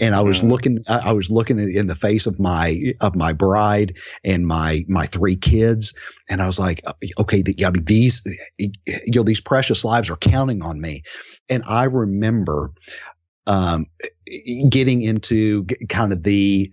and 0.00 0.14
I 0.14 0.20
was 0.20 0.42
looking, 0.42 0.78
I 0.88 1.12
was 1.12 1.30
looking 1.30 1.58
in 1.58 1.86
the 1.86 1.94
face 1.94 2.26
of 2.26 2.38
my 2.38 2.94
of 3.00 3.14
my 3.14 3.32
bride 3.32 3.96
and 4.24 4.46
my 4.46 4.84
my 4.88 5.06
three 5.06 5.36
kids, 5.36 5.92
and 6.28 6.42
I 6.42 6.46
was 6.46 6.58
like, 6.58 6.82
okay, 7.18 7.42
the, 7.42 7.54
I 7.64 7.70
mean 7.70 7.84
these, 7.84 8.26
you 8.58 8.72
know, 9.14 9.22
these 9.22 9.40
precious 9.40 9.84
lives 9.84 10.10
are 10.10 10.16
counting 10.16 10.62
on 10.62 10.80
me, 10.80 11.02
and 11.48 11.62
I 11.66 11.84
remember 11.84 12.72
um, 13.46 13.86
getting 14.68 15.02
into 15.02 15.64
kind 15.88 16.12
of 16.12 16.22
the 16.22 16.70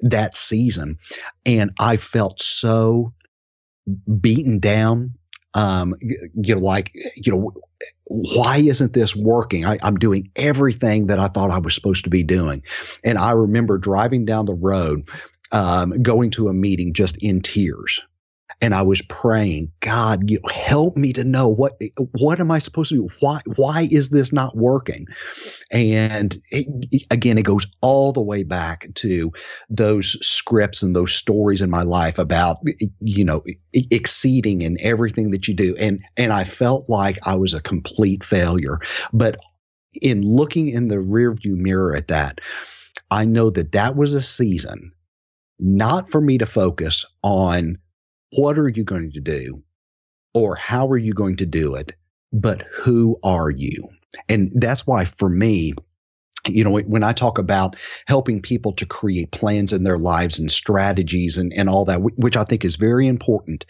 that 0.00 0.36
season. 0.36 0.98
And 1.44 1.70
I 1.78 1.96
felt 1.96 2.40
so 2.40 3.12
beaten 4.20 4.58
down. 4.58 5.14
Um, 5.54 5.94
you 6.00 6.54
know, 6.54 6.60
like, 6.60 6.92
you 7.16 7.32
know, 7.32 7.52
why 8.08 8.58
isn't 8.58 8.92
this 8.92 9.16
working? 9.16 9.64
I, 9.64 9.78
I'm 9.82 9.96
doing 9.96 10.30
everything 10.36 11.06
that 11.06 11.18
I 11.18 11.28
thought 11.28 11.50
I 11.50 11.58
was 11.58 11.74
supposed 11.74 12.04
to 12.04 12.10
be 12.10 12.22
doing. 12.22 12.62
And 13.04 13.16
I 13.16 13.30
remember 13.30 13.78
driving 13.78 14.26
down 14.26 14.44
the 14.44 14.54
road, 14.54 15.02
um, 15.52 16.02
going 16.02 16.30
to 16.32 16.48
a 16.48 16.52
meeting 16.52 16.92
just 16.92 17.16
in 17.22 17.40
tears 17.40 18.02
and 18.60 18.74
I 18.74 18.82
was 18.82 19.02
praying, 19.02 19.70
God, 19.80 20.30
you 20.30 20.40
know, 20.40 20.48
help 20.48 20.96
me 20.96 21.12
to 21.12 21.24
know 21.24 21.48
what 21.48 21.80
what 22.12 22.40
am 22.40 22.50
I 22.50 22.58
supposed 22.58 22.88
to 22.90 22.96
do? 22.96 23.08
Why 23.20 23.40
why 23.56 23.88
is 23.90 24.08
this 24.08 24.32
not 24.32 24.56
working? 24.56 25.06
And 25.70 26.36
it, 26.50 27.04
again, 27.10 27.38
it 27.38 27.44
goes 27.44 27.66
all 27.82 28.12
the 28.12 28.22
way 28.22 28.44
back 28.44 28.88
to 28.94 29.32
those 29.68 30.16
scripts 30.26 30.82
and 30.82 30.96
those 30.96 31.12
stories 31.12 31.60
in 31.60 31.70
my 31.70 31.82
life 31.82 32.18
about 32.18 32.58
you 33.00 33.24
know 33.24 33.42
exceeding 33.72 34.62
in 34.62 34.78
everything 34.80 35.32
that 35.32 35.48
you 35.48 35.54
do, 35.54 35.76
and 35.76 36.02
and 36.16 36.32
I 36.32 36.44
felt 36.44 36.88
like 36.88 37.18
I 37.26 37.34
was 37.34 37.52
a 37.52 37.60
complete 37.60 38.24
failure, 38.24 38.80
but 39.12 39.36
in 40.00 40.22
looking 40.22 40.68
in 40.68 40.88
the 40.88 40.96
rearview 40.96 41.56
mirror 41.56 41.94
at 41.94 42.08
that, 42.08 42.40
I 43.10 43.24
know 43.24 43.50
that 43.50 43.72
that 43.72 43.96
was 43.96 44.14
a 44.14 44.22
season 44.22 44.92
not 45.58 46.10
for 46.10 46.20
me 46.20 46.38
to 46.38 46.46
focus 46.46 47.06
on 47.22 47.78
what 48.32 48.58
are 48.58 48.68
you 48.68 48.84
going 48.84 49.12
to 49.12 49.20
do 49.20 49.62
or 50.34 50.56
how 50.56 50.88
are 50.88 50.98
you 50.98 51.14
going 51.14 51.36
to 51.36 51.46
do 51.46 51.74
it, 51.74 51.94
but 52.32 52.62
who 52.72 53.16
are 53.22 53.50
you? 53.50 53.88
And 54.28 54.52
that's 54.54 54.86
why 54.86 55.04
for 55.04 55.28
me, 55.28 55.74
you 56.46 56.62
know, 56.62 56.78
when 56.78 57.02
I 57.02 57.12
talk 57.12 57.38
about 57.38 57.76
helping 58.06 58.40
people 58.40 58.72
to 58.74 58.86
create 58.86 59.32
plans 59.32 59.72
in 59.72 59.84
their 59.84 59.98
lives 59.98 60.38
and 60.38 60.50
strategies 60.50 61.38
and, 61.38 61.52
and 61.52 61.68
all 61.68 61.86
that, 61.86 62.00
which 62.00 62.36
I 62.36 62.44
think 62.44 62.64
is 62.64 62.76
very 62.76 63.08
important, 63.08 63.66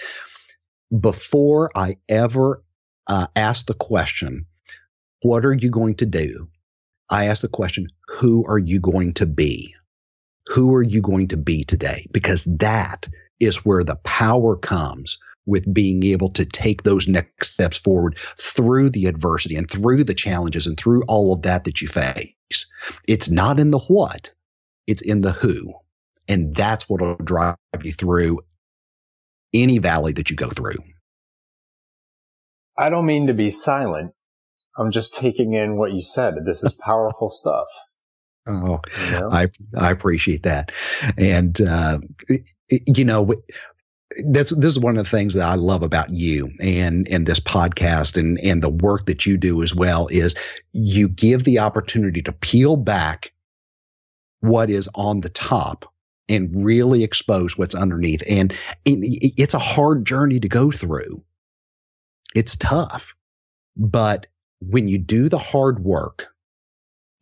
before 0.98 1.70
I 1.74 1.96
ever 2.08 2.62
uh, 3.08 3.26
ask 3.34 3.66
the 3.66 3.74
question, 3.74 4.46
what 5.22 5.44
are 5.44 5.54
you 5.54 5.70
going 5.70 5.96
to 5.96 6.06
do? 6.06 6.48
I 7.08 7.26
ask 7.26 7.42
the 7.42 7.48
question, 7.48 7.88
who 8.08 8.44
are 8.46 8.58
you 8.58 8.80
going 8.80 9.14
to 9.14 9.26
be? 9.26 9.74
Who 10.48 10.74
are 10.74 10.82
you 10.82 11.00
going 11.00 11.28
to 11.28 11.36
be 11.36 11.64
today? 11.64 12.06
Because 12.12 12.44
that 12.58 13.08
is 13.40 13.64
where 13.64 13.84
the 13.84 13.96
power 14.04 14.56
comes 14.56 15.18
with 15.46 15.72
being 15.72 16.02
able 16.04 16.30
to 16.30 16.44
take 16.44 16.82
those 16.82 17.08
next 17.08 17.52
steps 17.52 17.78
forward 17.78 18.18
through 18.38 18.90
the 18.90 19.06
adversity 19.06 19.56
and 19.56 19.70
through 19.70 20.04
the 20.04 20.14
challenges 20.14 20.66
and 20.66 20.78
through 20.78 21.02
all 21.08 21.32
of 21.32 21.42
that 21.42 21.64
that 21.64 21.80
you 21.80 21.88
face. 21.88 22.66
It's 23.08 23.30
not 23.30 23.58
in 23.60 23.70
the 23.70 23.78
what, 23.78 24.32
it's 24.86 25.02
in 25.02 25.20
the 25.20 25.32
who. 25.32 25.74
And 26.28 26.54
that's 26.54 26.88
what 26.88 27.00
will 27.02 27.16
drive 27.16 27.56
you 27.82 27.92
through 27.92 28.40
any 29.54 29.78
valley 29.78 30.12
that 30.14 30.30
you 30.30 30.36
go 30.36 30.50
through. 30.50 30.78
I 32.78 32.90
don't 32.90 33.06
mean 33.06 33.26
to 33.28 33.34
be 33.34 33.50
silent. 33.50 34.12
I'm 34.78 34.90
just 34.92 35.14
taking 35.14 35.54
in 35.54 35.78
what 35.78 35.92
you 35.92 36.02
said. 36.02 36.34
This 36.46 36.64
is 36.64 36.74
powerful 36.74 37.30
stuff. 37.32 37.66
Oh, 38.46 38.80
I 39.30 39.48
I 39.76 39.90
appreciate 39.90 40.42
that, 40.44 40.72
and 41.16 41.60
uh, 41.60 41.98
you 42.70 43.04
know 43.04 43.32
that's 44.28 44.50
this 44.56 44.72
is 44.72 44.78
one 44.78 44.96
of 44.96 45.04
the 45.04 45.10
things 45.10 45.34
that 45.34 45.46
I 45.46 45.54
love 45.54 45.82
about 45.82 46.10
you 46.10 46.50
and 46.60 47.08
and 47.08 47.26
this 47.26 47.40
podcast 47.40 48.16
and 48.16 48.38
and 48.40 48.62
the 48.62 48.70
work 48.70 49.06
that 49.06 49.26
you 49.26 49.36
do 49.36 49.62
as 49.62 49.74
well 49.74 50.06
is 50.08 50.34
you 50.72 51.08
give 51.08 51.44
the 51.44 51.58
opportunity 51.58 52.22
to 52.22 52.32
peel 52.32 52.76
back 52.76 53.32
what 54.40 54.70
is 54.70 54.88
on 54.94 55.20
the 55.20 55.28
top 55.28 55.92
and 56.28 56.64
really 56.64 57.04
expose 57.04 57.56
what's 57.56 57.74
underneath. 57.74 58.22
And 58.28 58.54
it's 58.84 59.54
a 59.54 59.58
hard 59.58 60.04
journey 60.04 60.40
to 60.40 60.48
go 60.48 60.70
through. 60.70 61.22
It's 62.34 62.56
tough. 62.56 63.14
But 63.76 64.26
when 64.60 64.88
you 64.88 64.98
do 64.98 65.28
the 65.28 65.38
hard 65.38 65.84
work 65.84 66.34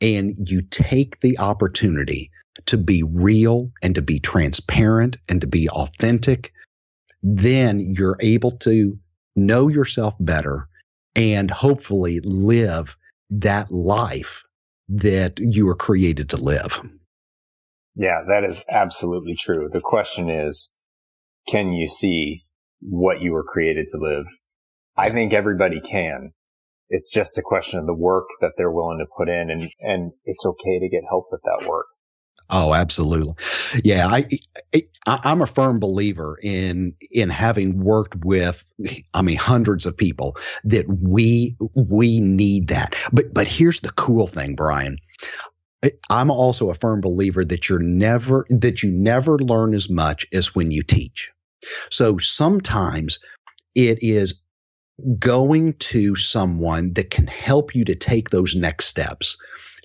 and 0.00 0.34
you 0.48 0.62
take 0.62 1.20
the 1.20 1.38
opportunity 1.38 2.30
to 2.66 2.76
be 2.76 3.02
real 3.02 3.70
and 3.82 3.94
to 3.94 4.02
be 4.02 4.18
transparent 4.18 5.16
and 5.28 5.40
to 5.40 5.46
be 5.46 5.68
authentic, 5.70 6.52
then 7.22 7.80
you're 7.80 8.16
able 8.20 8.52
to 8.52 8.98
know 9.36 9.68
yourself 9.68 10.14
better 10.20 10.68
and 11.16 11.50
hopefully 11.50 12.20
live 12.22 12.96
that 13.30 13.70
life 13.70 14.44
that 14.88 15.38
you 15.38 15.66
were 15.66 15.74
created 15.74 16.30
to 16.30 16.36
live. 16.36 16.80
Yeah, 17.94 18.22
that 18.28 18.44
is 18.44 18.62
absolutely 18.68 19.34
true. 19.34 19.68
The 19.70 19.80
question 19.80 20.28
is, 20.28 20.78
can 21.48 21.72
you 21.72 21.86
see 21.86 22.44
what 22.80 23.20
you 23.20 23.32
were 23.32 23.44
created 23.44 23.86
to 23.92 23.98
live? 23.98 24.26
I 24.96 25.10
think 25.10 25.32
everybody 25.32 25.80
can. 25.80 26.32
It's 26.94 27.10
just 27.10 27.36
a 27.36 27.42
question 27.42 27.80
of 27.80 27.86
the 27.86 27.94
work 27.94 28.26
that 28.40 28.52
they're 28.56 28.70
willing 28.70 28.98
to 28.98 29.06
put 29.18 29.28
in 29.28 29.50
and, 29.50 29.68
and 29.80 30.12
it's 30.24 30.46
okay 30.46 30.78
to 30.78 30.88
get 30.88 31.02
help 31.08 31.26
with 31.32 31.40
that 31.42 31.66
work. 31.68 31.86
Oh, 32.50 32.72
absolutely. 32.72 33.34
Yeah, 33.82 34.06
I, 34.06 34.28
I 35.06 35.20
I'm 35.24 35.42
a 35.42 35.46
firm 35.46 35.80
believer 35.80 36.38
in 36.42 36.92
in 37.10 37.30
having 37.30 37.82
worked 37.82 38.16
with 38.24 38.64
I 39.14 39.22
mean 39.22 39.38
hundreds 39.38 39.86
of 39.86 39.96
people 39.96 40.36
that 40.64 40.84
we 40.88 41.56
we 41.74 42.20
need 42.20 42.68
that. 42.68 42.94
But 43.12 43.32
but 43.32 43.48
here's 43.48 43.80
the 43.80 43.92
cool 43.92 44.26
thing, 44.26 44.54
Bryan. 44.54 44.98
I'm 46.10 46.30
also 46.30 46.70
a 46.70 46.74
firm 46.74 47.00
believer 47.00 47.44
that 47.44 47.68
you're 47.68 47.78
never 47.78 48.46
that 48.50 48.82
you 48.82 48.90
never 48.90 49.38
learn 49.38 49.74
as 49.74 49.88
much 49.88 50.26
as 50.32 50.54
when 50.54 50.70
you 50.70 50.82
teach. 50.82 51.32
So 51.90 52.18
sometimes 52.18 53.18
it 53.74 54.02
is 54.02 54.40
going 55.18 55.72
to 55.74 56.14
someone 56.14 56.92
that 56.94 57.10
can 57.10 57.26
help 57.26 57.74
you 57.74 57.84
to 57.84 57.94
take 57.94 58.30
those 58.30 58.54
next 58.54 58.86
steps 58.86 59.36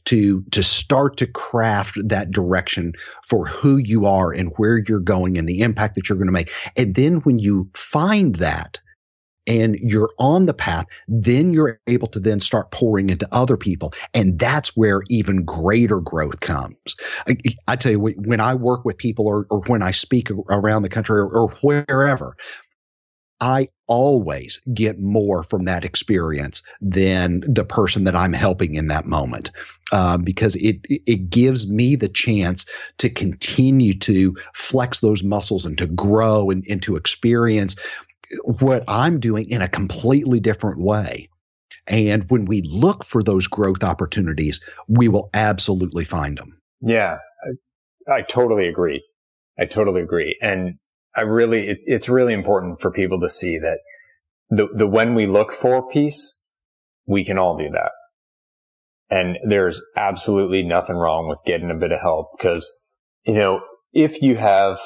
to 0.05 0.43
to 0.51 0.63
start 0.63 1.17
to 1.17 1.27
craft 1.27 1.97
that 2.07 2.31
direction 2.31 2.93
for 3.25 3.45
who 3.47 3.77
you 3.77 4.05
are 4.05 4.31
and 4.31 4.53
where 4.57 4.77
you're 4.87 4.99
going 4.99 5.37
and 5.37 5.47
the 5.47 5.61
impact 5.61 5.95
that 5.95 6.07
you're 6.07 6.17
going 6.17 6.27
to 6.27 6.31
make 6.31 6.51
and 6.77 6.95
then 6.95 7.17
when 7.21 7.39
you 7.39 7.69
find 7.73 8.35
that 8.35 8.79
and 9.49 9.75
you're 9.79 10.11
on 10.19 10.45
the 10.45 10.53
path, 10.53 10.85
then 11.07 11.51
you're 11.51 11.81
able 11.87 12.07
to 12.07 12.19
then 12.19 12.39
start 12.39 12.71
pouring 12.71 13.09
into 13.09 13.27
other 13.31 13.57
people. 13.57 13.91
And 14.13 14.37
that's 14.37 14.77
where 14.77 15.01
even 15.09 15.43
greater 15.43 15.99
growth 15.99 16.39
comes. 16.39 16.95
I, 17.27 17.35
I 17.67 17.75
tell 17.75 17.91
you, 17.91 17.99
when 17.99 18.39
I 18.39 18.53
work 18.53 18.85
with 18.85 18.99
people 18.99 19.27
or, 19.27 19.47
or 19.49 19.61
when 19.65 19.81
I 19.81 19.89
speak 19.89 20.29
around 20.49 20.83
the 20.83 20.89
country 20.89 21.17
or, 21.17 21.27
or 21.27 21.49
wherever, 21.61 22.35
I 23.41 23.69
always 23.87 24.59
get 24.73 24.99
more 24.99 25.43
from 25.43 25.65
that 25.65 25.85
experience 25.85 26.61
than 26.81 27.41
the 27.41 27.63
person 27.63 28.03
that 28.03 28.15
I'm 28.15 28.33
helping 28.33 28.75
in 28.75 28.87
that 28.87 29.05
moment, 29.05 29.51
uh, 29.91 30.17
because 30.17 30.55
it 30.57 30.77
it 30.89 31.29
gives 31.29 31.69
me 31.69 31.95
the 31.95 32.09
chance 32.09 32.65
to 32.97 33.09
continue 33.09 33.93
to 33.99 34.35
flex 34.53 34.99
those 34.99 35.23
muscles 35.23 35.65
and 35.65 35.77
to 35.77 35.87
grow 35.87 36.49
and, 36.49 36.65
and 36.69 36.81
to 36.83 36.95
experience 36.95 37.75
what 38.43 38.83
I'm 38.87 39.19
doing 39.19 39.49
in 39.49 39.61
a 39.61 39.67
completely 39.67 40.39
different 40.39 40.79
way. 40.79 41.29
And 41.87 42.29
when 42.29 42.45
we 42.45 42.61
look 42.61 43.03
for 43.03 43.23
those 43.23 43.47
growth 43.47 43.83
opportunities, 43.83 44.59
we 44.87 45.07
will 45.07 45.29
absolutely 45.33 46.05
find 46.05 46.37
them. 46.37 46.61
Yeah, 46.81 47.17
I, 48.07 48.17
I 48.17 48.21
totally 48.21 48.67
agree. 48.67 49.03
I 49.57 49.65
totally 49.65 50.01
agree. 50.01 50.37
And 50.41 50.77
I 51.15 51.21
really, 51.21 51.69
it, 51.69 51.79
it's 51.85 52.09
really 52.09 52.33
important 52.33 52.79
for 52.79 52.91
people 52.91 53.19
to 53.21 53.29
see 53.29 53.57
that 53.59 53.79
the, 54.49 54.67
the 54.73 54.87
when 54.87 55.15
we 55.15 55.25
look 55.25 55.51
for 55.51 55.87
peace, 55.87 56.47
we 57.05 57.23
can 57.23 57.37
all 57.37 57.57
do 57.57 57.69
that. 57.69 57.91
And 59.09 59.37
there's 59.47 59.81
absolutely 59.97 60.63
nothing 60.63 60.95
wrong 60.95 61.27
with 61.27 61.39
getting 61.45 61.71
a 61.71 61.75
bit 61.75 61.91
of 61.91 61.99
help 61.99 62.27
because, 62.37 62.69
you 63.25 63.33
know, 63.33 63.61
if 63.91 64.21
you 64.21 64.37
have 64.37 64.79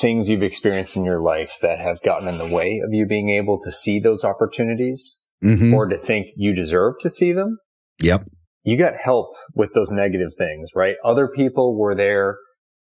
things 0.00 0.28
you've 0.28 0.42
experienced 0.42 0.96
in 0.96 1.04
your 1.04 1.22
life 1.22 1.56
that 1.62 1.78
have 1.78 2.02
gotten 2.02 2.28
in 2.28 2.36
the 2.36 2.46
way 2.46 2.82
of 2.84 2.92
you 2.92 3.06
being 3.06 3.30
able 3.30 3.58
to 3.60 3.72
see 3.72 3.98
those 3.98 4.22
opportunities 4.22 5.24
mm-hmm. 5.42 5.72
or 5.72 5.86
to 5.86 5.96
think 5.96 6.28
you 6.36 6.54
deserve 6.54 6.94
to 7.00 7.08
see 7.08 7.32
them. 7.32 7.58
Yep. 8.02 8.24
You 8.62 8.76
got 8.76 8.96
help 8.96 9.34
with 9.54 9.72
those 9.72 9.90
negative 9.90 10.32
things, 10.36 10.70
right? 10.74 10.96
Other 11.02 11.28
people 11.28 11.78
were 11.78 11.94
there 11.94 12.36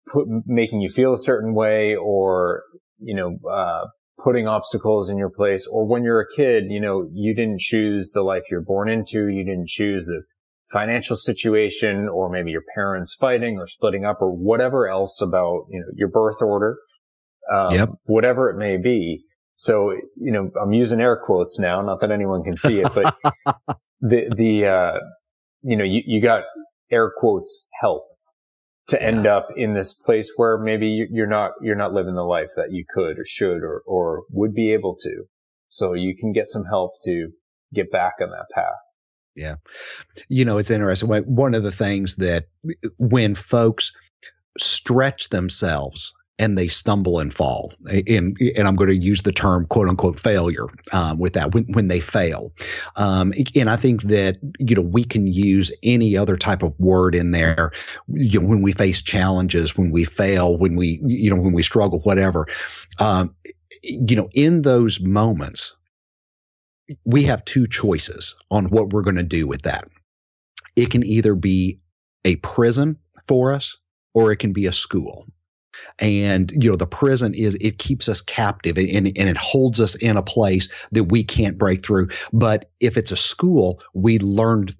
put, 0.07 0.27
making 0.47 0.81
you 0.81 0.89
feel 0.89 1.15
a 1.15 1.19
certain 1.19 1.55
way 1.55 1.95
or, 1.97 2.63
you 2.99 3.15
know, 3.15 3.51
uh, 3.51 3.87
putting 4.23 4.47
obstacles 4.47 5.11
in 5.11 5.19
your 5.19 5.31
place. 5.31 5.67
Or 5.67 5.87
when 5.87 6.03
you're 6.03 6.21
a 6.21 6.35
kid, 6.35 6.65
you 6.69 6.81
know, 6.81 7.09
you 7.13 7.35
didn't 7.35 7.61
choose 7.61 8.11
the 8.13 8.23
life 8.23 8.45
you're 8.51 8.63
born 8.63 8.89
into. 8.89 9.29
You 9.29 9.45
didn't 9.45 9.69
choose 9.69 10.07
the 10.07 10.23
financial 10.73 11.17
situation 11.17 12.09
or 12.09 12.29
maybe 12.29 12.51
your 12.51 12.65
parents 12.75 13.15
fighting 13.19 13.59
or 13.59 13.67
splitting 13.67 14.05
up 14.05 14.19
or 14.21 14.31
whatever 14.33 14.89
else 14.89 15.21
about, 15.21 15.67
you 15.71 15.81
know, 15.81 15.87
your 15.95 16.09
birth 16.09 16.41
order. 16.41 16.79
Um, 17.53 17.67
yep. 17.71 17.89
whatever 18.07 18.51
it 18.51 18.57
may 18.57 18.77
be. 18.77 19.23
So, 19.55 19.93
you 20.17 20.33
know, 20.33 20.51
I'm 20.61 20.73
using 20.73 21.01
air 21.01 21.17
quotes 21.17 21.61
now, 21.61 21.81
not 21.81 22.01
that 22.01 22.11
anyone 22.11 22.43
can 22.43 22.57
see 22.57 22.81
it, 22.81 22.89
but 22.93 23.15
the, 24.01 24.29
the, 24.37 24.67
uh, 24.67 24.99
you 25.63 25.77
know, 25.77 25.85
you, 25.85 26.03
you 26.05 26.21
got 26.21 26.43
air 26.91 27.13
quotes 27.17 27.69
help 27.81 28.05
to 28.89 28.97
yeah. 28.97 29.07
end 29.07 29.27
up 29.27 29.49
in 29.57 29.75
this 29.75 29.93
place 29.93 30.33
where 30.37 30.59
maybe 30.59 31.07
you're 31.11 31.27
not, 31.27 31.53
you're 31.61 31.77
not 31.77 31.93
living 31.93 32.15
the 32.15 32.23
life 32.23 32.51
that 32.57 32.73
you 32.73 32.85
could 32.89 33.19
or 33.19 33.25
should 33.25 33.63
or, 33.63 33.83
or 33.87 34.25
would 34.31 34.55
be 34.55 34.73
able 34.73 34.97
to. 35.03 35.25
So 35.69 35.93
you 35.95 36.17
can 36.17 36.33
get 36.33 36.51
some 36.51 36.65
help 36.65 36.93
to 37.05 37.31
get 37.75 37.91
back 37.91 38.15
on 38.23 38.31
that 38.31 38.47
path. 38.55 38.79
Yeah. 39.35 39.57
You 40.29 40.45
know, 40.45 40.59
it's 40.59 40.71
interesting. 40.71 41.09
One 41.09 41.55
of 41.55 41.63
the 41.63 41.73
things 41.73 42.17
that 42.17 42.47
when 42.99 43.35
folks 43.35 43.93
stretch 44.59 45.29
themselves 45.29 46.15
and 46.39 46.59
they 46.59 46.69
stumble 46.69 47.19
and 47.19 47.33
fall, 47.33 47.73
and, 48.09 48.37
and 48.57 48.69
I'm 48.69 48.77
going 48.77 48.91
to 48.91 48.97
use 48.97 49.23
the 49.23 49.33
term 49.33 49.67
quote 49.67 49.89
unquote 49.89 50.19
failure 50.21 50.67
um, 50.93 51.19
with 51.19 51.33
that 51.33 51.55
when, 51.55 51.65
when 51.73 51.89
they 51.89 52.01
fail. 52.01 52.53
Um, 52.97 53.33
and 53.55 53.71
I 53.71 53.77
think 53.77 54.03
that, 54.03 54.37
you 54.59 54.77
know, 54.77 54.83
we 54.83 55.05
can 55.05 55.27
use 55.27 55.73
any 55.83 56.17
other 56.17 56.37
type 56.37 56.63
of 56.63 56.79
word 56.79 57.15
in 57.15 57.31
there, 57.31 57.71
you 58.09 58.41
know, 58.41 58.47
when 58.47 58.61
we 58.61 58.73
face 58.73 59.01
challenges, 59.01 59.79
when 59.79 59.91
we 59.91 60.05
fail, 60.05 60.59
when 60.59 60.77
we, 60.77 61.01
you 61.07 61.31
know, 61.35 61.41
when 61.41 61.55
we 61.55 61.63
struggle, 61.63 62.01
whatever. 62.01 62.47
Um, 63.01 63.35
you 63.83 64.17
know, 64.17 64.29
in 64.35 64.63
those 64.63 65.01
moments, 65.01 65.75
we 67.05 67.25
have 67.25 67.45
two 67.45 67.67
choices 67.67 68.35
on 68.51 68.67
what 68.67 68.91
we're 68.91 69.03
going 69.03 69.17
to 69.17 69.23
do 69.23 69.47
with 69.47 69.63
that. 69.63 69.89
It 70.77 70.91
can 70.91 71.05
either 71.05 71.35
be 71.35 71.81
a 72.25 72.37
prison 72.37 72.99
for 73.27 73.53
us 73.53 73.77
or 74.15 74.33
it 74.33 74.37
can 74.37 74.53
be 74.53 74.67
a 74.67 74.73
school. 74.73 75.27
And, 75.99 76.53
you 76.53 76.71
know, 76.71 76.77
the 76.77 76.87
prison 76.87 77.35
is, 77.35 77.57
it 77.61 77.79
keeps 77.79 78.09
us 78.09 78.21
captive 78.21 78.77
and, 78.79 78.89
and, 78.89 79.29
it 79.29 79.37
holds 79.37 79.81
us 79.81 79.95
in 79.97 80.17
a 80.17 80.23
place 80.23 80.69
that 80.93 81.05
we 81.05 81.25
can't 81.25 81.59
break 81.59 81.85
through. 81.85 82.09
But 82.33 82.71
if 82.81 82.97
it's 82.97 83.13
a 83.13 83.17
school, 83.17 83.83
we 83.95 84.19
learned 84.19 84.73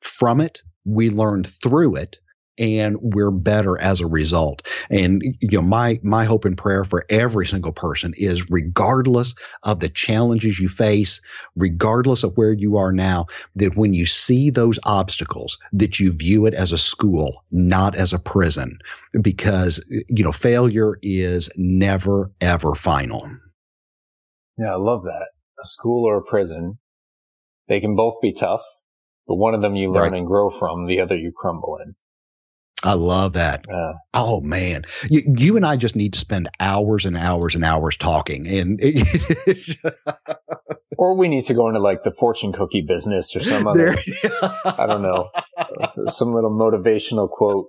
from 0.00 0.40
it, 0.40 0.62
we 0.84 1.10
learned 1.10 1.48
through 1.48 1.96
it, 1.96 2.18
and 2.58 2.96
we're 3.00 3.30
better 3.30 3.78
as 3.80 4.00
a 4.00 4.06
result. 4.06 4.66
And 4.90 5.22
you 5.40 5.58
know, 5.58 5.62
my 5.62 6.00
my 6.02 6.24
hope 6.24 6.44
and 6.44 6.56
prayer 6.56 6.84
for 6.84 7.04
every 7.10 7.46
single 7.46 7.72
person 7.72 8.14
is 8.16 8.48
regardless 8.50 9.34
of 9.62 9.80
the 9.80 9.88
challenges 9.88 10.58
you 10.58 10.68
face, 10.68 11.20
regardless 11.54 12.22
of 12.22 12.36
where 12.36 12.52
you 12.52 12.76
are 12.76 12.92
now, 12.92 13.26
that 13.54 13.76
when 13.76 13.92
you 13.92 14.06
see 14.06 14.50
those 14.50 14.78
obstacles, 14.84 15.58
that 15.72 16.00
you 16.00 16.12
view 16.12 16.46
it 16.46 16.54
as 16.54 16.72
a 16.72 16.78
school, 16.78 17.44
not 17.50 17.94
as 17.94 18.12
a 18.12 18.18
prison, 18.18 18.78
because 19.20 19.84
you 20.08 20.24
know, 20.24 20.32
failure 20.32 20.96
is 21.02 21.50
never 21.56 22.30
ever 22.40 22.74
final. 22.74 23.28
Yeah, 24.58 24.72
I 24.72 24.76
love 24.76 25.04
that. 25.04 25.26
A 25.62 25.66
school 25.66 26.06
or 26.06 26.18
a 26.18 26.22
prison, 26.22 26.78
they 27.68 27.80
can 27.80 27.94
both 27.94 28.20
be 28.22 28.32
tough, 28.32 28.62
but 29.26 29.34
one 29.34 29.54
of 29.54 29.60
them 29.60 29.76
you 29.76 29.90
learn 29.90 30.12
right. 30.12 30.18
and 30.18 30.26
grow 30.26 30.50
from, 30.50 30.86
the 30.86 31.00
other 31.00 31.16
you 31.16 31.32
crumble 31.34 31.78
in. 31.82 31.94
I 32.82 32.92
love 32.92 33.32
that. 33.34 33.64
Uh, 33.72 33.94
oh 34.12 34.40
man, 34.40 34.84
you, 35.08 35.22
you, 35.36 35.56
and 35.56 35.64
I 35.64 35.76
just 35.76 35.96
need 35.96 36.12
to 36.12 36.18
spend 36.18 36.48
hours 36.60 37.06
and 37.06 37.16
hours 37.16 37.54
and 37.54 37.64
hours 37.64 37.96
talking, 37.96 38.46
and 38.46 38.80
or 40.98 41.16
we 41.16 41.28
need 41.28 41.44
to 41.46 41.54
go 41.54 41.68
into 41.68 41.80
like 41.80 42.04
the 42.04 42.10
fortune 42.10 42.52
cookie 42.52 42.84
business 42.86 43.34
or 43.34 43.40
some 43.40 43.66
other. 43.66 43.96
I 44.64 44.86
don't 44.86 45.02
know, 45.02 45.30
some 46.06 46.34
little 46.34 46.50
motivational 46.50 47.30
quote. 47.30 47.68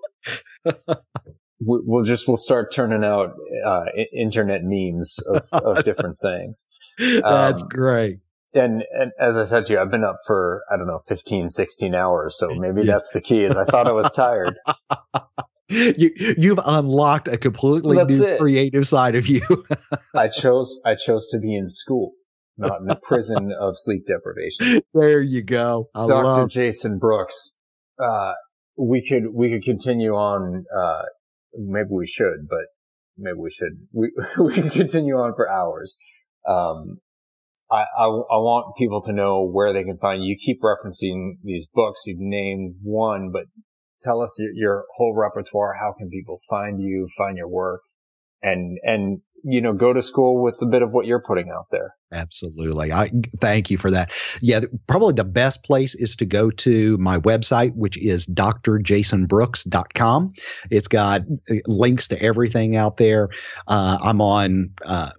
We'll 1.59 2.03
just 2.03 2.27
we'll 2.27 2.37
start 2.37 2.73
turning 2.73 3.03
out 3.03 3.33
uh, 3.65 3.85
internet 4.13 4.61
memes 4.63 5.19
of, 5.19 5.43
of 5.51 5.83
different 5.85 6.17
sayings. 6.17 6.65
That's 6.97 7.61
um, 7.61 7.69
great 7.69 8.19
and, 8.57 8.83
and 8.91 9.11
as 9.19 9.37
I 9.37 9.43
said 9.43 9.65
to 9.67 9.73
you, 9.73 9.79
I've 9.79 9.91
been 9.91 10.03
up 10.03 10.19
for, 10.25 10.63
I 10.71 10.77
don't 10.77 10.87
know, 10.87 10.99
15, 11.07 11.49
16 11.49 11.95
hours. 11.95 12.37
So 12.37 12.47
maybe 12.55 12.81
yeah. 12.81 12.93
that's 12.93 13.11
the 13.11 13.21
key 13.21 13.43
is 13.43 13.55
I 13.55 13.65
thought 13.65 13.87
I 13.87 13.91
was 13.91 14.11
tired. 14.11 14.57
you, 15.69 16.11
you've 16.37 16.59
unlocked 16.65 17.27
a 17.27 17.37
completely 17.37 17.97
that's 17.97 18.19
new 18.19 18.25
it. 18.25 18.39
creative 18.39 18.87
side 18.87 19.15
of 19.15 19.27
you. 19.27 19.41
I 20.15 20.27
chose, 20.27 20.79
I 20.85 20.95
chose 20.95 21.27
to 21.29 21.39
be 21.39 21.55
in 21.55 21.69
school, 21.69 22.13
not 22.57 22.81
in 22.81 22.87
the 22.87 22.99
prison 23.03 23.53
of 23.59 23.75
sleep 23.77 24.05
deprivation. 24.07 24.81
There 24.93 25.21
you 25.21 25.43
go. 25.43 25.89
I 25.93 26.07
Dr. 26.07 26.23
Love- 26.23 26.49
Jason 26.49 26.99
Brooks. 26.99 27.57
Uh, 28.01 28.33
we 28.77 29.05
could, 29.07 29.33
we 29.33 29.49
could 29.49 29.63
continue 29.63 30.13
on, 30.13 30.65
uh, 30.75 31.03
maybe 31.55 31.89
we 31.91 32.05
should, 32.05 32.47
but 32.49 32.65
maybe 33.17 33.37
we 33.39 33.49
should, 33.49 33.87
we, 33.91 34.11
we 34.39 34.53
can 34.53 34.69
continue 34.69 35.15
on 35.17 35.33
for 35.35 35.49
hours. 35.49 35.97
Um, 36.47 36.99
I, 37.69 37.85
I, 37.97 38.05
I, 38.05 38.37
want 38.39 38.77
people 38.77 39.01
to 39.01 39.11
know 39.11 39.43
where 39.43 39.73
they 39.73 39.83
can 39.83 39.97
find 39.97 40.23
you. 40.23 40.29
You 40.29 40.37
keep 40.37 40.61
referencing 40.61 41.33
these 41.43 41.67
books. 41.73 42.01
You've 42.05 42.19
named 42.19 42.75
one, 42.81 43.29
but 43.31 43.45
tell 44.01 44.21
us 44.21 44.37
your, 44.39 44.51
your 44.53 44.85
whole 44.95 45.13
repertoire. 45.13 45.75
How 45.79 45.93
can 45.97 46.09
people 46.09 46.37
find 46.49 46.81
you, 46.81 47.07
find 47.17 47.37
your 47.37 47.49
work, 47.49 47.81
and 48.41 48.77
and 48.83 49.19
you 49.43 49.59
know 49.61 49.73
go 49.73 49.91
to 49.91 50.01
school 50.01 50.41
with 50.41 50.57
a 50.61 50.65
bit 50.65 50.81
of 50.81 50.91
what 50.91 51.07
you're 51.07 51.23
putting 51.25 51.49
out 51.49 51.65
there? 51.69 51.96
Absolutely. 52.13 52.93
I 52.93 53.11
thank 53.41 53.69
you 53.69 53.77
for 53.77 53.91
that. 53.91 54.13
Yeah, 54.39 54.61
probably 54.87 55.13
the 55.13 55.25
best 55.25 55.63
place 55.63 55.93
is 55.95 56.15
to 56.17 56.25
go 56.25 56.51
to 56.51 56.97
my 56.99 57.17
website, 57.17 57.73
which 57.75 57.97
is 57.97 58.25
drjasonbrooks.com. 58.27 60.33
It's 60.71 60.87
got 60.87 61.21
uh, 61.49 61.55
links 61.65 62.07
to 62.07 62.23
everything 62.23 62.77
out 62.77 62.95
there. 62.95 63.27
Uh, 63.67 63.97
I'm 64.01 64.21
on 64.21 64.73
uh, 64.85 65.09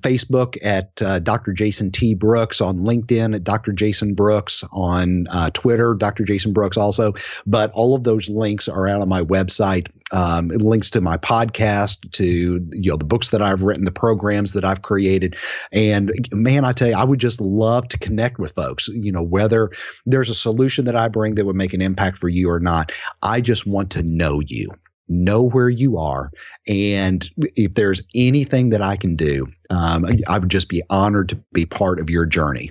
Facebook 0.00 0.58
at 0.64 1.00
uh, 1.00 1.20
Dr. 1.20 1.52
Jason 1.52 1.92
T. 1.92 2.14
Brooks, 2.14 2.60
on 2.60 2.80
LinkedIn 2.80 3.36
at 3.36 3.44
Dr. 3.44 3.72
Jason 3.72 4.14
Brooks, 4.14 4.64
on 4.72 5.28
uh, 5.28 5.50
Twitter, 5.50 5.94
Dr. 5.94 6.24
Jason 6.24 6.52
Brooks 6.52 6.76
also. 6.76 7.14
But 7.46 7.70
all 7.70 7.94
of 7.94 8.02
those 8.02 8.28
links 8.28 8.66
are 8.68 8.88
out 8.88 9.00
on 9.00 9.08
my 9.08 9.22
website. 9.22 9.86
Um, 10.10 10.48
links 10.48 10.90
to 10.90 11.00
my 11.00 11.16
podcast, 11.16 12.10
to 12.12 12.68
you 12.72 12.90
know 12.90 12.96
the 12.98 13.04
books 13.04 13.30
that 13.30 13.40
I've 13.40 13.62
written, 13.62 13.86
the 13.86 13.90
programs 13.90 14.52
that 14.52 14.62
I've 14.62 14.82
created, 14.82 15.36
and 15.72 16.12
man, 16.32 16.64
I 16.64 16.72
tell 16.72 16.88
you, 16.88 16.94
I 16.94 17.04
would 17.04 17.20
just 17.20 17.40
love 17.40 17.88
to 17.88 17.98
connect 17.98 18.38
with 18.38 18.52
folks. 18.52 18.88
You 18.88 19.12
know, 19.12 19.22
whether 19.22 19.70
there's 20.06 20.28
a 20.28 20.34
solution 20.34 20.84
that 20.86 20.96
I 20.96 21.08
bring 21.08 21.34
that 21.36 21.46
would 21.46 21.56
make 21.56 21.72
an 21.72 21.82
impact 21.82 22.18
for 22.18 22.28
you 22.28 22.50
or 22.50 22.60
not, 22.60 22.92
I 23.22 23.40
just 23.40 23.66
want 23.66 23.90
to 23.92 24.02
know 24.02 24.40
you, 24.40 24.70
know 25.08 25.42
where 25.42 25.68
you 25.68 25.98
are, 25.98 26.30
and 26.66 27.28
if 27.36 27.74
there's 27.74 28.02
anything 28.14 28.70
that 28.70 28.82
I 28.82 28.96
can 28.96 29.16
do, 29.16 29.46
um, 29.70 30.06
I 30.28 30.38
would 30.38 30.50
just 30.50 30.68
be 30.68 30.82
honored 30.90 31.28
to 31.30 31.42
be 31.52 31.66
part 31.66 32.00
of 32.00 32.10
your 32.10 32.26
journey. 32.26 32.70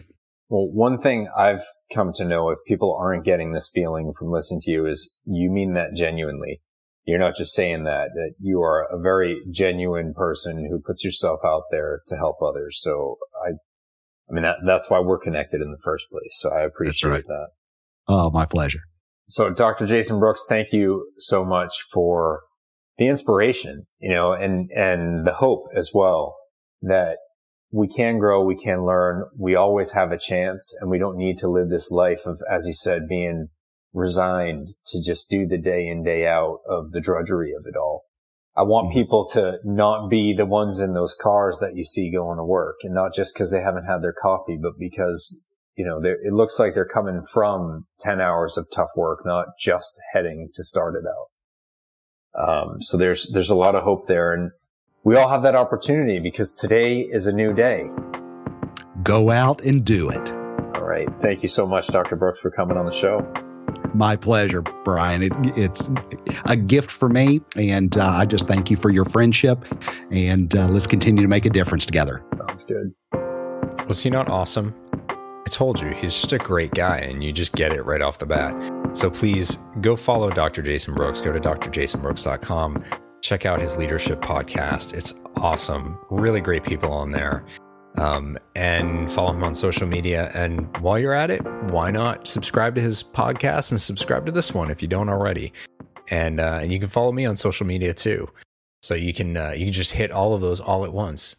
Well, 0.49 0.70
one 0.70 0.97
thing 0.97 1.30
I've 1.38 1.64
come 1.93 2.12
to 2.14 2.26
know 2.26 2.49
if 2.49 2.59
people 2.68 2.93
aren't 2.99 3.24
getting 3.24 3.53
this 3.53 3.70
feeling 3.74 4.12
from 4.18 4.32
listening 4.32 4.59
to 4.62 4.72
you 4.72 4.86
is 4.86 5.22
you 5.26 5.49
mean 5.49 5.74
that 5.76 5.93
genuinely 5.95 6.62
you're 7.05 7.19
not 7.19 7.35
just 7.35 7.53
saying 7.53 7.83
that, 7.85 8.09
that 8.13 8.33
you 8.39 8.61
are 8.61 8.87
a 8.91 8.99
very 8.99 9.41
genuine 9.51 10.13
person 10.13 10.67
who 10.69 10.79
puts 10.79 11.03
yourself 11.03 11.39
out 11.45 11.63
there 11.71 12.01
to 12.07 12.15
help 12.15 12.37
others. 12.41 12.79
So 12.81 13.17
I, 13.43 13.49
I 13.49 14.33
mean, 14.33 14.43
that, 14.43 14.57
that's 14.65 14.89
why 14.89 14.99
we're 14.99 15.19
connected 15.19 15.61
in 15.61 15.71
the 15.71 15.81
first 15.83 16.07
place. 16.11 16.37
So 16.39 16.51
I 16.51 16.61
appreciate 16.61 17.09
right. 17.09 17.27
that. 17.27 17.47
Oh, 18.07 18.29
my 18.29 18.45
pleasure. 18.45 18.81
So 19.27 19.49
Dr. 19.49 19.87
Jason 19.87 20.19
Brooks, 20.19 20.45
thank 20.47 20.73
you 20.73 21.09
so 21.17 21.43
much 21.43 21.85
for 21.91 22.41
the 22.97 23.07
inspiration, 23.07 23.85
you 23.99 24.13
know, 24.13 24.33
and, 24.33 24.69
and 24.71 25.25
the 25.25 25.33
hope 25.33 25.65
as 25.75 25.91
well 25.93 26.35
that 26.81 27.17
we 27.71 27.87
can 27.87 28.19
grow, 28.19 28.43
we 28.43 28.55
can 28.55 28.85
learn, 28.85 29.23
we 29.39 29.55
always 29.55 29.91
have 29.91 30.11
a 30.11 30.17
chance 30.17 30.75
and 30.81 30.91
we 30.91 30.99
don't 30.99 31.17
need 31.17 31.37
to 31.37 31.47
live 31.47 31.69
this 31.69 31.89
life 31.89 32.25
of, 32.25 32.41
as 32.51 32.67
you 32.67 32.73
said, 32.73 33.07
being 33.07 33.47
resigned 33.93 34.69
to 34.87 35.01
just 35.01 35.29
do 35.29 35.45
the 35.45 35.57
day 35.57 35.87
in, 35.87 36.03
day 36.03 36.27
out 36.27 36.59
of 36.67 36.91
the 36.91 37.01
drudgery 37.01 37.53
of 37.53 37.65
it 37.65 37.75
all. 37.75 38.05
I 38.55 38.63
want 38.63 38.87
mm-hmm. 38.87 38.99
people 38.99 39.27
to 39.29 39.59
not 39.63 40.09
be 40.09 40.33
the 40.33 40.45
ones 40.45 40.79
in 40.79 40.93
those 40.93 41.15
cars 41.15 41.59
that 41.59 41.75
you 41.75 41.83
see 41.83 42.11
going 42.11 42.37
to 42.37 42.43
work 42.43 42.77
and 42.83 42.93
not 42.93 43.13
just 43.13 43.33
because 43.33 43.51
they 43.51 43.61
haven't 43.61 43.85
had 43.85 44.01
their 44.01 44.13
coffee, 44.13 44.57
but 44.61 44.73
because, 44.77 45.45
you 45.75 45.85
know, 45.85 46.01
it 46.03 46.33
looks 46.33 46.59
like 46.59 46.73
they're 46.73 46.85
coming 46.85 47.21
from 47.21 47.85
10 47.99 48.19
hours 48.19 48.57
of 48.57 48.67
tough 48.73 48.89
work, 48.95 49.25
not 49.25 49.47
just 49.59 49.99
heading 50.13 50.49
to 50.53 50.63
start 50.63 50.95
it 50.95 51.05
out. 51.07 51.29
Um, 52.33 52.81
so 52.81 52.97
there's, 52.97 53.29
there's 53.31 53.49
a 53.49 53.55
lot 53.55 53.75
of 53.75 53.83
hope 53.83 54.07
there. 54.07 54.33
And 54.33 54.51
we 55.03 55.15
all 55.15 55.29
have 55.29 55.43
that 55.43 55.55
opportunity 55.55 56.19
because 56.19 56.51
today 56.51 57.01
is 57.01 57.27
a 57.27 57.33
new 57.33 57.53
day. 57.53 57.89
Go 59.03 59.31
out 59.31 59.61
and 59.61 59.83
do 59.83 60.09
it. 60.09 60.31
All 60.75 60.83
right. 60.83 61.09
Thank 61.21 61.41
you 61.41 61.49
so 61.49 61.65
much, 61.65 61.87
Dr. 61.87 62.15
Brooks, 62.15 62.39
for 62.39 62.51
coming 62.51 62.77
on 62.77 62.85
the 62.85 62.91
show. 62.91 63.50
My 63.93 64.15
pleasure, 64.15 64.61
Bryan. 64.61 65.23
It, 65.23 65.34
it's 65.57 65.89
a 66.45 66.55
gift 66.55 66.91
for 66.91 67.09
me, 67.09 67.41
and 67.55 67.97
uh, 67.97 68.07
I 68.07 68.25
just 68.25 68.47
thank 68.47 68.69
you 68.69 68.77
for 68.77 68.89
your 68.89 69.05
friendship. 69.05 69.65
And 70.11 70.55
uh, 70.55 70.67
let's 70.67 70.88
continue 70.88 71.21
to 71.21 71.27
make 71.27 71.45
a 71.45 71.49
difference 71.49 71.86
together. 71.86 72.23
Sounds 72.38 72.63
good. 72.63 72.93
Was 73.88 74.01
he 74.01 74.09
not 74.09 74.29
awesome? 74.29 74.73
I 75.09 75.49
told 75.49 75.82
you, 75.82 75.89
he's 75.89 76.15
just 76.15 76.32
a 76.32 76.38
great 76.38 76.71
guy, 76.71 76.97
and 76.99 77.23
you 77.23 77.34
just 77.34 77.53
get 77.53 77.73
it 77.73 77.84
right 77.84 78.01
off 78.01 78.19
the 78.19 78.25
bat. 78.25 78.53
So 78.93 79.09
please 79.09 79.57
go 79.82 79.95
follow 79.95 80.29
Dr. 80.29 80.61
Jason 80.61 80.93
Brooks. 80.93 81.19
Go 81.19 81.32
to 81.32 81.39
drjasonbrooks.com. 81.39 82.84
Check 83.21 83.45
out 83.45 83.59
his 83.61 83.77
leadership 83.77 84.21
podcast. 84.21 84.93
It's 84.93 85.13
awesome. 85.38 85.99
Really 86.09 86.41
great 86.41 86.63
people 86.63 86.91
on 86.91 87.11
there 87.11 87.45
um, 87.97 88.37
and 88.55 89.11
follow 89.11 89.33
him 89.33 89.43
on 89.43 89.55
social 89.55 89.87
media. 89.87 90.31
And 90.33 90.75
while 90.77 90.99
you're 90.99 91.13
at 91.13 91.29
it, 91.29 91.43
why 91.71 91.91
not 91.91 92.27
subscribe 92.27 92.75
to 92.75 92.81
his 92.81 93.03
podcast 93.03 93.71
and 93.71 93.81
subscribe 93.81 94.25
to 94.25 94.31
this 94.31 94.53
one 94.53 94.71
if 94.71 94.81
you 94.81 94.87
don't 94.87 95.09
already? 95.09 95.53
And 96.09 96.39
uh, 96.39 96.59
and 96.61 96.71
you 96.71 96.79
can 96.79 96.89
follow 96.89 97.11
me 97.11 97.25
on 97.25 97.37
social 97.37 97.65
media 97.65 97.93
too, 97.93 98.29
so 98.81 98.95
you 98.95 99.13
can 99.13 99.37
uh, 99.37 99.51
you 99.51 99.65
can 99.65 99.73
just 99.73 99.91
hit 99.91 100.11
all 100.11 100.33
of 100.33 100.41
those 100.41 100.59
all 100.59 100.83
at 100.83 100.93
once. 100.93 101.35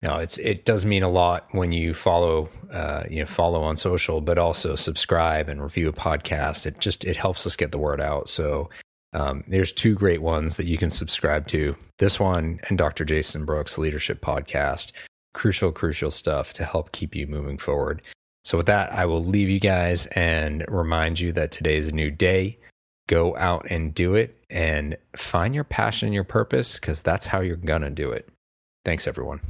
Know, 0.00 0.18
it's 0.18 0.38
it 0.38 0.64
does 0.64 0.86
mean 0.86 1.02
a 1.02 1.08
lot 1.08 1.46
when 1.52 1.72
you 1.72 1.92
follow 1.92 2.48
uh, 2.72 3.04
you 3.10 3.20
know 3.20 3.26
follow 3.26 3.62
on 3.62 3.76
social, 3.76 4.20
but 4.20 4.38
also 4.38 4.76
subscribe 4.76 5.48
and 5.48 5.62
review 5.62 5.88
a 5.88 5.92
podcast. 5.92 6.66
It 6.66 6.78
just 6.80 7.04
it 7.04 7.16
helps 7.16 7.46
us 7.46 7.56
get 7.56 7.70
the 7.70 7.78
word 7.78 8.00
out. 8.00 8.28
So 8.28 8.70
um, 9.12 9.44
there's 9.46 9.72
two 9.72 9.94
great 9.94 10.22
ones 10.22 10.56
that 10.56 10.66
you 10.66 10.78
can 10.78 10.90
subscribe 10.90 11.46
to. 11.48 11.76
This 11.98 12.20
one 12.20 12.60
and 12.68 12.78
Dr. 12.78 13.04
Jason 13.04 13.44
Brooks 13.44 13.78
Leadership 13.78 14.20
Podcast 14.20 14.92
crucial, 15.38 15.70
crucial 15.70 16.10
stuff 16.10 16.52
to 16.52 16.64
help 16.64 16.90
keep 16.90 17.14
you 17.14 17.24
moving 17.24 17.58
forward. 17.58 18.02
So, 18.44 18.56
with 18.58 18.66
that, 18.66 18.92
I 18.92 19.06
will 19.06 19.24
leave 19.24 19.48
you 19.48 19.60
guys 19.60 20.06
and 20.06 20.64
remind 20.66 21.20
you 21.20 21.32
that 21.32 21.52
today 21.52 21.76
is 21.76 21.86
a 21.86 21.92
new 21.92 22.10
day. 22.10 22.58
Go 23.06 23.36
out 23.36 23.64
and 23.70 23.94
do 23.94 24.14
it 24.16 24.36
and 24.50 24.96
find 25.16 25.54
your 25.54 25.64
passion 25.64 26.08
and 26.08 26.14
your 26.14 26.24
purpose 26.24 26.80
because 26.80 27.02
that's 27.02 27.26
how 27.26 27.40
you're 27.40 27.56
going 27.56 27.82
to 27.82 27.90
do 27.90 28.10
it. 28.10 28.28
Thanks, 28.84 29.06
everyone. 29.06 29.40